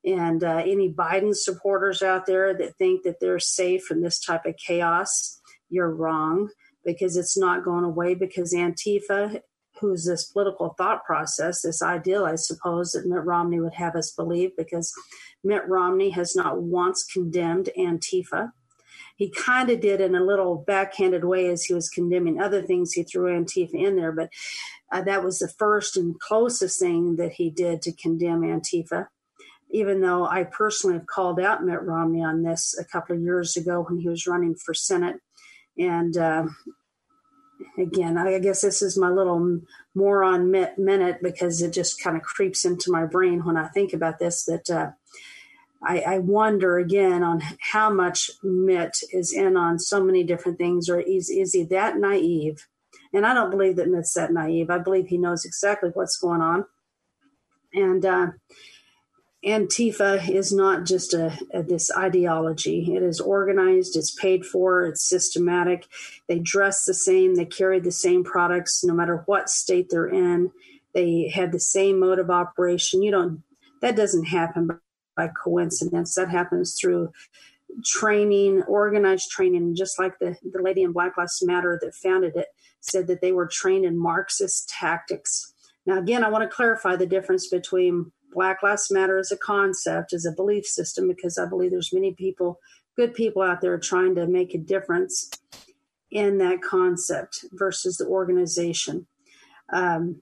And 0.03 0.43
uh, 0.43 0.63
any 0.65 0.91
Biden 0.91 1.35
supporters 1.35 2.01
out 2.01 2.25
there 2.25 2.53
that 2.55 2.75
think 2.77 3.03
that 3.03 3.19
they're 3.19 3.39
safe 3.39 3.83
from 3.83 4.01
this 4.01 4.19
type 4.19 4.45
of 4.45 4.57
chaos, 4.57 5.39
you're 5.69 5.93
wrong 5.93 6.49
because 6.83 7.17
it's 7.17 7.37
not 7.37 7.63
going 7.63 7.83
away. 7.83 8.15
Because 8.15 8.53
Antifa, 8.53 9.41
who's 9.79 10.05
this 10.05 10.25
political 10.25 10.73
thought 10.77 11.05
process, 11.05 11.61
this 11.61 11.83
ideal, 11.83 12.25
I 12.25 12.35
suppose, 12.35 12.91
that 12.93 13.05
Mitt 13.05 13.23
Romney 13.23 13.59
would 13.59 13.75
have 13.75 13.95
us 13.95 14.11
believe, 14.11 14.51
because 14.57 14.91
Mitt 15.43 15.67
Romney 15.67 16.09
has 16.11 16.35
not 16.35 16.61
once 16.61 17.03
condemned 17.03 17.69
Antifa. 17.77 18.51
He 19.17 19.29
kind 19.29 19.69
of 19.69 19.81
did 19.81 20.01
in 20.01 20.15
a 20.15 20.23
little 20.23 20.63
backhanded 20.65 21.23
way 21.23 21.47
as 21.49 21.65
he 21.65 21.75
was 21.75 21.89
condemning 21.89 22.41
other 22.41 22.63
things. 22.63 22.93
He 22.93 23.03
threw 23.03 23.31
Antifa 23.31 23.75
in 23.75 23.95
there, 23.95 24.11
but 24.11 24.31
uh, 24.91 25.03
that 25.03 25.23
was 25.23 25.37
the 25.37 25.47
first 25.47 25.95
and 25.95 26.19
closest 26.19 26.79
thing 26.79 27.17
that 27.17 27.33
he 27.33 27.51
did 27.51 27.83
to 27.83 27.91
condemn 27.91 28.41
Antifa 28.41 29.07
even 29.71 30.01
though 30.01 30.25
I 30.25 30.43
personally 30.43 30.97
have 30.97 31.07
called 31.07 31.39
out 31.39 31.63
Mitt 31.63 31.81
Romney 31.81 32.23
on 32.23 32.43
this 32.43 32.75
a 32.79 32.85
couple 32.85 33.15
of 33.15 33.21
years 33.21 33.55
ago 33.55 33.85
when 33.87 33.99
he 33.99 34.09
was 34.09 34.27
running 34.27 34.55
for 34.55 34.73
Senate. 34.73 35.17
And 35.77 36.15
uh, 36.17 36.45
again, 37.77 38.17
I 38.17 38.37
guess 38.39 38.61
this 38.61 38.81
is 38.81 38.97
my 38.97 39.09
little 39.09 39.61
moron 39.95 40.51
minute 40.51 41.19
because 41.21 41.61
it 41.61 41.73
just 41.73 42.01
kind 42.01 42.15
of 42.15 42.23
creeps 42.23 42.65
into 42.65 42.91
my 42.91 43.05
brain 43.05 43.45
when 43.45 43.57
I 43.57 43.67
think 43.67 43.93
about 43.93 44.19
this 44.19 44.45
that 44.45 44.69
uh, 44.69 44.91
I, 45.83 45.99
I, 46.01 46.17
wonder 46.19 46.77
again 46.77 47.23
on 47.23 47.41
how 47.59 47.89
much 47.91 48.29
Mitt 48.43 48.97
is 49.11 49.33
in 49.33 49.57
on 49.57 49.79
so 49.79 50.03
many 50.03 50.23
different 50.23 50.57
things, 50.57 50.89
or 50.89 50.99
is, 50.99 51.29
is 51.29 51.53
he 51.53 51.63
that 51.65 51.97
naive? 51.97 52.67
And 53.13 53.25
I 53.25 53.33
don't 53.33 53.49
believe 53.49 53.75
that 53.77 53.89
Mitt's 53.89 54.13
that 54.13 54.31
naive. 54.31 54.69
I 54.69 54.77
believe 54.77 55.07
he 55.07 55.17
knows 55.17 55.43
exactly 55.43 55.89
what's 55.93 56.17
going 56.17 56.41
on. 56.41 56.65
And, 57.73 58.05
uh, 58.05 58.27
Antifa 59.45 60.29
is 60.29 60.53
not 60.53 60.85
just 60.85 61.15
a, 61.15 61.37
a, 61.51 61.63
this 61.63 61.89
ideology. 61.97 62.93
It 62.93 63.01
is 63.01 63.19
organized, 63.19 63.95
it's 63.95 64.13
paid 64.13 64.45
for, 64.45 64.85
it's 64.85 65.07
systematic. 65.07 65.87
They 66.27 66.37
dress 66.37 66.85
the 66.85 66.93
same, 66.93 67.35
they 67.35 67.45
carry 67.45 67.79
the 67.79 67.91
same 67.91 68.23
products 68.23 68.83
no 68.83 68.93
matter 68.93 69.23
what 69.25 69.49
state 69.49 69.87
they're 69.89 70.07
in. 70.07 70.51
They 70.93 71.31
have 71.33 71.51
the 71.51 71.59
same 71.59 71.99
mode 71.99 72.19
of 72.19 72.29
operation. 72.29 73.01
You 73.01 73.11
don't 73.11 73.43
that 73.81 73.95
doesn't 73.95 74.25
happen 74.25 74.69
by 75.17 75.29
coincidence. 75.29 76.13
That 76.13 76.29
happens 76.29 76.77
through 76.79 77.11
training, 77.83 78.61
organized 78.67 79.31
training, 79.31 79.75
just 79.75 79.97
like 79.97 80.19
the, 80.19 80.37
the 80.43 80.61
lady 80.61 80.83
in 80.83 80.91
Black 80.91 81.17
Lives 81.17 81.41
Matter 81.43 81.79
that 81.81 81.95
founded 81.95 82.35
it 82.35 82.47
said 82.79 83.07
that 83.07 83.21
they 83.21 83.31
were 83.31 83.47
trained 83.47 83.85
in 83.85 83.97
Marxist 83.97 84.69
tactics. 84.69 85.53
Now 85.87 85.97
again, 85.97 86.23
I 86.23 86.29
want 86.29 86.43
to 86.43 86.55
clarify 86.55 86.95
the 86.95 87.07
difference 87.07 87.47
between 87.47 88.11
Black 88.33 88.63
Lives 88.63 88.91
Matter 88.91 89.17
as 89.17 89.31
a 89.31 89.37
concept, 89.37 90.13
as 90.13 90.25
a 90.25 90.31
belief 90.31 90.65
system, 90.65 91.07
because 91.07 91.37
I 91.37 91.45
believe 91.45 91.71
there's 91.71 91.93
many 91.93 92.13
people 92.13 92.59
good 92.97 93.13
people 93.13 93.41
out 93.41 93.61
there 93.61 93.77
trying 93.77 94.15
to 94.15 94.27
make 94.27 94.53
a 94.53 94.57
difference 94.57 95.29
in 96.11 96.37
that 96.39 96.61
concept 96.61 97.45
versus 97.53 97.97
the 97.97 98.05
organization. 98.05 99.07
Um, 99.71 100.21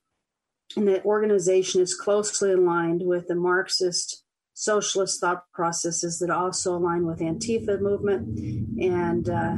and 0.75 0.87
the 0.87 1.03
organization 1.03 1.81
is 1.81 1.95
closely 1.95 2.53
aligned 2.53 3.01
with 3.03 3.27
the 3.27 3.35
Marxist 3.35 4.23
socialist 4.53 5.19
thought 5.19 5.43
processes 5.51 6.19
that 6.19 6.29
also 6.29 6.75
align 6.75 7.05
with 7.05 7.19
Antifa 7.19 7.79
movement 7.79 8.37
and 8.79 9.29
uh, 9.29 9.55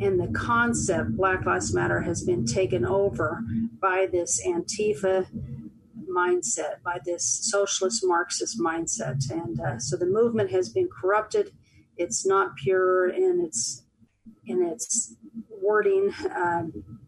and 0.00 0.20
the 0.20 0.32
concept 0.34 1.16
Black 1.16 1.44
Lives 1.44 1.72
Matter 1.74 2.00
has 2.00 2.22
been 2.22 2.44
taken 2.44 2.84
over 2.84 3.42
by 3.80 4.06
this 4.10 4.44
Antifa 4.46 5.26
mindset, 6.16 6.82
by 6.84 6.98
this 7.04 7.24
socialist 7.50 8.04
Marxist 8.04 8.58
mindset, 8.60 9.30
and 9.30 9.60
uh, 9.60 9.78
so 9.78 9.96
the 9.96 10.06
movement 10.06 10.50
has 10.50 10.68
been 10.68 10.88
corrupted. 10.88 11.52
It's 11.96 12.26
not 12.26 12.56
pure 12.56 13.08
in 13.08 13.40
its 13.44 13.84
in 14.46 14.62
its 14.62 15.16
wording. 15.50 16.12
Um, 16.34 16.98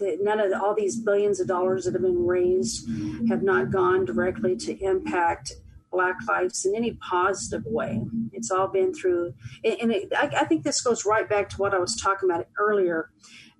none 0.00 0.40
of 0.40 0.50
the, 0.50 0.60
all 0.60 0.74
these 0.74 0.96
billions 0.96 1.40
of 1.40 1.46
dollars 1.46 1.84
that 1.84 1.92
have 1.92 2.02
been 2.02 2.26
raised 2.26 2.88
have 3.28 3.42
not 3.42 3.70
gone 3.70 4.04
directly 4.04 4.56
to 4.56 4.76
impact 4.84 5.52
Black 5.92 6.16
lives 6.26 6.64
in 6.64 6.74
any 6.74 6.92
positive 6.92 7.64
way. 7.66 8.02
It's 8.32 8.50
all 8.50 8.66
been 8.66 8.94
through, 8.94 9.34
and 9.62 9.92
it, 9.92 10.12
I, 10.16 10.30
I 10.40 10.44
think 10.44 10.64
this 10.64 10.80
goes 10.80 11.04
right 11.04 11.28
back 11.28 11.50
to 11.50 11.56
what 11.58 11.74
I 11.74 11.78
was 11.78 11.94
talking 11.96 12.30
about 12.30 12.48
earlier 12.58 13.10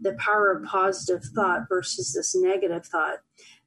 the 0.03 0.15
power 0.15 0.51
of 0.51 0.65
positive 0.65 1.23
thought 1.35 1.69
versus 1.69 2.13
this 2.13 2.35
negative 2.35 2.85
thought 2.87 3.19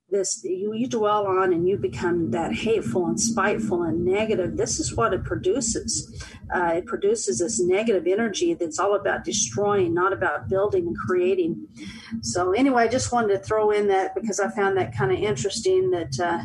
this 0.09 0.43
you, 0.43 0.73
you 0.73 0.87
dwell 0.87 1.25
on 1.25 1.51
and 1.51 1.67
you 1.67 1.77
become 1.77 2.31
that 2.31 2.53
hateful 2.53 3.07
and 3.07 3.19
spiteful 3.19 3.83
and 3.83 4.05
negative 4.05 4.55
this 4.55 4.79
is 4.79 4.95
what 4.95 5.13
it 5.13 5.23
produces. 5.23 6.23
Uh, 6.53 6.73
it 6.75 6.85
produces 6.85 7.39
this 7.39 7.59
negative 7.59 8.05
energy 8.05 8.53
that's 8.53 8.77
all 8.79 8.95
about 8.95 9.23
destroying 9.23 9.93
not 9.93 10.13
about 10.13 10.47
building 10.47 10.87
and 10.87 10.97
creating. 10.97 11.67
So 12.21 12.51
anyway 12.51 12.83
i 12.83 12.87
just 12.87 13.11
wanted 13.11 13.29
to 13.29 13.39
throw 13.39 13.71
in 13.71 13.87
that 13.87 14.13
because 14.15 14.39
i 14.39 14.49
found 14.49 14.77
that 14.77 14.95
kind 14.95 15.11
of 15.11 15.17
interesting 15.17 15.89
that 15.91 16.19
uh, 16.19 16.43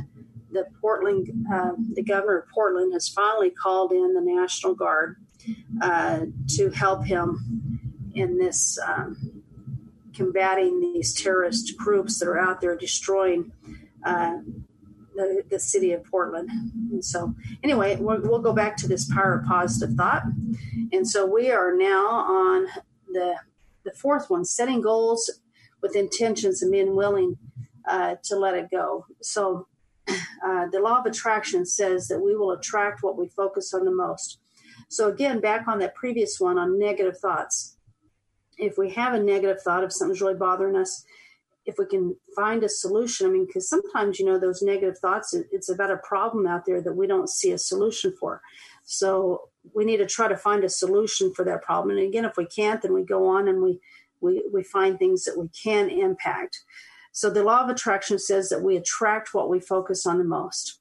the 0.53 0.65
portland 0.81 1.29
uh, 1.53 1.73
the 1.93 2.03
governor 2.03 2.39
of 2.39 2.49
portland 2.49 2.93
has 2.93 3.09
finally 3.09 3.51
called 3.51 3.93
in 3.93 4.15
the 4.15 4.21
national 4.21 4.75
guard 4.75 5.17
uh, 5.83 6.21
to 6.49 6.71
help 6.71 7.05
him 7.05 7.81
in 8.15 8.39
this 8.39 8.79
um, 8.87 9.30
combating 10.21 10.81
these 10.81 11.15
terrorist 11.15 11.75
groups 11.79 12.19
that 12.19 12.29
are 12.29 12.39
out 12.39 12.61
there 12.61 12.77
destroying 12.77 13.51
uh, 14.05 14.37
the, 15.15 15.43
the, 15.49 15.59
city 15.59 15.93
of 15.93 16.05
Portland. 16.05 16.51
And 16.93 17.03
so, 17.03 17.35
anyway, 17.63 17.97
we'll, 17.97 18.43
go 18.43 18.53
back 18.53 18.77
to 18.79 18.89
this 18.89 19.11
power 19.11 19.39
of 19.39 19.47
positive 19.47 19.97
thought. 19.97 20.25
And 20.93 21.09
so, 21.09 21.25
we 21.25 21.51
are 21.51 21.75
now 21.75 22.07
on 22.07 22.67
the 23.11 23.37
the 23.83 23.93
fourth 23.93 24.29
one: 24.29 24.45
setting 24.45 24.83
goals 24.83 25.31
with 25.81 25.97
intentions 25.97 26.61
and 26.63 26.71
being 26.71 26.95
willing 26.95 27.39
uh, 27.89 28.17
to 28.25 28.37
let 28.37 28.55
it 28.55 28.71
go. 28.71 29.07
So, 29.23 29.69
uh, 30.07 30.67
the 30.71 30.81
law 30.81 30.99
of 31.01 31.07
attraction 31.07 31.65
says 31.65 32.09
that 32.09 32.21
we 32.21 32.37
will 32.37 32.51
attract 32.51 33.03
what 33.03 33.17
we 33.17 33.29
focus 33.29 33.73
on 33.73 33.87
the 33.87 33.91
most. 33.91 34.39
So, 34.91 35.09
again, 35.09 35.41
back 35.41 35.67
on 35.67 35.79
that 35.79 35.95
previous 35.95 36.39
one 36.39 36.59
on 36.59 36.79
negative 36.79 37.17
thoughts 37.19 37.79
if 38.61 38.79
we 38.79 38.91
have 38.91 39.15
a 39.15 39.21
negative 39.21 39.63
thought, 39.63 39.85
if 39.85 39.93
something's 39.93 40.21
really 40.21 40.35
bothering 40.35 40.77
us, 40.77 41.05
if 41.67 41.77
we 41.79 41.87
can 41.87 42.17
find 42.35 42.65
a 42.65 42.69
solution, 42.69 43.27
I 43.27 43.31
mean, 43.31 43.47
because 43.47 43.69
sometimes, 43.69 44.19
you 44.19 44.27
know, 44.27 44.39
those 44.39 44.63
negative 44.63 44.99
thoughts, 44.99 45.35
it's 45.53 45.69
about 45.69 45.91
a 45.91 45.99
problem 45.99 46.47
out 46.47 46.65
there 46.67 46.81
that 46.83 46.97
we 46.97 47.07
don't 47.07 47.29
see 47.29 47.53
a 47.53 47.59
solution 47.59 48.15
for. 48.19 48.41
So 48.85 49.51
we 49.75 49.85
need 49.85 49.99
to 49.99 50.07
try 50.07 50.29
to 50.29 50.37
find 50.37 50.65
a 50.65 50.69
solution 50.69 51.33
for 51.35 51.45
that 51.45 51.63
problem. 51.63 51.97
And 51.97 52.07
again, 52.07 52.25
if 52.25 52.37
we 52.37 52.47
can't, 52.47 52.81
then 52.81 52.95
we 52.95 53.05
go 53.05 53.29
on 53.29 53.47
and 53.47 53.63
we, 53.63 53.79
we, 54.21 54.43
we 54.53 54.63
find 54.63 54.99
things 54.99 55.25
that 55.25 55.39
we 55.39 55.49
can 55.49 55.91
impact. 55.91 56.61
So 57.13 57.29
the 57.29 57.45
law 57.45 57.63
of 57.63 57.69
attraction 57.69 58.19
says 58.19 58.49
that 58.49 58.63
we 58.63 58.77
attract 58.77 59.35
what 59.35 59.51
we 59.51 59.61
focus 59.61 60.07
on 60.07 60.19
the 60.19 60.25
most. 60.25 60.81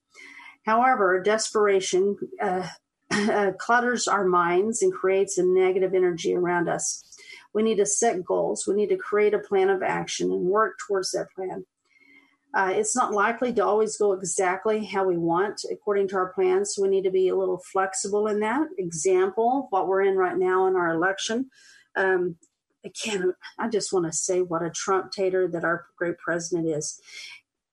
However, 0.65 1.21
desperation 1.21 2.15
uh, 2.41 2.67
clutters 3.57 4.07
our 4.07 4.25
minds 4.25 4.81
and 4.81 4.93
creates 4.93 5.37
a 5.37 5.43
negative 5.43 5.93
energy 5.93 6.35
around 6.35 6.69
us. 6.69 7.03
We 7.53 7.63
need 7.63 7.77
to 7.77 7.85
set 7.85 8.23
goals. 8.23 8.65
We 8.67 8.75
need 8.75 8.89
to 8.89 8.97
create 8.97 9.33
a 9.33 9.39
plan 9.39 9.69
of 9.69 9.81
action 9.81 10.31
and 10.31 10.41
work 10.41 10.77
towards 10.87 11.11
that 11.11 11.31
plan. 11.35 11.65
Uh, 12.53 12.71
it's 12.73 12.95
not 12.95 13.13
likely 13.13 13.53
to 13.53 13.63
always 13.63 13.97
go 13.97 14.13
exactly 14.13 14.83
how 14.83 15.03
we 15.03 15.17
want 15.17 15.61
according 15.71 16.07
to 16.07 16.15
our 16.15 16.33
plans. 16.33 16.73
So 16.73 16.81
we 16.81 16.89
need 16.89 17.03
to 17.03 17.11
be 17.11 17.29
a 17.29 17.35
little 17.35 17.61
flexible 17.71 18.27
in 18.27 18.39
that. 18.39 18.67
Example, 18.77 19.67
what 19.69 19.87
we're 19.87 20.01
in 20.01 20.15
right 20.15 20.37
now 20.37 20.65
in 20.65 20.75
our 20.75 20.89
election. 20.89 21.49
Um, 21.95 22.37
again, 22.83 23.33
I 23.59 23.69
just 23.69 23.93
want 23.93 24.05
to 24.07 24.11
say 24.11 24.41
what 24.41 24.63
a 24.63 24.71
Trump 24.71 25.11
tater 25.11 25.47
that 25.47 25.63
our 25.63 25.85
great 25.95 26.17
president 26.17 26.67
is. 26.67 26.99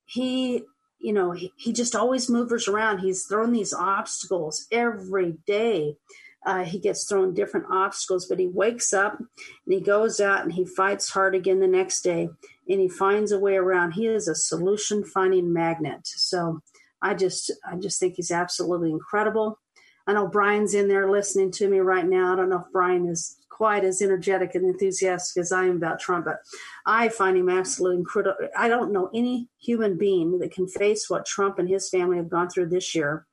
He, 0.05 0.65
you 0.99 1.13
know, 1.13 1.33
he, 1.33 1.53
he 1.57 1.73
just 1.73 1.97
always 1.97 2.29
moves 2.29 2.69
around. 2.69 2.99
He's 2.99 3.25
thrown 3.25 3.53
these 3.53 3.73
obstacles 3.73 4.67
every 4.71 5.39
day 5.47 5.97
uh, 6.47 6.63
he 6.63 6.79
gets 6.79 7.05
thrown 7.05 7.35
different 7.35 7.67
obstacles, 7.69 8.27
but 8.27 8.39
he 8.39 8.47
wakes 8.47 8.93
up 8.93 9.19
and 9.19 9.29
he 9.67 9.81
goes 9.81 10.21
out 10.21 10.45
and 10.45 10.53
he 10.53 10.65
fights 10.65 11.11
hard 11.11 11.35
again 11.35 11.59
the 11.59 11.67
next 11.67 12.03
day 12.03 12.29
and 12.69 12.81
he 12.81 12.89
finds 12.89 13.33
a 13.33 13.39
way 13.39 13.57
around. 13.57 13.93
He 13.93 14.07
is 14.07 14.29
a 14.29 14.35
solution 14.35 15.05
finding 15.05 15.53
magnet. 15.53 16.01
So 16.05 16.63
I 17.03 17.15
just 17.15 17.51
I 17.71 17.77
just 17.77 17.99
think 17.99 18.15
he's 18.15 18.31
absolutely 18.31 18.93
incredible. 18.93 19.59
I 20.07 20.13
know 20.13 20.29
Brian's 20.29 20.75
in 20.75 20.87
there 20.87 21.11
listening 21.11 21.51
to 21.53 21.69
me 21.69 21.81
right 21.81 22.07
now. 22.07 22.33
I 22.33 22.37
don't 22.37 22.49
know 22.49 22.61
if 22.61 22.73
Brian 22.73 23.09
is 23.09 23.37
quite 23.51 23.85
as 23.85 24.01
energetic 24.01 24.55
and 24.55 24.67
enthusiastic 24.67 25.41
as 25.41 25.51
I 25.51 25.65
am 25.65 25.77
about 25.77 25.99
Trump, 25.99 26.27
but 26.27 26.37
I 26.85 27.09
find 27.09 27.37
him 27.37 27.49
absolutely 27.49 27.99
incredible. 27.99 28.37
I 28.57 28.69
don't 28.69 28.93
know 28.93 29.11
any 29.13 29.49
human 29.59 29.99
being 29.99 30.39
that 30.39 30.53
can 30.53 30.69
face 30.69 31.11
what 31.11 31.27
Trump 31.27 31.59
and 31.59 31.69
his 31.69 31.89
family 31.89 32.19
have 32.19 32.29
gone 32.29 32.49
through 32.51 32.69
this 32.69 32.95
year 32.95 33.27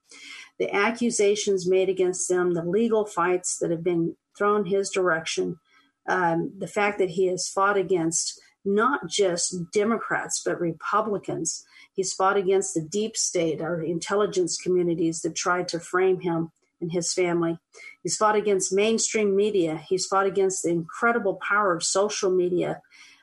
the 0.60 0.74
accusations 0.74 1.68
made 1.68 1.90
against 1.90 2.30
them, 2.30 2.54
the 2.54 2.64
legal 2.64 3.06
fights 3.06 3.58
that 3.60 3.72
have 3.72 3.84
been 3.84 4.16
thrown 4.38 4.66
his 4.66 4.90
direction, 4.90 5.60
um, 6.08 6.52
the 6.58 6.68
fact 6.68 7.00
that 7.00 7.12
he 7.12 7.28
has 7.28 7.48
fought 7.48 7.78
against 7.78 8.40
not 8.66 9.08
just 9.08 9.72
Democrats, 9.72 10.42
but 10.44 10.60
Republicans. 10.60 11.66
He's 11.94 12.14
fought 12.14 12.38
against 12.38 12.74
the 12.74 12.82
deep 12.82 13.18
state, 13.18 13.62
our 13.62 13.82
intelligence 13.82 14.58
communities 14.58 15.22
that 15.22 15.36
tried 15.36 15.68
to 15.70 15.80
frame 15.80 16.22
him 16.22 16.52
and 16.80 16.92
his 16.92 17.14
family. 17.14 17.58
He's 18.04 18.18
fought 18.18 18.36
against 18.36 18.74
mainstream 18.74 19.36
media. 19.36 19.78
He's 19.88 20.06
fought 20.06 20.26
against 20.26 20.64
the 20.64 20.70
incredible 20.70 21.36
power 21.36 21.76
of 21.76 21.84
social 21.84 22.32
media. 22.32 22.82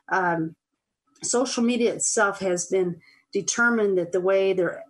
Um, 0.09 0.57
social 1.23 1.63
media 1.63 1.95
itself 1.95 2.41
has 2.41 2.67
been 2.67 3.01
determined 3.33 3.99
that 3.99 4.13
the 4.13 4.21
way 4.21 4.53
they're 4.53 4.85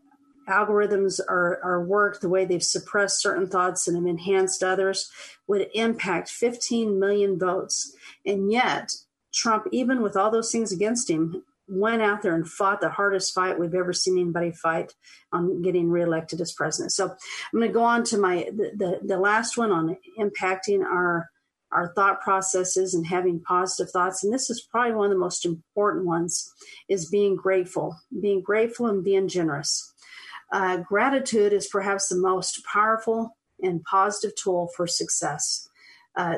algorithms 0.48 1.20
are, 1.28 1.60
are 1.62 1.84
worked, 1.84 2.20
the 2.20 2.28
way 2.28 2.44
they've 2.44 2.62
suppressed 2.62 3.20
certain 3.20 3.46
thoughts 3.46 3.86
and 3.86 3.96
have 3.96 4.06
enhanced 4.06 4.62
others, 4.62 5.10
would 5.46 5.68
impact 5.74 6.28
15 6.28 6.98
million 6.98 7.38
votes. 7.38 7.94
And 8.24 8.50
yet, 8.50 8.92
Trump, 9.32 9.66
even 9.72 10.02
with 10.02 10.16
all 10.16 10.30
those 10.30 10.50
things 10.50 10.72
against 10.72 11.08
him, 11.08 11.44
went 11.70 12.02
out 12.02 12.22
there 12.22 12.34
and 12.34 12.48
fought 12.48 12.80
the 12.80 12.90
hardest 12.90 13.32
fight 13.32 13.58
we've 13.58 13.74
ever 13.74 13.92
seen 13.92 14.18
anybody 14.18 14.50
fight 14.50 14.92
on 15.32 15.62
getting 15.62 15.88
reelected 15.88 16.40
as 16.40 16.52
president. 16.52 16.92
So 16.92 17.04
I'm 17.04 17.58
going 17.58 17.68
to 17.68 17.72
go 17.72 17.84
on 17.84 18.02
to 18.04 18.18
my 18.18 18.48
the, 18.52 18.72
the, 18.76 19.06
the 19.06 19.18
last 19.18 19.56
one 19.56 19.70
on 19.70 19.96
impacting 20.18 20.82
our 20.82 21.30
our 21.72 21.92
thought 21.94 22.20
processes 22.20 22.94
and 22.94 23.06
having 23.06 23.40
positive 23.40 23.92
thoughts 23.92 24.24
and 24.24 24.32
this 24.32 24.50
is 24.50 24.60
probably 24.60 24.92
one 24.92 25.06
of 25.06 25.12
the 25.12 25.16
most 25.16 25.46
important 25.46 26.04
ones 26.04 26.52
is 26.88 27.08
being 27.08 27.36
grateful 27.36 27.96
being 28.20 28.42
grateful 28.42 28.86
and 28.86 29.04
being 29.04 29.28
generous 29.28 29.89
uh, 30.52 30.78
gratitude 30.78 31.52
is 31.52 31.66
perhaps 31.66 32.08
the 32.08 32.16
most 32.16 32.64
powerful 32.64 33.36
and 33.62 33.82
positive 33.84 34.34
tool 34.36 34.70
for 34.76 34.86
success. 34.86 35.68
Uh, 36.16 36.36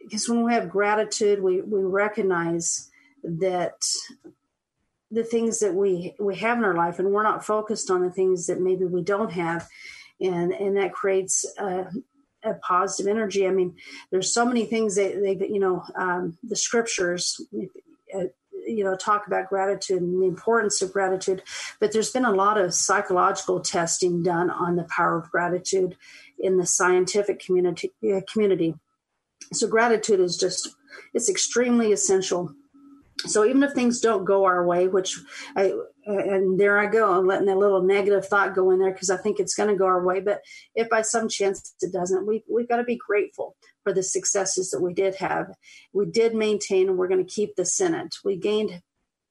because 0.00 0.28
when 0.28 0.42
we 0.42 0.52
have 0.52 0.68
gratitude, 0.68 1.42
we, 1.42 1.60
we 1.60 1.80
recognize 1.80 2.90
that 3.22 3.80
the 5.10 5.22
things 5.22 5.60
that 5.60 5.74
we, 5.74 6.14
we 6.18 6.36
have 6.36 6.58
in 6.58 6.64
our 6.64 6.74
life, 6.74 6.98
and 6.98 7.10
we're 7.10 7.22
not 7.22 7.44
focused 7.44 7.90
on 7.90 8.02
the 8.02 8.10
things 8.10 8.46
that 8.46 8.60
maybe 8.60 8.84
we 8.84 9.02
don't 9.02 9.32
have, 9.32 9.68
and, 10.20 10.52
and 10.52 10.76
that 10.76 10.92
creates 10.92 11.44
a, 11.58 11.86
a 12.42 12.54
positive 12.54 13.08
energy. 13.08 13.46
I 13.46 13.50
mean, 13.50 13.76
there's 14.10 14.32
so 14.32 14.44
many 14.44 14.64
things 14.64 14.96
that 14.96 15.20
they, 15.22 15.46
you 15.46 15.60
know, 15.60 15.84
um, 15.94 16.36
the 16.42 16.56
scriptures, 16.56 17.40
you 18.72 18.84
know 18.84 18.96
talk 18.96 19.26
about 19.26 19.48
gratitude 19.48 20.02
and 20.02 20.22
the 20.22 20.26
importance 20.26 20.82
of 20.82 20.92
gratitude 20.92 21.42
but 21.80 21.92
there's 21.92 22.10
been 22.10 22.24
a 22.24 22.32
lot 22.32 22.58
of 22.58 22.74
psychological 22.74 23.60
testing 23.60 24.22
done 24.22 24.50
on 24.50 24.76
the 24.76 24.84
power 24.84 25.18
of 25.18 25.30
gratitude 25.30 25.96
in 26.38 26.56
the 26.56 26.66
scientific 26.66 27.40
community 27.40 27.92
uh, 28.12 28.20
community 28.30 28.74
so 29.52 29.66
gratitude 29.66 30.20
is 30.20 30.36
just 30.36 30.70
it's 31.14 31.28
extremely 31.28 31.92
essential 31.92 32.54
so 33.26 33.44
even 33.44 33.62
if 33.62 33.72
things 33.72 34.00
don't 34.00 34.24
go 34.24 34.44
our 34.44 34.66
way 34.66 34.88
which 34.88 35.18
I, 35.56 35.72
and 36.04 36.58
there 36.58 36.78
I 36.78 36.86
go, 36.86 37.12
I'm 37.12 37.26
letting 37.26 37.46
that 37.46 37.56
little 37.58 37.82
negative 37.82 38.26
thought 38.26 38.54
go 38.54 38.70
in 38.70 38.80
there 38.80 38.92
because 38.92 39.10
I 39.10 39.16
think 39.16 39.38
it's 39.38 39.54
going 39.54 39.68
to 39.68 39.76
go 39.76 39.86
our 39.86 40.04
way. 40.04 40.20
But 40.20 40.42
if 40.74 40.88
by 40.88 41.02
some 41.02 41.28
chance 41.28 41.74
it 41.80 41.92
doesn't, 41.92 42.26
we, 42.26 42.42
we've 42.52 42.68
got 42.68 42.78
to 42.78 42.84
be 42.84 42.96
grateful 42.96 43.54
for 43.82 43.92
the 43.92 44.02
successes 44.02 44.70
that 44.70 44.80
we 44.80 44.92
did 44.92 45.16
have. 45.16 45.54
We 45.92 46.06
did 46.06 46.34
maintain, 46.34 46.88
and 46.88 46.96
we're 46.96 47.08
going 47.08 47.24
to 47.24 47.34
keep 47.34 47.56
the 47.56 47.64
Senate. 47.64 48.16
We 48.24 48.36
gained 48.36 48.82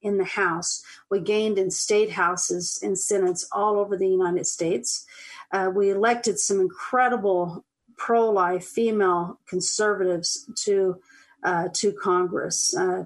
in 0.01 0.17
the 0.17 0.25
House. 0.25 0.83
We 1.09 1.19
gained 1.19 1.57
in 1.57 1.71
state 1.71 2.11
houses 2.11 2.79
and 2.81 2.97
senates 2.97 3.47
all 3.51 3.77
over 3.77 3.95
the 3.95 4.07
United 4.07 4.47
States. 4.47 5.05
Uh, 5.51 5.71
we 5.73 5.91
elected 5.91 6.39
some 6.39 6.59
incredible 6.59 7.65
pro-life 7.97 8.65
female 8.65 9.39
conservatives 9.47 10.49
to 10.55 10.99
uh, 11.43 11.67
to 11.73 11.91
Congress. 11.93 12.75
Uh, 12.75 13.03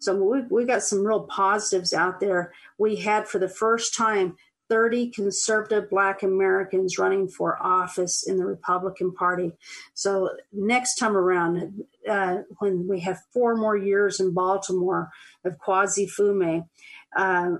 so 0.00 0.14
we, 0.14 0.42
we 0.50 0.64
got 0.64 0.82
some 0.82 1.06
real 1.06 1.24
positives 1.24 1.94
out 1.94 2.20
there. 2.20 2.52
We 2.78 2.96
had 2.96 3.26
for 3.26 3.38
the 3.38 3.48
first 3.48 3.94
time 3.94 4.36
30 4.70 5.10
conservative 5.10 5.90
black 5.90 6.22
Americans 6.22 6.98
running 6.98 7.28
for 7.28 7.60
office 7.60 8.26
in 8.26 8.38
the 8.38 8.46
Republican 8.46 9.12
Party. 9.12 9.52
So 9.94 10.30
next 10.52 10.94
time 10.94 11.16
around, 11.16 11.84
uh, 12.08 12.38
when 12.60 12.88
we 12.88 13.00
have 13.00 13.20
four 13.32 13.56
more 13.56 13.76
years 13.76 14.20
in 14.20 14.32
Baltimore 14.32 15.10
of 15.44 15.58
Kweisi 15.58 16.08
Mfume, 16.08 16.66
uh, 17.14 17.56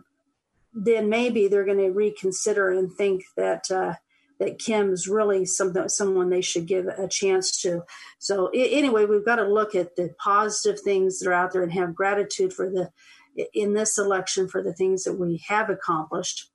then 0.72 1.08
maybe 1.08 1.48
they're 1.48 1.64
going 1.64 1.78
to 1.78 1.90
reconsider 1.90 2.70
and 2.70 2.92
think 2.92 3.24
that 3.36 3.70
uh, 3.70 3.94
that 4.38 4.58
Kim's 4.58 5.06
really 5.06 5.44
some, 5.44 5.74
someone 5.88 6.30
they 6.30 6.40
should 6.40 6.66
give 6.66 6.86
a 6.86 7.06
chance 7.06 7.60
to. 7.60 7.82
So 8.18 8.50
anyway, 8.54 9.04
we've 9.04 9.24
got 9.24 9.36
to 9.36 9.46
look 9.46 9.74
at 9.74 9.96
the 9.96 10.14
positive 10.18 10.80
things 10.80 11.18
that 11.18 11.28
are 11.28 11.34
out 11.34 11.52
there 11.52 11.62
and 11.62 11.72
have 11.72 11.94
gratitude 11.94 12.54
for 12.54 12.70
the 12.70 12.90
in 13.54 13.74
this 13.74 13.96
election 13.98 14.48
for 14.48 14.62
the 14.62 14.72
things 14.72 15.04
that 15.04 15.14
we 15.14 15.42
have 15.48 15.70
accomplished. 15.70 16.49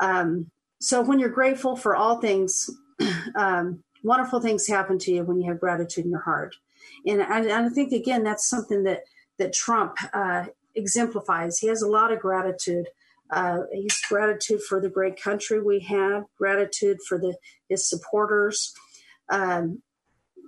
Um, 0.00 0.50
so 0.80 1.02
when 1.02 1.18
you're 1.18 1.28
grateful 1.28 1.76
for 1.76 1.94
all 1.94 2.20
things, 2.20 2.70
um, 3.36 3.82
wonderful 4.02 4.40
things 4.40 4.66
happen 4.66 4.98
to 4.98 5.12
you 5.12 5.24
when 5.24 5.40
you 5.40 5.48
have 5.50 5.60
gratitude 5.60 6.04
in 6.04 6.10
your 6.10 6.20
heart. 6.20 6.56
And 7.06 7.22
I, 7.22 7.66
I 7.66 7.68
think 7.68 7.92
again 7.92 8.24
that's 8.24 8.48
something 8.48 8.84
that 8.84 9.04
that 9.38 9.52
Trump 9.52 9.96
uh, 10.12 10.46
exemplifies. 10.74 11.58
He 11.58 11.68
has 11.68 11.82
a 11.82 11.88
lot 11.88 12.12
of 12.12 12.20
gratitude 12.20 12.86
uh, 13.30 13.60
he's 13.72 14.00
gratitude 14.08 14.60
for 14.62 14.80
the 14.80 14.88
great 14.88 15.20
country 15.20 15.60
we 15.60 15.80
have, 15.80 16.24
gratitude 16.36 16.98
for 17.06 17.18
the 17.18 17.36
his 17.68 17.88
supporters. 17.88 18.74
Um, 19.28 19.82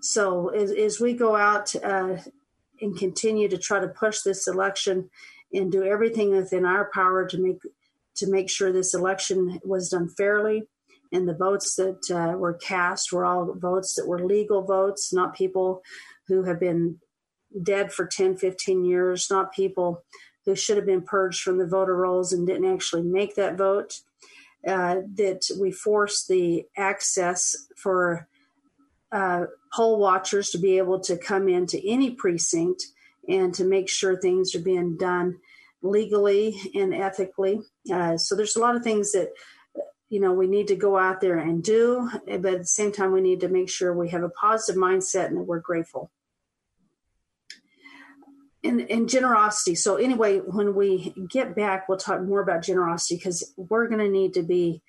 so 0.00 0.48
as, 0.48 0.72
as, 0.72 0.98
we 0.98 1.12
go 1.12 1.36
out 1.36 1.74
uh, 1.76 2.16
and 2.80 2.98
continue 2.98 3.48
to 3.48 3.58
try 3.58 3.78
to 3.78 3.86
push 3.86 4.22
this 4.22 4.48
election 4.48 5.08
and 5.52 5.70
do 5.70 5.84
everything 5.84 6.30
within 6.30 6.64
our 6.64 6.90
power 6.92 7.24
to 7.28 7.38
make 7.38 7.58
to 8.16 8.30
make 8.30 8.50
sure 8.50 8.72
this 8.72 8.94
election 8.94 9.60
was 9.64 9.88
done 9.88 10.08
fairly 10.08 10.64
and 11.12 11.28
the 11.28 11.34
votes 11.34 11.76
that 11.76 12.10
uh, 12.10 12.36
were 12.36 12.54
cast 12.54 13.12
were 13.12 13.24
all 13.24 13.54
votes 13.54 13.94
that 13.94 14.08
were 14.08 14.24
legal 14.24 14.62
votes, 14.62 15.12
not 15.12 15.36
people 15.36 15.82
who 16.26 16.44
have 16.44 16.58
been 16.58 16.98
dead 17.62 17.92
for 17.92 18.06
10, 18.06 18.36
15 18.38 18.84
years, 18.84 19.28
not 19.30 19.52
people 19.52 20.02
who 20.46 20.56
should 20.56 20.76
have 20.76 20.86
been 20.86 21.02
purged 21.02 21.42
from 21.42 21.58
the 21.58 21.66
voter 21.66 21.94
rolls 21.94 22.32
and 22.32 22.46
didn't 22.46 22.72
actually 22.72 23.02
make 23.02 23.34
that 23.34 23.56
vote. 23.56 24.00
Uh, 24.66 25.02
that 25.16 25.42
we 25.60 25.72
force 25.72 26.24
the 26.28 26.64
access 26.76 27.56
for 27.76 28.28
uh, 29.10 29.44
poll 29.74 29.98
watchers 29.98 30.50
to 30.50 30.58
be 30.58 30.78
able 30.78 31.00
to 31.00 31.16
come 31.16 31.48
into 31.48 31.80
any 31.84 32.12
precinct 32.12 32.84
and 33.28 33.52
to 33.52 33.64
make 33.64 33.88
sure 33.88 34.16
things 34.16 34.54
are 34.54 34.62
being 34.62 34.96
done 34.96 35.36
legally 35.82 36.58
and 36.74 36.94
ethically. 36.94 37.60
Uh, 37.92 38.16
so 38.16 38.34
there's 38.34 38.56
a 38.56 38.60
lot 38.60 38.76
of 38.76 38.82
things 38.82 39.12
that 39.12 39.32
you 40.08 40.20
know 40.20 40.32
we 40.32 40.46
need 40.46 40.68
to 40.68 40.76
go 40.76 40.98
out 40.98 41.20
there 41.20 41.38
and 41.38 41.62
do, 41.62 42.08
but 42.26 42.54
at 42.54 42.58
the 42.58 42.66
same 42.66 42.92
time 42.92 43.12
we 43.12 43.20
need 43.20 43.40
to 43.40 43.48
make 43.48 43.70
sure 43.70 43.92
we 43.92 44.10
have 44.10 44.22
a 44.22 44.28
positive 44.30 44.80
mindset 44.80 45.26
and 45.26 45.36
that 45.36 45.44
we're 45.44 45.60
grateful 45.60 46.10
and, 48.64 48.90
and 48.90 49.08
generosity. 49.08 49.74
So 49.74 49.96
anyway, 49.96 50.38
when 50.38 50.74
we 50.74 51.14
get 51.28 51.54
back, 51.54 51.88
we'll 51.88 51.98
talk 51.98 52.22
more 52.22 52.40
about 52.40 52.62
generosity 52.62 53.16
because 53.16 53.52
we're 53.56 53.88
going 53.88 54.00
to 54.00 54.08
need 54.08 54.34
to 54.34 54.42
be, 54.42 54.82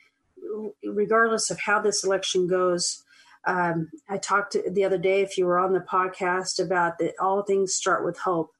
regardless 0.84 1.50
of 1.50 1.60
how 1.60 1.82
this 1.82 2.04
election 2.04 2.48
goes. 2.48 3.04
Um, 3.46 3.90
I 4.08 4.18
talked 4.18 4.56
the 4.72 4.86
other 4.86 4.98
day, 4.98 5.22
if 5.22 5.38
you 5.38 5.46
were 5.46 5.60
on 5.60 5.74
the 5.74 5.80
podcast, 5.80 6.64
about 6.64 6.98
that 7.00 7.14
all 7.20 7.44
things 7.44 7.74
start 7.74 8.06
with 8.06 8.18
hope, 8.20 8.52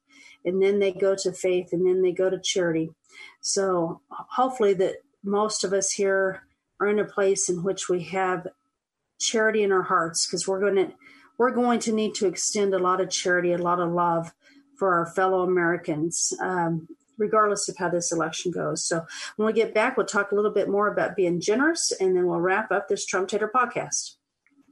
and 0.44 0.62
then 0.62 0.78
they 0.78 0.92
go 0.92 1.14
to 1.16 1.32
faith, 1.32 1.68
and 1.72 1.86
then 1.86 2.02
they 2.02 2.12
go 2.12 2.30
to 2.30 2.38
charity. 2.38 2.90
So 3.40 4.00
hopefully, 4.10 4.74
that 4.74 4.96
most 5.22 5.64
of 5.64 5.72
us 5.72 5.92
here 5.92 6.46
are 6.80 6.88
in 6.88 6.98
a 6.98 7.04
place 7.04 7.48
in 7.48 7.62
which 7.62 7.88
we 7.88 8.02
have 8.04 8.46
charity 9.18 9.62
in 9.62 9.72
our 9.72 9.82
hearts 9.82 10.26
because 10.26 10.46
we're 10.46 10.60
going 10.60 10.76
to 10.76 10.92
we're 11.38 11.50
going 11.50 11.80
to 11.80 11.92
need 11.92 12.14
to 12.14 12.26
extend 12.26 12.74
a 12.74 12.78
lot 12.78 13.00
of 13.00 13.10
charity, 13.10 13.52
a 13.52 13.58
lot 13.58 13.80
of 13.80 13.90
love 13.90 14.32
for 14.78 14.94
our 14.94 15.06
fellow 15.06 15.42
Americans, 15.42 16.32
um, 16.40 16.88
regardless 17.18 17.68
of 17.68 17.76
how 17.76 17.88
this 17.88 18.12
election 18.12 18.52
goes. 18.52 18.84
So 18.84 19.04
when 19.36 19.46
we 19.46 19.52
get 19.52 19.74
back, 19.74 19.96
we'll 19.96 20.06
talk 20.06 20.30
a 20.30 20.34
little 20.34 20.52
bit 20.52 20.68
more 20.68 20.92
about 20.92 21.16
being 21.16 21.40
generous, 21.40 21.92
and 22.00 22.16
then 22.16 22.26
we'll 22.26 22.40
wrap 22.40 22.70
up 22.70 22.88
this 22.88 23.04
Trump 23.04 23.28
Tater 23.28 23.50
podcast. 23.52 24.16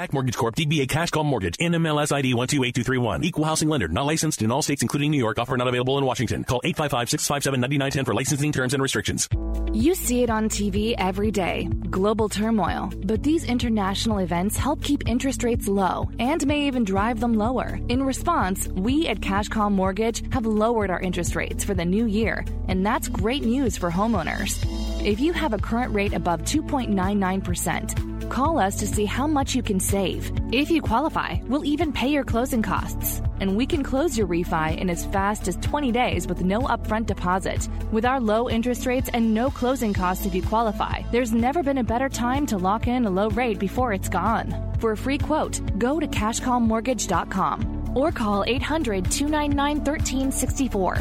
Pac 0.00 0.14
Mortgage 0.14 0.38
Corp. 0.38 0.56
DBA 0.56 0.88
Cash 0.88 1.10
Call 1.10 1.24
Mortgage. 1.24 1.58
NMLS 1.58 2.10
ID 2.10 2.32
128231. 2.32 3.22
Equal 3.22 3.44
housing 3.44 3.68
lender. 3.68 3.86
Not 3.86 4.06
licensed 4.06 4.40
in 4.40 4.50
all 4.50 4.62
states 4.62 4.80
including 4.80 5.10
New 5.10 5.18
York. 5.18 5.38
Offer 5.38 5.58
not 5.58 5.68
available 5.68 5.98
in 5.98 6.06
Washington. 6.06 6.42
Call 6.42 6.62
855-657-9910 6.64 8.06
for 8.06 8.14
licensing 8.14 8.50
terms 8.50 8.72
and 8.72 8.82
restrictions. 8.82 9.28
You 9.74 9.94
see 9.94 10.22
it 10.22 10.30
on 10.30 10.48
TV 10.48 10.94
every 10.96 11.30
day. 11.30 11.68
Global 11.90 12.30
turmoil. 12.30 12.90
But 13.04 13.22
these 13.22 13.44
international 13.44 14.20
events 14.20 14.56
help 14.56 14.82
keep 14.82 15.06
interest 15.06 15.44
rates 15.44 15.68
low 15.68 16.08
and 16.18 16.46
may 16.46 16.66
even 16.66 16.84
drive 16.84 17.20
them 17.20 17.34
lower. 17.34 17.78
In 17.90 18.02
response, 18.02 18.68
we 18.68 19.06
at 19.06 19.20
Cash 19.20 19.48
Call 19.48 19.68
Mortgage 19.68 20.24
have 20.32 20.46
lowered 20.46 20.88
our 20.88 21.00
interest 21.00 21.36
rates 21.36 21.62
for 21.62 21.74
the 21.74 21.84
new 21.84 22.06
year. 22.06 22.46
And 22.68 22.86
that's 22.86 23.08
great 23.08 23.44
news 23.44 23.76
for 23.76 23.90
homeowners. 23.90 24.64
If 25.04 25.20
you 25.20 25.34
have 25.34 25.52
a 25.52 25.58
current 25.58 25.92
rate 25.92 26.14
above 26.14 26.40
2.99%, 26.44 28.19
Call 28.30 28.60
us 28.60 28.76
to 28.76 28.86
see 28.86 29.06
how 29.06 29.26
much 29.26 29.56
you 29.56 29.62
can 29.62 29.80
save. 29.80 30.30
If 30.52 30.70
you 30.70 30.80
qualify, 30.80 31.38
we'll 31.48 31.64
even 31.64 31.92
pay 31.92 32.10
your 32.10 32.22
closing 32.22 32.62
costs. 32.62 33.20
And 33.40 33.56
we 33.56 33.66
can 33.66 33.82
close 33.82 34.16
your 34.16 34.28
refi 34.28 34.78
in 34.78 34.88
as 34.88 35.04
fast 35.06 35.48
as 35.48 35.56
20 35.56 35.90
days 35.90 36.28
with 36.28 36.44
no 36.44 36.60
upfront 36.60 37.06
deposit. 37.06 37.68
With 37.90 38.04
our 38.04 38.20
low 38.20 38.48
interest 38.48 38.86
rates 38.86 39.10
and 39.12 39.34
no 39.34 39.50
closing 39.50 39.92
costs 39.92 40.26
if 40.26 40.34
you 40.36 40.42
qualify, 40.42 41.02
there's 41.10 41.32
never 41.32 41.64
been 41.64 41.78
a 41.78 41.84
better 41.92 42.08
time 42.08 42.46
to 42.46 42.56
lock 42.56 42.86
in 42.86 43.04
a 43.04 43.10
low 43.10 43.30
rate 43.30 43.58
before 43.58 43.92
it's 43.92 44.08
gone. 44.08 44.74
For 44.78 44.92
a 44.92 44.96
free 44.96 45.18
quote, 45.18 45.60
go 45.80 45.98
to 45.98 46.06
cashcallmortgage.com 46.06 47.96
or 47.96 48.12
call 48.12 48.44
800 48.46 49.10
299 49.10 49.78
1364. 49.78 50.98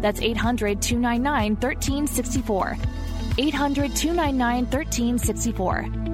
That's 0.00 0.20
800 0.20 0.82
299 0.82 1.52
1364. 1.60 2.76
800 3.38 3.94
299 3.94 4.64
1364. 4.64 6.11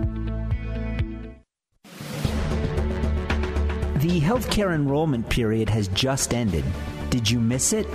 The 3.98 4.20
healthcare 4.20 4.76
enrollment 4.76 5.28
period 5.28 5.68
has 5.70 5.88
just 5.88 6.32
ended. 6.32 6.64
Did 7.10 7.28
you 7.28 7.40
miss 7.40 7.72
it? 7.72 7.88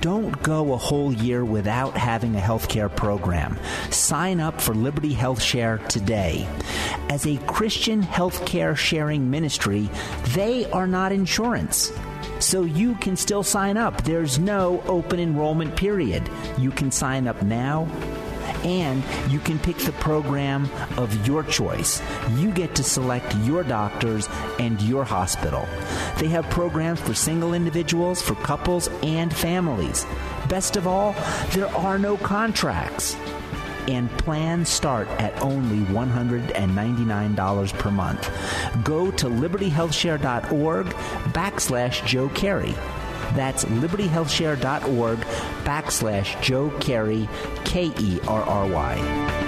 Don't 0.00 0.42
go 0.42 0.72
a 0.72 0.76
whole 0.78 1.12
year 1.12 1.44
without 1.44 1.94
having 1.98 2.34
a 2.34 2.40
healthcare 2.40 2.94
program. 2.94 3.58
Sign 3.90 4.40
up 4.40 4.58
for 4.58 4.74
Liberty 4.74 5.12
Health 5.12 5.42
Share 5.42 5.78
today. 5.88 6.48
As 7.10 7.26
a 7.26 7.36
Christian 7.46 8.02
healthcare 8.02 8.74
sharing 8.74 9.30
ministry, 9.30 9.90
they 10.28 10.64
are 10.70 10.86
not 10.86 11.12
insurance. 11.12 11.92
So 12.38 12.62
you 12.62 12.94
can 12.94 13.14
still 13.14 13.42
sign 13.42 13.76
up. 13.76 14.04
There's 14.04 14.38
no 14.38 14.80
open 14.86 15.20
enrollment 15.20 15.76
period. 15.76 16.26
You 16.56 16.70
can 16.70 16.90
sign 16.90 17.28
up 17.28 17.42
now 17.42 17.86
And 18.64 19.02
you 19.30 19.38
can 19.38 19.58
pick 19.58 19.76
the 19.78 19.92
program 19.92 20.68
of 20.96 21.26
your 21.26 21.42
choice. 21.44 22.02
You 22.36 22.50
get 22.50 22.74
to 22.76 22.82
select 22.82 23.34
your 23.38 23.62
doctors 23.62 24.28
and 24.58 24.80
your 24.82 25.04
hospital. 25.04 25.68
They 26.18 26.28
have 26.28 26.48
programs 26.50 27.00
for 27.00 27.14
single 27.14 27.54
individuals, 27.54 28.22
for 28.22 28.34
couples, 28.34 28.88
and 29.02 29.34
families. 29.34 30.06
Best 30.48 30.76
of 30.76 30.86
all, 30.86 31.14
there 31.52 31.68
are 31.76 31.98
no 31.98 32.16
contracts 32.16 33.16
and 33.88 34.10
plans 34.18 34.68
start 34.68 35.08
at 35.18 35.40
only 35.40 35.78
$199 35.86 37.78
per 37.78 37.90
month. 37.90 38.30
Go 38.84 39.10
to 39.12 39.26
libertyhealthshare.org 39.26 40.86
backslash 41.32 42.04
Joe 42.06 42.28
Kerry. 42.30 42.74
That's 43.38 43.64
libertyhealthshare.org 43.66 45.18
backslash 45.62 46.42
Joe 46.42 46.70
Kerry, 46.80 47.28
K 47.64 47.92
E 47.96 48.18
R 48.26 48.42
R 48.42 48.66
Y. 48.66 49.47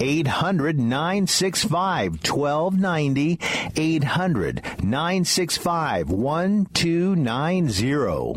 800 0.00 0.78
965 0.78 2.22
1290. 2.22 3.38
800 3.76 4.62
965 4.82 6.10
1290. 6.10 8.36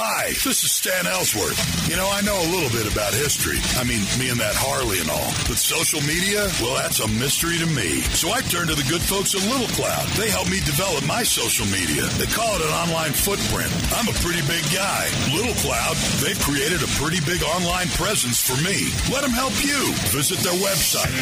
Hi, 0.00 0.32
this 0.32 0.64
is 0.64 0.72
Stan 0.72 1.04
Ellsworth. 1.04 1.60
You 1.84 2.00
know, 2.00 2.08
I 2.08 2.24
know 2.24 2.32
a 2.32 2.48
little 2.48 2.72
bit 2.72 2.88
about 2.88 3.12
history. 3.12 3.60
I 3.76 3.84
mean, 3.84 4.00
me 4.16 4.32
and 4.32 4.40
that 4.40 4.56
Harley 4.56 4.96
and 4.96 5.12
all. 5.12 5.28
But 5.44 5.60
social 5.60 6.00
media, 6.08 6.48
well, 6.64 6.80
that's 6.80 7.04
a 7.04 7.08
mystery 7.20 7.60
to 7.60 7.68
me. 7.68 8.00
So 8.16 8.32
I 8.32 8.40
turned 8.48 8.72
to 8.72 8.78
the 8.80 8.88
good 8.88 9.04
folks 9.04 9.36
at 9.36 9.44
Little 9.44 9.68
Cloud. 9.76 10.08
They 10.16 10.32
helped 10.32 10.48
me 10.48 10.64
develop 10.64 11.04
my 11.04 11.20
social 11.20 11.68
media. 11.68 12.08
They 12.16 12.24
call 12.32 12.48
it 12.56 12.64
an 12.64 12.72
online 12.72 13.12
footprint. 13.12 13.68
I'm 13.92 14.08
a 14.08 14.16
pretty 14.24 14.40
big 14.48 14.64
guy. 14.72 15.04
Little 15.36 15.52
Cloud, 15.60 15.92
they've 16.24 16.40
created 16.40 16.80
a 16.80 16.88
pretty 16.96 17.20
big 17.28 17.44
online 17.60 17.92
presence 17.92 18.40
for 18.40 18.56
me. 18.64 18.88
Let 19.12 19.20
them 19.20 19.36
help 19.36 19.52
you. 19.60 19.84
Visit 20.16 20.40
their 20.40 20.56
website. 20.64 21.12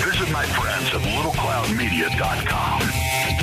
Visit 0.00 0.32
my 0.32 0.48
friends 0.48 0.96
at 0.96 1.04
littlecloudmedia.com. 1.04 3.39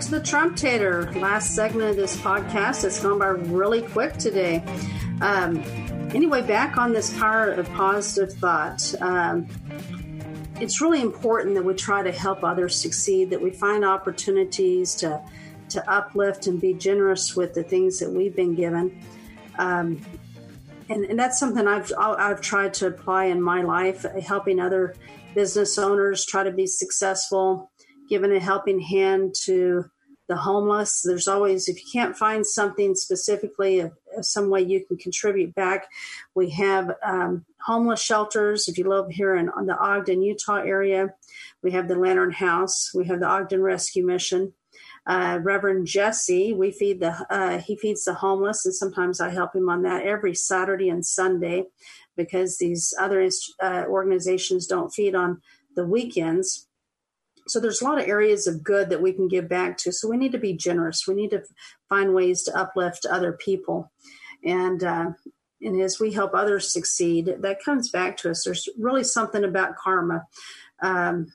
to 0.00 0.10
the 0.12 0.20
Trump 0.20 0.56
Tater. 0.56 1.12
Last 1.12 1.54
segment 1.54 1.90
of 1.90 1.96
this 1.96 2.16
podcast. 2.16 2.84
It's 2.84 3.02
gone 3.02 3.18
by 3.18 3.26
really 3.26 3.82
quick 3.82 4.16
today. 4.16 4.64
Um, 5.20 5.58
anyway, 6.14 6.40
back 6.40 6.78
on 6.78 6.94
this 6.94 7.12
power 7.18 7.50
of 7.50 7.68
positive 7.72 8.32
thought. 8.38 8.94
Um, 9.02 9.46
it's 10.58 10.80
really 10.80 11.02
important 11.02 11.54
that 11.56 11.64
we 11.64 11.74
try 11.74 12.02
to 12.02 12.12
help 12.12 12.42
others 12.42 12.76
succeed, 12.76 13.28
that 13.28 13.42
we 13.42 13.50
find 13.50 13.84
opportunities 13.84 14.94
to, 14.96 15.20
to 15.68 15.90
uplift 15.90 16.46
and 16.46 16.58
be 16.58 16.72
generous 16.72 17.36
with 17.36 17.52
the 17.52 17.62
things 17.62 17.98
that 17.98 18.10
we've 18.10 18.34
been 18.34 18.54
given. 18.54 19.02
Um, 19.58 20.00
and, 20.88 21.04
and, 21.04 21.18
that's 21.18 21.38
something 21.38 21.66
I've, 21.68 21.92
I've 21.98 22.40
tried 22.40 22.72
to 22.74 22.86
apply 22.86 23.26
in 23.26 23.42
my 23.42 23.62
life, 23.62 24.06
helping 24.22 24.60
other 24.60 24.94
business 25.34 25.76
owners 25.76 26.24
try 26.24 26.42
to 26.42 26.50
be 26.50 26.66
successful, 26.66 27.69
giving 28.10 28.32
a 28.32 28.40
helping 28.40 28.80
hand 28.80 29.34
to 29.44 29.84
the 30.28 30.36
homeless. 30.36 31.02
There's 31.02 31.26
always, 31.26 31.68
if 31.68 31.76
you 31.76 31.90
can't 31.92 32.16
find 32.16 32.46
something 32.46 32.94
specifically, 32.94 33.80
of, 33.80 33.92
of 34.16 34.24
some 34.24 34.50
way 34.50 34.60
you 34.62 34.84
can 34.86 34.96
contribute 34.96 35.54
back, 35.54 35.88
we 36.34 36.50
have 36.50 36.92
um, 37.04 37.44
homeless 37.64 38.02
shelters. 38.02 38.68
If 38.68 38.78
you 38.78 38.88
live 38.88 39.06
here 39.10 39.34
in 39.34 39.46
the 39.46 39.76
Ogden, 39.76 40.22
Utah 40.22 40.62
area, 40.62 41.14
we 41.62 41.72
have 41.72 41.88
the 41.88 41.96
Lantern 41.96 42.30
House, 42.32 42.92
we 42.94 43.06
have 43.06 43.20
the 43.20 43.26
Ogden 43.26 43.62
Rescue 43.62 44.06
Mission. 44.06 44.52
Uh, 45.06 45.40
Reverend 45.42 45.86
Jesse, 45.86 46.52
we 46.52 46.70
feed 46.70 47.00
the 47.00 47.26
uh, 47.30 47.58
he 47.58 47.74
feeds 47.74 48.04
the 48.04 48.14
homeless, 48.14 48.66
and 48.66 48.74
sometimes 48.74 49.18
I 49.18 49.30
help 49.30 49.56
him 49.56 49.68
on 49.70 49.82
that 49.82 50.04
every 50.04 50.34
Saturday 50.34 50.90
and 50.90 51.04
Sunday 51.04 51.64
because 52.16 52.58
these 52.58 52.92
other 53.00 53.28
uh, 53.62 53.84
organizations 53.88 54.66
don't 54.66 54.90
feed 54.90 55.14
on 55.14 55.40
the 55.74 55.86
weekends. 55.86 56.68
So 57.50 57.60
there's 57.60 57.80
a 57.80 57.84
lot 57.84 58.00
of 58.00 58.08
areas 58.08 58.46
of 58.46 58.62
good 58.62 58.90
that 58.90 59.02
we 59.02 59.12
can 59.12 59.28
give 59.28 59.48
back 59.48 59.76
to. 59.78 59.92
So 59.92 60.08
we 60.08 60.16
need 60.16 60.32
to 60.32 60.38
be 60.38 60.54
generous. 60.54 61.06
We 61.06 61.14
need 61.14 61.30
to 61.30 61.42
find 61.88 62.14
ways 62.14 62.42
to 62.44 62.56
uplift 62.56 63.06
other 63.06 63.32
people, 63.32 63.90
and 64.44 64.82
uh, 64.82 65.10
and 65.62 65.80
as 65.80 66.00
we 66.00 66.12
help 66.12 66.34
others 66.34 66.72
succeed, 66.72 67.34
that 67.40 67.64
comes 67.64 67.90
back 67.90 68.16
to 68.18 68.30
us. 68.30 68.44
There's 68.44 68.68
really 68.78 69.04
something 69.04 69.44
about 69.44 69.76
karma. 69.76 70.26
Um, 70.80 71.26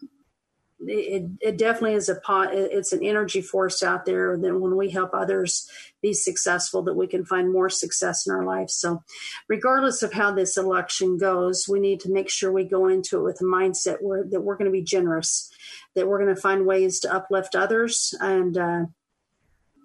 it, 0.80 1.30
it 1.42 1.58
definitely 1.58 1.94
is 1.94 2.10
a 2.10 2.16
pot 2.16 2.54
it's 2.54 2.92
an 2.92 3.04
energy 3.04 3.42
force 3.42 3.82
out 3.82 4.06
there 4.06 4.38
that 4.38 4.60
when 4.60 4.76
we 4.76 4.90
help 4.90 5.12
others 5.14 5.70
be 6.02 6.14
successful 6.14 6.84
that 6.84 6.96
we 6.96 7.08
can 7.08 7.26
find 7.26 7.52
more 7.52 7.70
success 7.70 8.28
in 8.28 8.34
our 8.34 8.44
life 8.44 8.70
so 8.70 9.02
regardless 9.48 10.04
of 10.04 10.14
how 10.14 10.32
this 10.32 10.58
election 10.58 11.18
goes 11.18 11.68
we 11.68 11.80
need 11.80 12.00
to 12.00 12.12
make 12.12 12.30
sure 12.30 12.52
we 12.52 12.66
go 12.66 12.88
into 12.88 13.18
it 13.18 13.24
with 13.24 13.42
a 13.42 13.46
mindset 13.46 13.98
where 14.02 14.26
that 14.30 14.42
we're 14.42 14.58
going 14.58 14.70
to 14.70 14.72
be 14.72 14.84
generous 14.84 15.50
that 15.96 16.08
we're 16.08 16.22
going 16.24 16.34
to 16.34 16.42
find 16.42 16.66
ways 16.66 17.00
to 17.00 17.14
uplift 17.14 17.56
others 17.56 18.14
and 18.20 18.58
uh, 18.58 18.86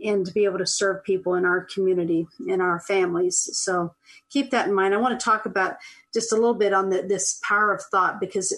and 0.02 0.24
to 0.24 0.32
be 0.32 0.44
able 0.44 0.58
to 0.58 0.66
serve 0.66 1.04
people 1.04 1.34
in 1.34 1.44
our 1.44 1.60
community 1.60 2.26
in 2.48 2.60
our 2.60 2.80
families 2.80 3.48
so 3.52 3.94
keep 4.30 4.50
that 4.50 4.66
in 4.66 4.74
mind 4.74 4.94
i 4.94 4.96
want 4.96 5.18
to 5.18 5.24
talk 5.24 5.46
about 5.46 5.76
just 6.12 6.32
a 6.32 6.36
little 6.36 6.54
bit 6.54 6.72
on 6.72 6.88
the, 6.88 7.02
this 7.02 7.38
power 7.46 7.72
of 7.72 7.82
thought 7.90 8.18
because 8.18 8.54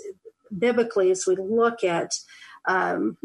biblically, 0.56 1.10
as 1.10 1.26
we 1.26 1.36
look 1.36 1.84
at 1.84 2.12
um, 2.66 3.16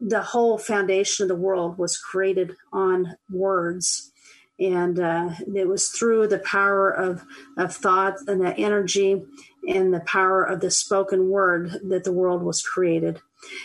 the 0.00 0.22
whole 0.22 0.58
foundation 0.58 1.24
of 1.24 1.28
the 1.28 1.34
world 1.34 1.78
was 1.78 1.98
created 1.98 2.56
on 2.72 3.16
words. 3.30 4.12
And 4.60 5.00
uh, 5.00 5.30
it 5.54 5.66
was 5.66 5.88
through 5.88 6.28
the 6.28 6.38
power 6.38 6.90
of, 6.90 7.24
of 7.56 7.74
thought 7.74 8.16
and 8.26 8.42
the 8.42 8.54
energy 8.56 9.22
and 9.66 9.92
the 9.92 10.00
power 10.00 10.44
of 10.44 10.60
the 10.60 10.70
spoken 10.70 11.30
word 11.30 11.80
that 11.84 12.04
the 12.04 12.12
world 12.12 12.42
was 12.42 12.62
created. 12.62 13.20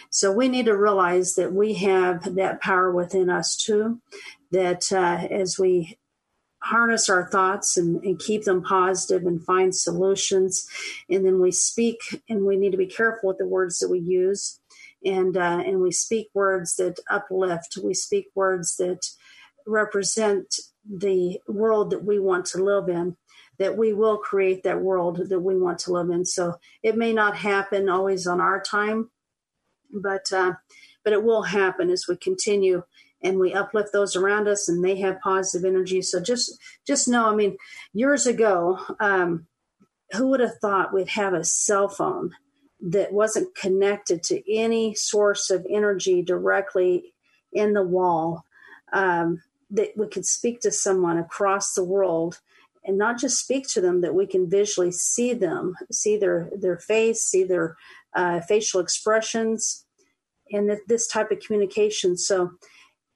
So 0.10 0.32
we 0.32 0.48
need 0.48 0.66
to 0.66 0.78
realize 0.78 1.36
that 1.36 1.54
we 1.54 1.74
have 1.76 2.36
that 2.36 2.62
power 2.62 2.92
within 2.92 3.30
us 3.30 3.58
too. 3.58 4.00
That 4.52 4.92
uh, 4.92 5.28
as 5.30 5.60
we 5.60 5.98
harness 6.66 7.10
our 7.10 7.30
thoughts 7.30 7.78
and, 7.78 8.04
and, 8.04 8.18
keep 8.18 8.44
them 8.44 8.64
positive 8.64 9.28
and 9.28 9.44
find 9.44 9.76
solutions. 9.76 10.68
And 11.08 11.24
then 11.24 11.40
we 11.40 11.52
speak, 11.52 12.24
and 12.28 12.44
we 12.44 12.58
need 12.58 12.72
to 12.72 12.78
be 12.78 12.88
careful 12.88 13.28
with 13.28 13.38
the 13.38 13.48
words 13.48 13.78
that 13.80 13.90
we 13.90 14.00
use. 14.00 14.60
And 15.06 15.38
uh, 15.38 15.62
and 15.64 15.82
we 15.82 15.92
speak 15.92 16.30
words 16.34 16.78
that 16.78 17.00
uplift. 17.10 17.78
We 17.84 17.94
speak 17.94 18.30
words 18.34 18.78
that 18.78 19.06
represent 19.68 20.56
the 20.90 21.40
world 21.48 21.92
that 21.92 22.04
we 22.04 22.20
want 22.20 22.46
to 22.48 22.64
live 22.64 22.90
in. 22.90 23.18
That 23.58 23.78
we 23.78 23.94
will 23.94 24.18
create 24.18 24.64
that 24.64 24.82
world 24.82 25.30
that 25.30 25.40
we 25.40 25.58
want 25.58 25.80
to 25.80 25.94
live 25.94 26.10
in. 26.10 26.26
So 26.26 26.56
it 26.84 26.98
may 26.98 27.14
not 27.14 27.38
happen 27.38 27.88
always 27.88 28.28
on 28.28 28.42
our 28.42 28.62
time, 28.62 29.10
but 29.94 30.32
uh, 30.34 30.54
but 31.06 31.14
it 31.14 31.24
will 31.24 31.44
happen 31.44 31.90
as 31.90 32.06
we 32.10 32.18
continue 32.18 32.84
and 33.22 33.40
we 33.40 33.54
uplift 33.54 33.94
those 33.94 34.16
around 34.16 34.48
us 34.48 34.68
and 34.68 34.84
they 34.84 35.00
have 35.00 35.22
positive 35.22 35.66
energy 35.66 36.02
so 36.02 36.22
just 36.22 36.60
just 36.86 37.08
know 37.08 37.28
i 37.28 37.36
mean 37.36 37.56
years 37.94 38.28
ago 38.28 38.78
um, 39.00 39.48
who 40.12 40.28
would 40.28 40.40
have 40.40 40.58
thought 40.62 40.94
we'd 40.94 41.10
have 41.10 41.34
a 41.34 41.44
cell 41.44 41.88
phone 41.88 42.32
that 42.82 43.14
wasn't 43.14 43.56
connected 43.56 44.22
to 44.22 44.54
any 44.54 44.94
source 44.94 45.50
of 45.50 45.66
energy 45.70 46.22
directly 46.22 47.14
in 47.54 47.74
the 47.74 47.84
wall 47.84 48.46
um, 48.94 49.42
that 49.72 49.90
we 49.96 50.08
could 50.08 50.26
speak 50.26 50.60
to 50.62 50.72
someone 50.72 51.18
across 51.18 51.74
the 51.74 51.84
world 51.84 52.40
and 52.84 52.98
not 52.98 53.18
just 53.18 53.40
speak 53.40 53.68
to 53.68 53.82
them 53.82 54.02
that 54.02 54.14
we 54.14 54.28
can 54.28 54.50
visually 54.50 54.92
see 54.92 55.34
them 55.34 55.76
see 55.92 56.18
their 56.18 56.50
their 56.56 56.78
face 56.78 57.24
see 57.24 57.44
their 57.44 57.76
uh, 58.16 58.40
facial 58.42 58.80
expressions 58.80 59.86
and 60.52 60.78
this 60.88 61.08
type 61.08 61.32
of 61.32 61.40
communication. 61.40 62.18
So 62.18 62.52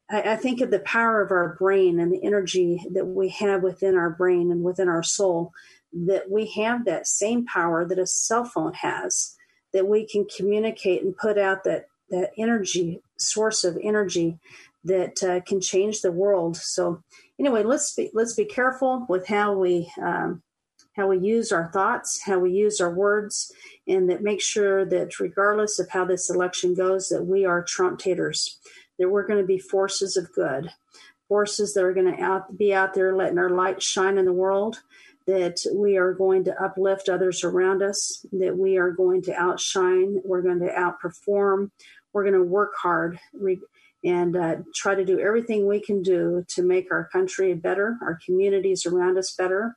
I, 0.09 0.33
I 0.33 0.35
think 0.35 0.61
of 0.61 0.71
the 0.71 0.79
power 0.79 1.21
of 1.21 1.31
our 1.31 1.55
brain 1.59 1.99
and 1.99 2.11
the 2.11 2.23
energy 2.23 2.83
that 2.91 3.05
we 3.05 3.29
have 3.29 3.63
within 3.63 3.95
our 3.95 4.09
brain 4.09 4.51
and 4.51 4.63
within 4.63 4.89
our 4.89 5.03
soul, 5.03 5.51
that 5.93 6.29
we 6.29 6.47
have 6.51 6.85
that 6.85 7.07
same 7.07 7.45
power 7.45 7.85
that 7.85 7.99
a 7.99 8.07
cell 8.07 8.45
phone 8.45 8.73
has, 8.73 9.35
that 9.73 9.87
we 9.87 10.05
can 10.05 10.25
communicate 10.35 11.03
and 11.03 11.17
put 11.17 11.37
out 11.37 11.63
that, 11.63 11.85
that 12.09 12.31
energy, 12.37 13.01
source 13.17 13.63
of 13.63 13.77
energy 13.81 14.39
that 14.83 15.23
uh, 15.23 15.41
can 15.41 15.61
change 15.61 16.01
the 16.01 16.11
world. 16.11 16.57
So 16.57 17.03
anyway, 17.39 17.63
let's 17.63 17.93
be 17.93 18.09
let's 18.13 18.35
be 18.35 18.45
careful 18.45 19.05
with 19.09 19.27
how 19.27 19.53
we 19.53 19.91
um, 20.01 20.41
how 20.95 21.07
we 21.07 21.17
use 21.19 21.51
our 21.51 21.71
thoughts, 21.71 22.21
how 22.25 22.39
we 22.39 22.51
use 22.51 22.81
our 22.81 22.93
words, 22.93 23.51
and 23.87 24.09
that 24.09 24.21
make 24.21 24.41
sure 24.41 24.85
that 24.85 25.19
regardless 25.19 25.79
of 25.79 25.89
how 25.89 26.05
this 26.05 26.29
election 26.29 26.75
goes, 26.75 27.09
that 27.09 27.23
we 27.23 27.45
are 27.45 27.63
Trump 27.63 27.99
taters, 27.99 28.59
that 28.97 29.09
we're 29.09 29.25
going 29.25 29.39
to 29.39 29.47
be 29.47 29.59
forces 29.59 30.17
of 30.17 30.31
good, 30.33 30.69
forces 31.27 31.73
that 31.73 31.83
are 31.83 31.93
going 31.93 32.13
to 32.13 32.21
out, 32.21 32.57
be 32.57 32.73
out 32.73 32.93
there 32.93 33.15
letting 33.15 33.37
our 33.37 33.49
light 33.49 33.81
shine 33.81 34.17
in 34.17 34.25
the 34.25 34.33
world, 34.33 34.81
that 35.25 35.59
we 35.73 35.95
are 35.95 36.13
going 36.13 36.43
to 36.43 36.63
uplift 36.63 37.07
others 37.07 37.43
around 37.43 37.81
us, 37.81 38.25
that 38.33 38.57
we 38.57 38.77
are 38.77 38.91
going 38.91 39.21
to 39.21 39.33
outshine, 39.35 40.19
we're 40.25 40.41
going 40.41 40.59
to 40.59 40.73
outperform, 40.73 41.71
we're 42.11 42.23
going 42.23 42.33
to 42.33 42.43
work 42.43 42.73
hard 42.75 43.19
and 44.03 44.35
uh, 44.35 44.55
try 44.73 44.95
to 44.95 45.05
do 45.05 45.19
everything 45.19 45.67
we 45.67 45.81
can 45.81 46.01
do 46.01 46.45
to 46.47 46.63
make 46.63 46.91
our 46.91 47.09
country 47.11 47.53
better, 47.53 47.97
our 48.01 48.19
communities 48.25 48.85
around 48.85 49.17
us 49.17 49.33
better, 49.37 49.75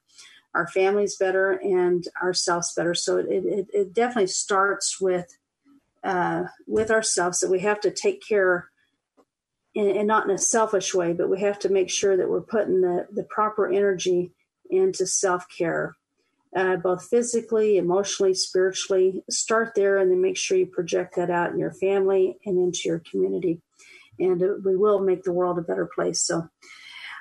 our 0.54 0.66
families 0.68 1.16
better, 1.16 1.52
and 1.52 2.06
ourselves 2.22 2.72
better. 2.76 2.94
So 2.94 3.16
it, 3.18 3.26
it, 3.28 3.66
it 3.72 3.92
definitely 3.92 4.28
starts 4.28 5.00
with 5.00 5.36
uh, 6.04 6.44
with 6.66 6.90
ourselves 6.90 7.38
that 7.40 7.50
we 7.50 7.60
have 7.60 7.80
to 7.80 7.90
take 7.90 8.26
care 8.26 8.68
and, 9.74 10.06
not 10.06 10.24
in 10.24 10.34
a 10.34 10.38
selfish 10.38 10.94
way, 10.94 11.12
but 11.12 11.30
we 11.30 11.40
have 11.40 11.58
to 11.60 11.68
make 11.68 11.90
sure 11.90 12.16
that 12.16 12.28
we're 12.28 12.40
putting 12.40 12.80
the, 12.80 13.06
the 13.10 13.22
proper 13.22 13.70
energy 13.70 14.32
into 14.70 15.06
self 15.06 15.46
care, 15.48 15.96
uh, 16.56 16.76
both 16.76 17.08
physically, 17.08 17.76
emotionally, 17.76 18.34
spiritually. 18.34 19.22
Start 19.30 19.72
there 19.74 19.98
and 19.98 20.10
then 20.10 20.20
make 20.20 20.36
sure 20.36 20.58
you 20.58 20.66
project 20.66 21.16
that 21.16 21.30
out 21.30 21.52
in 21.52 21.58
your 21.58 21.72
family 21.72 22.38
and 22.44 22.58
into 22.58 22.80
your 22.84 23.02
community. 23.10 23.60
And 24.18 24.40
we 24.64 24.76
will 24.76 25.00
make 25.00 25.22
the 25.22 25.32
world 25.32 25.58
a 25.58 25.62
better 25.62 25.88
place. 25.94 26.22
So, 26.22 26.48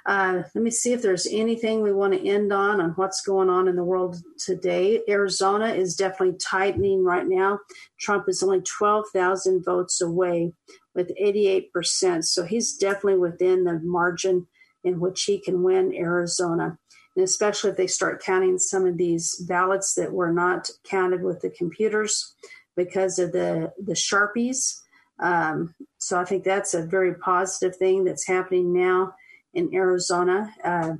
uh, 0.05 0.41
let 0.55 0.63
me 0.63 0.71
see 0.71 0.93
if 0.93 1.01
there's 1.01 1.27
anything 1.27 1.81
we 1.81 1.93
want 1.93 2.13
to 2.13 2.27
end 2.27 2.51
on 2.51 2.81
on 2.81 2.91
what's 2.91 3.21
going 3.21 3.49
on 3.49 3.67
in 3.67 3.75
the 3.75 3.83
world 3.83 4.17
today. 4.39 5.01
Arizona 5.07 5.67
is 5.67 5.95
definitely 5.95 6.37
tightening 6.37 7.03
right 7.03 7.27
now. 7.27 7.59
Trump 7.99 8.25
is 8.27 8.41
only 8.41 8.61
12,000 8.61 9.63
votes 9.63 10.01
away 10.01 10.53
with 10.95 11.11
88%. 11.21 12.23
So 12.23 12.43
he's 12.45 12.77
definitely 12.77 13.19
within 13.19 13.63
the 13.63 13.79
margin 13.83 14.47
in 14.83 14.99
which 14.99 15.23
he 15.23 15.39
can 15.39 15.61
win 15.61 15.93
Arizona. 15.93 16.77
And 17.15 17.23
especially 17.23 17.71
if 17.71 17.77
they 17.77 17.87
start 17.87 18.23
counting 18.23 18.57
some 18.57 18.87
of 18.87 18.97
these 18.97 19.35
ballots 19.47 19.93
that 19.95 20.11
were 20.11 20.31
not 20.31 20.69
counted 20.83 21.21
with 21.21 21.41
the 21.41 21.49
computers 21.49 22.35
because 22.75 23.19
of 23.19 23.33
the, 23.33 23.71
the 23.77 23.93
Sharpies. 23.93 24.80
Um, 25.21 25.75
so 25.99 26.19
I 26.19 26.25
think 26.25 26.43
that's 26.43 26.73
a 26.73 26.85
very 26.85 27.13
positive 27.15 27.75
thing 27.77 28.03
that's 28.03 28.27
happening 28.27 28.73
now 28.73 29.13
in 29.53 29.73
Arizona. 29.73 30.53
Uh, 30.63 30.93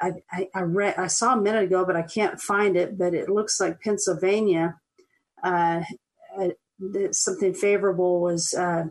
I, 0.00 0.12
I, 0.30 0.48
I, 0.54 0.60
read, 0.62 0.94
I 0.96 1.06
saw 1.06 1.34
a 1.34 1.40
minute 1.40 1.64
ago, 1.64 1.84
but 1.84 1.96
I 1.96 2.02
can't 2.02 2.40
find 2.40 2.76
it. 2.76 2.98
But 2.98 3.14
it 3.14 3.28
looks 3.28 3.60
like 3.60 3.80
Pennsylvania, 3.80 4.78
uh, 5.42 5.82
uh, 6.38 6.48
something 7.12 7.54
favorable 7.54 8.20
was 8.20 8.54
uh, 8.54 8.84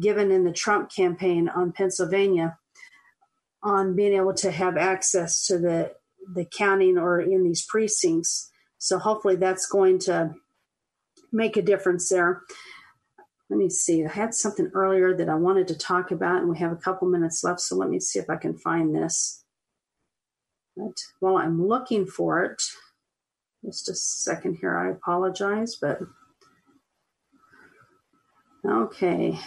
given 0.00 0.30
in 0.30 0.44
the 0.44 0.52
Trump 0.52 0.90
campaign 0.94 1.48
on 1.48 1.72
Pennsylvania 1.72 2.58
on 3.62 3.96
being 3.96 4.14
able 4.14 4.34
to 4.34 4.50
have 4.50 4.76
access 4.76 5.46
to 5.46 5.58
the 5.58 5.92
the 6.34 6.44
counting 6.44 6.98
or 6.98 7.20
in 7.20 7.42
these 7.42 7.64
precincts. 7.64 8.50
So 8.76 8.98
hopefully 8.98 9.36
that's 9.36 9.66
going 9.66 9.98
to 10.00 10.34
make 11.32 11.56
a 11.56 11.62
difference 11.62 12.08
there. 12.08 12.42
Let 13.50 13.58
me 13.58 13.70
see. 13.70 14.04
I 14.04 14.10
had 14.10 14.34
something 14.34 14.70
earlier 14.74 15.16
that 15.16 15.28
I 15.28 15.34
wanted 15.34 15.68
to 15.68 15.78
talk 15.78 16.10
about, 16.10 16.40
and 16.40 16.50
we 16.50 16.58
have 16.58 16.72
a 16.72 16.76
couple 16.76 17.08
minutes 17.08 17.42
left. 17.42 17.60
So 17.60 17.76
let 17.76 17.88
me 17.88 17.98
see 17.98 18.18
if 18.18 18.28
I 18.28 18.36
can 18.36 18.56
find 18.56 18.94
this. 18.94 19.44
But 20.76 20.96
while 21.20 21.38
I'm 21.38 21.66
looking 21.66 22.06
for 22.06 22.44
it, 22.44 22.62
just 23.64 23.88
a 23.88 23.94
second 23.94 24.58
here. 24.60 24.76
I 24.76 24.90
apologize, 24.90 25.76
but 25.76 26.00
okay. 28.66 29.38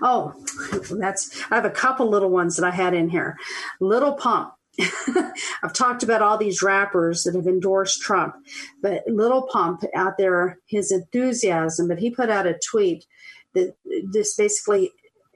Oh, 0.00 0.34
that's, 0.90 1.42
I 1.50 1.56
have 1.56 1.64
a 1.64 1.70
couple 1.70 2.08
little 2.08 2.30
ones 2.30 2.56
that 2.56 2.66
I 2.66 2.70
had 2.70 2.94
in 2.94 3.08
here. 3.08 3.36
Little 3.80 4.14
Pump. 4.14 4.54
I've 5.62 5.72
talked 5.72 6.02
about 6.02 6.22
all 6.22 6.38
these 6.38 6.62
rappers 6.62 7.24
that 7.24 7.34
have 7.34 7.46
endorsed 7.46 8.00
Trump, 8.00 8.34
but 8.82 9.06
Little 9.06 9.42
Pump 9.42 9.82
out 9.94 10.18
there, 10.18 10.58
his 10.66 10.92
enthusiasm, 10.92 11.88
but 11.88 11.98
he 11.98 12.10
put 12.10 12.30
out 12.30 12.46
a 12.46 12.58
tweet 12.58 13.06
that 13.54 13.74
this 14.04 14.36
basically 14.36 14.92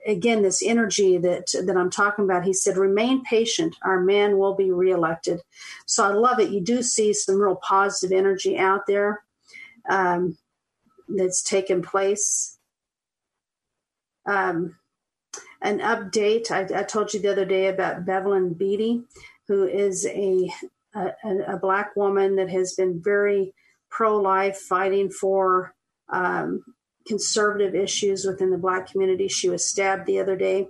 again 0.07 0.43
this 0.43 0.63
energy 0.63 1.19
that 1.19 1.53
that 1.67 1.77
I'm 1.77 1.91
talking 1.91 2.25
about. 2.25 2.45
He 2.45 2.53
said, 2.53 2.77
"Remain 2.77 3.25
patient. 3.25 3.77
Our 3.83 4.01
man 4.01 4.39
will 4.39 4.55
be 4.55 4.71
reelected." 4.71 5.41
So 5.87 6.05
I 6.05 6.13
love 6.13 6.39
it. 6.41 6.51
You 6.51 6.61
do 6.61 6.83
see 6.83 7.13
some 7.13 7.41
real 7.41 7.57
positive 7.57 8.17
energy 8.17 8.59
out 8.59 8.87
there 8.87 9.23
um, 9.89 10.39
that's 11.09 11.43
taken 11.43 11.83
place 11.83 12.55
um, 14.27 14.77
an 15.63 15.79
update. 15.81 16.51
I, 16.51 16.81
I, 16.81 16.83
told 16.83 17.13
you 17.13 17.21
the 17.21 17.33
other 17.33 17.45
day 17.45 17.67
about 17.67 18.05
Bevelyn 18.05 18.55
Beatty, 18.55 19.03
who 19.49 19.67
is 19.67 20.07
a, 20.07 20.51
a, 20.95 21.11
a 21.49 21.59
black 21.59 21.95
woman 21.97 22.37
that 22.37 22.51
has 22.51 22.75
been 22.75 23.01
very 23.03 23.55
pro 23.91 24.17
life, 24.17 24.59
fighting 24.59 25.11
for 25.11 25.75
um, 26.13 26.65
conservative 27.07 27.75
issues 27.75 28.25
within 28.25 28.51
the 28.51 28.59
black 28.59 28.91
community. 28.91 29.29
She 29.29 29.49
was 29.49 29.69
stabbed 29.69 30.07
the 30.07 30.21
other 30.21 30.37
day 30.37 30.69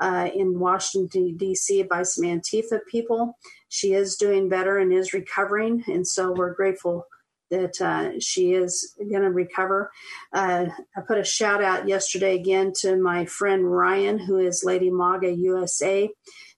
uh, 0.00 0.28
in 0.34 0.58
Washington, 0.58 1.36
D.C. 1.36 1.82
by 1.84 2.02
some 2.02 2.24
Antifa 2.24 2.80
people. 2.90 3.36
She 3.68 3.92
is 3.92 4.16
doing 4.16 4.48
better 4.48 4.78
and 4.78 4.92
is 4.92 5.14
recovering. 5.14 5.84
And 5.86 6.06
so 6.06 6.32
we're 6.32 6.54
grateful 6.54 7.06
that 7.50 7.80
uh, 7.80 8.18
she 8.18 8.52
is 8.52 8.94
going 8.98 9.22
to 9.22 9.30
recover. 9.30 9.90
Uh, 10.32 10.66
I 10.96 11.00
put 11.06 11.18
a 11.18 11.24
shout 11.24 11.62
out 11.62 11.86
yesterday 11.86 12.34
again 12.34 12.72
to 12.80 12.96
my 12.96 13.26
friend 13.26 13.70
Ryan, 13.70 14.18
who 14.18 14.38
is 14.38 14.64
Lady 14.64 14.90
MAGA 14.90 15.32
USA. 15.36 16.10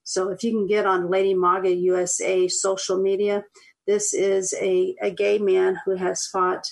So 0.06 0.30
if 0.30 0.44
you 0.44 0.52
can 0.52 0.68
get 0.68 0.86
on 0.86 1.10
Lady 1.10 1.34
MAGA 1.34 1.74
USA 1.74 2.46
social 2.46 3.02
media, 3.02 3.44
this 3.88 4.14
is 4.14 4.54
a, 4.60 4.94
a 5.02 5.10
gay 5.10 5.38
man 5.38 5.80
who 5.84 5.96
has 5.96 6.28
fought 6.28 6.64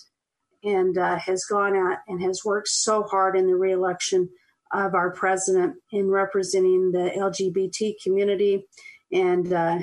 and 0.62 0.96
uh, 0.96 1.18
has 1.18 1.44
gone 1.44 1.74
out 1.74 1.98
and 2.06 2.22
has 2.22 2.44
worked 2.44 2.68
so 2.68 3.02
hard 3.02 3.36
in 3.36 3.48
the 3.48 3.56
reelection 3.56 4.28
of 4.72 4.94
our 4.94 5.10
president 5.10 5.74
in 5.90 6.08
representing 6.08 6.92
the 6.92 7.10
LGBT 7.16 7.94
community. 8.04 8.66
And 9.12 9.52
uh, 9.52 9.80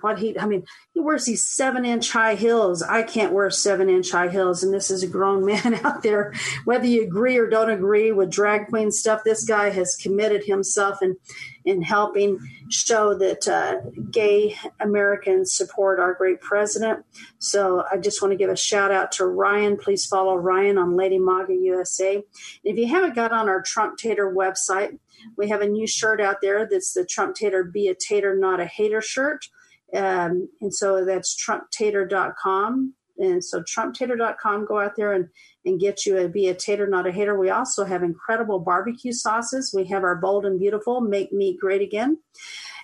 what 0.00 0.18
he 0.18 0.38
i 0.38 0.46
mean 0.46 0.64
he 0.94 1.00
wears 1.00 1.24
these 1.24 1.44
seven 1.44 1.84
inch 1.84 2.10
high 2.10 2.34
heels. 2.34 2.82
I 2.82 3.02
can't 3.02 3.32
wear 3.32 3.50
seven 3.50 3.88
inch 3.88 4.10
high 4.10 4.28
heels. 4.28 4.62
And 4.62 4.74
this 4.74 4.90
is 4.90 5.02
a 5.02 5.06
grown 5.06 5.44
man 5.46 5.74
out 5.84 6.02
there 6.02 6.32
whether 6.64 6.86
you 6.86 7.02
agree 7.02 7.36
or 7.36 7.48
don't 7.48 7.70
agree 7.70 8.12
with 8.12 8.30
drag 8.30 8.68
queen 8.68 8.90
stuff 8.90 9.22
this 9.24 9.44
guy 9.44 9.70
has 9.70 9.96
committed 9.96 10.44
himself 10.44 11.02
in 11.02 11.16
in 11.64 11.80
helping 11.80 12.38
show 12.70 13.14
that 13.14 13.46
uh, 13.48 13.76
gay 14.10 14.56
americans 14.80 15.52
support 15.52 15.98
our 15.98 16.14
great 16.14 16.40
president. 16.40 17.04
So 17.38 17.84
i 17.90 17.96
just 17.96 18.20
want 18.20 18.32
to 18.32 18.38
give 18.38 18.50
a 18.50 18.56
shout 18.56 18.90
out 18.90 19.12
to 19.12 19.26
ryan. 19.26 19.76
Please 19.76 20.04
follow 20.06 20.34
ryan 20.34 20.78
on 20.78 20.96
lady 20.96 21.18
maga 21.18 21.54
usa 21.54 22.22
if 22.64 22.76
you 22.76 22.86
haven't 22.86 23.14
got 23.14 23.32
on 23.32 23.48
our 23.48 23.62
trump 23.62 23.98
tater 23.98 24.32
website 24.32 24.98
we 25.36 25.48
have 25.48 25.60
a 25.60 25.68
new 25.68 25.86
shirt 25.86 26.20
out 26.20 26.36
there 26.42 26.68
that's 26.70 26.92
the 26.92 27.04
Trump 27.04 27.36
Tater 27.36 27.64
Be 27.64 27.88
a 27.88 27.94
Tater, 27.94 28.36
Not 28.36 28.60
a 28.60 28.66
Hater 28.66 29.00
shirt. 29.00 29.46
Um, 29.94 30.48
and 30.60 30.74
so 30.74 31.04
that's 31.04 31.36
trumptater.com. 31.36 32.94
And 33.18 33.44
so 33.44 33.62
trumptater.com, 33.62 34.66
go 34.66 34.80
out 34.80 34.96
there 34.96 35.12
and, 35.12 35.28
and 35.64 35.78
get 35.78 36.06
you 36.06 36.18
a 36.18 36.28
Be 36.28 36.48
a 36.48 36.54
Tater, 36.54 36.86
Not 36.86 37.06
a 37.06 37.12
Hater. 37.12 37.38
We 37.38 37.50
also 37.50 37.84
have 37.84 38.02
incredible 38.02 38.58
barbecue 38.58 39.12
sauces. 39.12 39.72
We 39.74 39.84
have 39.86 40.02
our 40.02 40.16
Bold 40.16 40.46
and 40.46 40.58
Beautiful, 40.58 41.00
Make 41.00 41.32
Meat 41.32 41.58
Great 41.60 41.82
Again. 41.82 42.18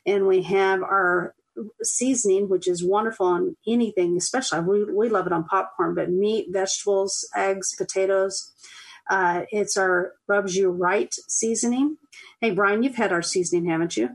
And 0.06 0.26
we 0.26 0.42
have 0.42 0.82
our 0.82 1.34
seasoning, 1.82 2.48
which 2.48 2.68
is 2.68 2.84
wonderful 2.84 3.26
on 3.26 3.56
anything, 3.66 4.16
especially 4.16 4.60
we, 4.60 4.84
we 4.84 5.08
love 5.08 5.26
it 5.26 5.32
on 5.32 5.44
popcorn, 5.44 5.94
but 5.94 6.10
meat, 6.10 6.48
vegetables, 6.50 7.28
eggs, 7.34 7.74
potatoes. 7.76 8.52
Uh, 9.08 9.42
it's 9.50 9.76
our 9.76 10.14
rubs 10.26 10.56
you 10.56 10.70
right 10.70 11.14
seasoning. 11.28 11.96
Hey, 12.40 12.50
Brian, 12.50 12.82
you've 12.82 12.96
had 12.96 13.12
our 13.12 13.22
seasoning, 13.22 13.66
haven't 13.66 13.96
you? 13.96 14.10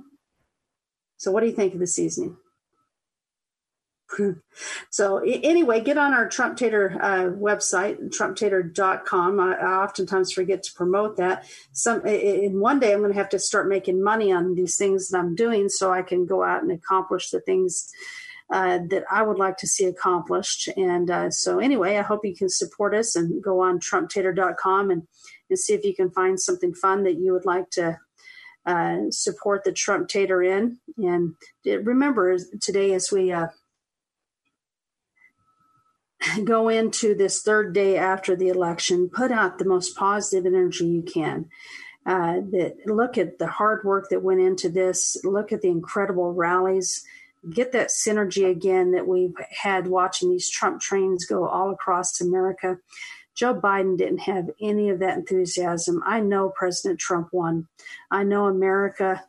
So, 1.17 1.31
what 1.31 1.41
do 1.41 1.47
you 1.47 1.53
think 1.53 1.73
of 1.73 1.79
the 1.79 1.87
seasoning? 1.87 2.37
so 4.89 5.17
anyway, 5.17 5.81
get 5.81 5.97
on 5.97 6.13
our 6.13 6.27
Trump 6.27 6.57
Tater 6.57 6.97
uh, 7.01 7.25
website, 7.25 8.11
trumptater.com. 8.11 9.39
I, 9.39 9.53
I 9.55 9.83
oftentimes 9.83 10.31
forget 10.31 10.63
to 10.63 10.73
promote 10.73 11.17
that. 11.17 11.45
Some 11.71 12.05
in 12.05 12.59
one 12.59 12.79
day, 12.79 12.93
I'm 12.93 12.99
going 12.99 13.11
to 13.11 13.17
have 13.17 13.29
to 13.29 13.39
start 13.39 13.67
making 13.67 14.03
money 14.03 14.31
on 14.31 14.55
these 14.55 14.77
things 14.77 15.09
that 15.09 15.17
I'm 15.17 15.35
doing, 15.35 15.69
so 15.69 15.91
I 15.91 16.01
can 16.01 16.25
go 16.25 16.43
out 16.43 16.63
and 16.63 16.71
accomplish 16.71 17.29
the 17.29 17.39
things 17.39 17.91
uh, 18.51 18.79
that 18.89 19.03
I 19.11 19.23
would 19.23 19.37
like 19.39 19.57
to 19.57 19.67
see 19.67 19.85
accomplished. 19.85 20.69
And 20.75 21.09
uh, 21.09 21.29
so, 21.31 21.59
anyway, 21.59 21.97
I 21.97 22.01
hope 22.01 22.21
you 22.23 22.35
can 22.35 22.49
support 22.49 22.93
us 22.93 23.15
and 23.15 23.41
go 23.41 23.61
on 23.61 23.79
trumptater.com 23.79 24.91
and, 24.91 25.07
and 25.49 25.59
see 25.59 25.73
if 25.73 25.83
you 25.83 25.95
can 25.95 26.11
find 26.11 26.39
something 26.39 26.73
fun 26.73 27.03
that 27.03 27.19
you 27.19 27.33
would 27.33 27.45
like 27.45 27.69
to 27.71 27.99
uh, 28.65 28.97
support 29.09 29.63
the 29.63 29.71
Trump 29.71 30.07
tater 30.07 30.41
in. 30.41 30.79
And 30.97 31.35
remember, 31.65 32.37
today 32.61 32.93
as 32.93 33.11
we 33.11 33.31
uh, 33.31 33.47
go 36.43 36.69
into 36.69 37.15
this 37.15 37.41
third 37.41 37.73
day 37.73 37.97
after 37.97 38.35
the 38.35 38.49
election, 38.49 39.09
put 39.09 39.31
out 39.31 39.57
the 39.57 39.65
most 39.65 39.95
positive 39.95 40.45
energy 40.45 40.85
you 40.85 41.01
can. 41.01 41.49
Uh, 42.05 42.41
that 42.51 42.75
look 42.85 43.17
at 43.17 43.39
the 43.39 43.47
hard 43.47 43.81
work 43.85 44.09
that 44.09 44.21
went 44.21 44.41
into 44.41 44.67
this. 44.67 45.15
Look 45.23 45.53
at 45.53 45.61
the 45.61 45.69
incredible 45.69 46.33
rallies. 46.33 47.03
Get 47.49 47.71
that 47.73 47.89
synergy 47.89 48.49
again 48.49 48.91
that 48.91 49.07
we've 49.07 49.35
had 49.49 49.87
watching 49.87 50.29
these 50.29 50.49
Trump 50.49 50.81
trains 50.81 51.25
go 51.25 51.47
all 51.47 51.71
across 51.71 52.21
America. 52.21 52.77
Joe 53.35 53.55
Biden 53.55 53.97
didn't 53.97 54.19
have 54.19 54.49
any 54.61 54.89
of 54.89 54.99
that 54.99 55.17
enthusiasm. 55.17 56.01
I 56.05 56.19
know 56.19 56.53
President 56.55 56.99
Trump 56.99 57.29
won. 57.31 57.67
I 58.11 58.23
know 58.23 58.45
America 58.45 59.23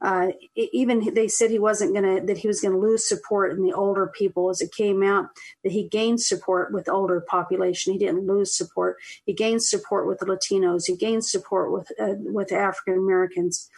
uh, 0.00 0.28
even 0.54 1.12
they 1.14 1.26
said 1.26 1.50
he 1.50 1.58
wasn't 1.58 1.92
going 1.92 2.20
to 2.20 2.26
that 2.26 2.38
he 2.38 2.46
was 2.46 2.60
going 2.60 2.72
to 2.72 2.78
lose 2.78 3.08
support 3.08 3.50
in 3.50 3.62
the 3.64 3.72
older 3.72 4.06
people 4.06 4.48
as 4.48 4.60
it 4.60 4.72
came 4.72 5.02
out 5.02 5.26
that 5.64 5.72
he 5.72 5.88
gained 5.88 6.20
support 6.20 6.72
with 6.72 6.88
older 6.88 7.20
population 7.20 7.92
he 7.92 7.98
didn't 7.98 8.26
lose 8.26 8.56
support 8.56 8.96
he 9.26 9.32
gained 9.32 9.62
support 9.62 10.06
with 10.06 10.20
the 10.20 10.26
latinos 10.26 10.86
he 10.86 10.94
gained 10.94 11.24
support 11.24 11.72
with 11.72 11.90
uh, 12.00 12.14
with 12.18 12.52
african 12.52 12.94
americans 12.94 13.68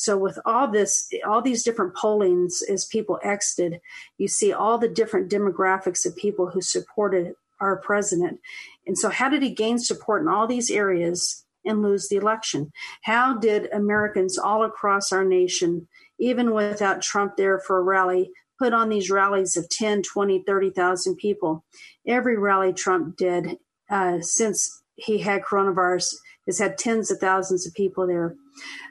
so 0.00 0.16
with 0.16 0.38
all 0.44 0.66
this 0.66 1.08
all 1.26 1.42
these 1.42 1.62
different 1.62 1.94
pollings 1.94 2.62
as 2.62 2.86
people 2.86 3.18
exited 3.22 3.80
you 4.18 4.28
see 4.28 4.52
all 4.52 4.78
the 4.78 4.88
different 4.88 5.30
demographics 5.30 6.06
of 6.06 6.16
people 6.16 6.48
who 6.48 6.60
supported 6.60 7.34
our 7.60 7.76
president 7.76 8.40
and 8.86 8.96
so 8.96 9.08
how 9.10 9.28
did 9.28 9.42
he 9.42 9.50
gain 9.50 9.78
support 9.78 10.22
in 10.22 10.28
all 10.28 10.46
these 10.46 10.70
areas 10.70 11.44
and 11.64 11.82
lose 11.82 12.08
the 12.08 12.16
election? 12.16 12.72
How 13.02 13.36
did 13.36 13.72
Americans 13.72 14.38
all 14.38 14.64
across 14.64 15.12
our 15.12 15.24
nation, 15.24 15.88
even 16.18 16.52
without 16.52 17.02
Trump 17.02 17.36
there 17.36 17.58
for 17.58 17.78
a 17.78 17.82
rally, 17.82 18.30
put 18.58 18.72
on 18.72 18.88
these 18.88 19.10
rallies 19.10 19.56
of 19.56 19.68
10, 19.68 20.02
20, 20.02 20.42
30,000 20.46 21.16
people? 21.16 21.64
Every 22.06 22.36
rally 22.36 22.72
Trump 22.72 23.16
did 23.16 23.58
uh, 23.90 24.20
since 24.20 24.82
he 24.96 25.18
had 25.18 25.42
coronavirus 25.42 26.14
has 26.46 26.58
had 26.58 26.78
tens 26.78 27.10
of 27.10 27.18
thousands 27.18 27.66
of 27.66 27.74
people 27.74 28.06
there. 28.06 28.34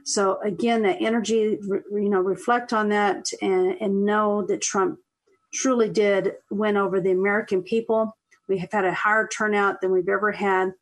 So 0.05 0.39
again, 0.41 0.83
that 0.83 1.01
energy, 1.01 1.57
you 1.61 2.09
know, 2.09 2.21
reflect 2.21 2.73
on 2.73 2.89
that 2.89 3.25
and, 3.41 3.75
and 3.81 4.05
know 4.05 4.45
that 4.47 4.61
Trump 4.61 4.99
truly 5.53 5.89
did 5.89 6.33
win 6.51 6.77
over 6.77 7.01
the 7.01 7.11
American 7.11 7.63
people. 7.63 8.15
We 8.47 8.59
have 8.59 8.71
had 8.71 8.85
a 8.85 8.93
higher 8.93 9.27
turnout 9.27 9.81
than 9.81 9.91
we've 9.91 10.09
ever 10.09 10.31
had. 10.31 10.73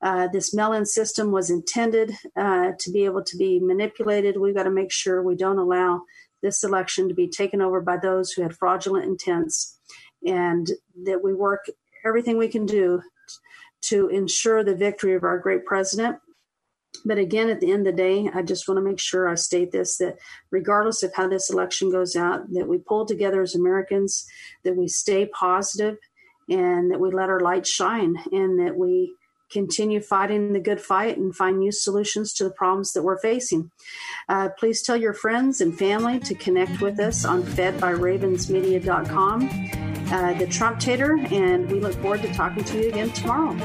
Uh, 0.00 0.28
this 0.28 0.54
mail-in 0.54 0.86
system 0.86 1.32
was 1.32 1.50
intended 1.50 2.12
uh, 2.36 2.70
to 2.78 2.92
be 2.92 3.04
able 3.04 3.24
to 3.24 3.36
be 3.36 3.58
manipulated. 3.58 4.36
We've 4.36 4.54
got 4.54 4.64
to 4.64 4.70
make 4.70 4.92
sure 4.92 5.22
we 5.22 5.34
don't 5.34 5.58
allow 5.58 6.02
this 6.40 6.62
election 6.62 7.08
to 7.08 7.14
be 7.14 7.26
taken 7.28 7.60
over 7.60 7.80
by 7.80 7.96
those 7.96 8.30
who 8.30 8.42
had 8.42 8.56
fraudulent 8.56 9.06
intents, 9.06 9.78
and 10.24 10.70
that 11.04 11.22
we 11.24 11.34
work 11.34 11.66
everything 12.06 12.38
we 12.38 12.46
can 12.46 12.64
do 12.64 13.02
to 13.82 14.08
ensure 14.08 14.64
the 14.64 14.74
victory 14.74 15.14
of 15.14 15.24
our 15.24 15.38
great 15.38 15.64
president. 15.64 16.18
But 17.04 17.18
again, 17.18 17.50
at 17.50 17.60
the 17.60 17.70
end 17.70 17.86
of 17.86 17.94
the 17.94 18.02
day, 18.02 18.30
I 18.32 18.42
just 18.42 18.66
want 18.66 18.78
to 18.78 18.84
make 18.84 18.98
sure 18.98 19.28
I 19.28 19.34
state 19.34 19.72
this 19.72 19.98
that 19.98 20.18
regardless 20.50 21.02
of 21.02 21.14
how 21.14 21.28
this 21.28 21.50
election 21.50 21.90
goes 21.90 22.16
out, 22.16 22.50
that 22.52 22.66
we 22.66 22.78
pull 22.78 23.06
together 23.06 23.42
as 23.42 23.54
Americans, 23.54 24.26
that 24.64 24.76
we 24.76 24.88
stay 24.88 25.26
positive, 25.26 25.98
and 26.48 26.90
that 26.90 26.98
we 26.98 27.10
let 27.10 27.28
our 27.28 27.40
light 27.40 27.66
shine, 27.66 28.16
and 28.32 28.58
that 28.58 28.76
we 28.76 29.12
continue 29.50 30.00
fighting 30.00 30.52
the 30.52 30.60
good 30.60 30.80
fight 30.80 31.16
and 31.16 31.34
find 31.34 31.58
new 31.58 31.72
solutions 31.72 32.32
to 32.34 32.44
the 32.44 32.50
problems 32.50 32.92
that 32.92 33.02
we're 33.02 33.18
facing. 33.18 33.72
Uh, 34.28 34.50
please 34.58 34.82
tell 34.82 34.96
your 34.96 35.14
friends 35.14 35.60
and 35.60 35.76
family 35.78 36.18
to 36.20 36.34
connect 36.34 36.80
with 36.80 37.00
us 37.00 37.24
on 37.24 37.42
fedbyravensmedia.com, 37.42 39.48
uh, 40.10 40.34
the 40.34 40.46
Trump 40.46 40.80
Tater, 40.80 41.18
and 41.30 41.70
we 41.70 41.80
look 41.80 41.94
forward 41.94 42.22
to 42.22 42.32
talking 42.32 42.64
to 42.64 42.82
you 42.82 42.88
again 42.88 43.10
tomorrow. 43.10 43.56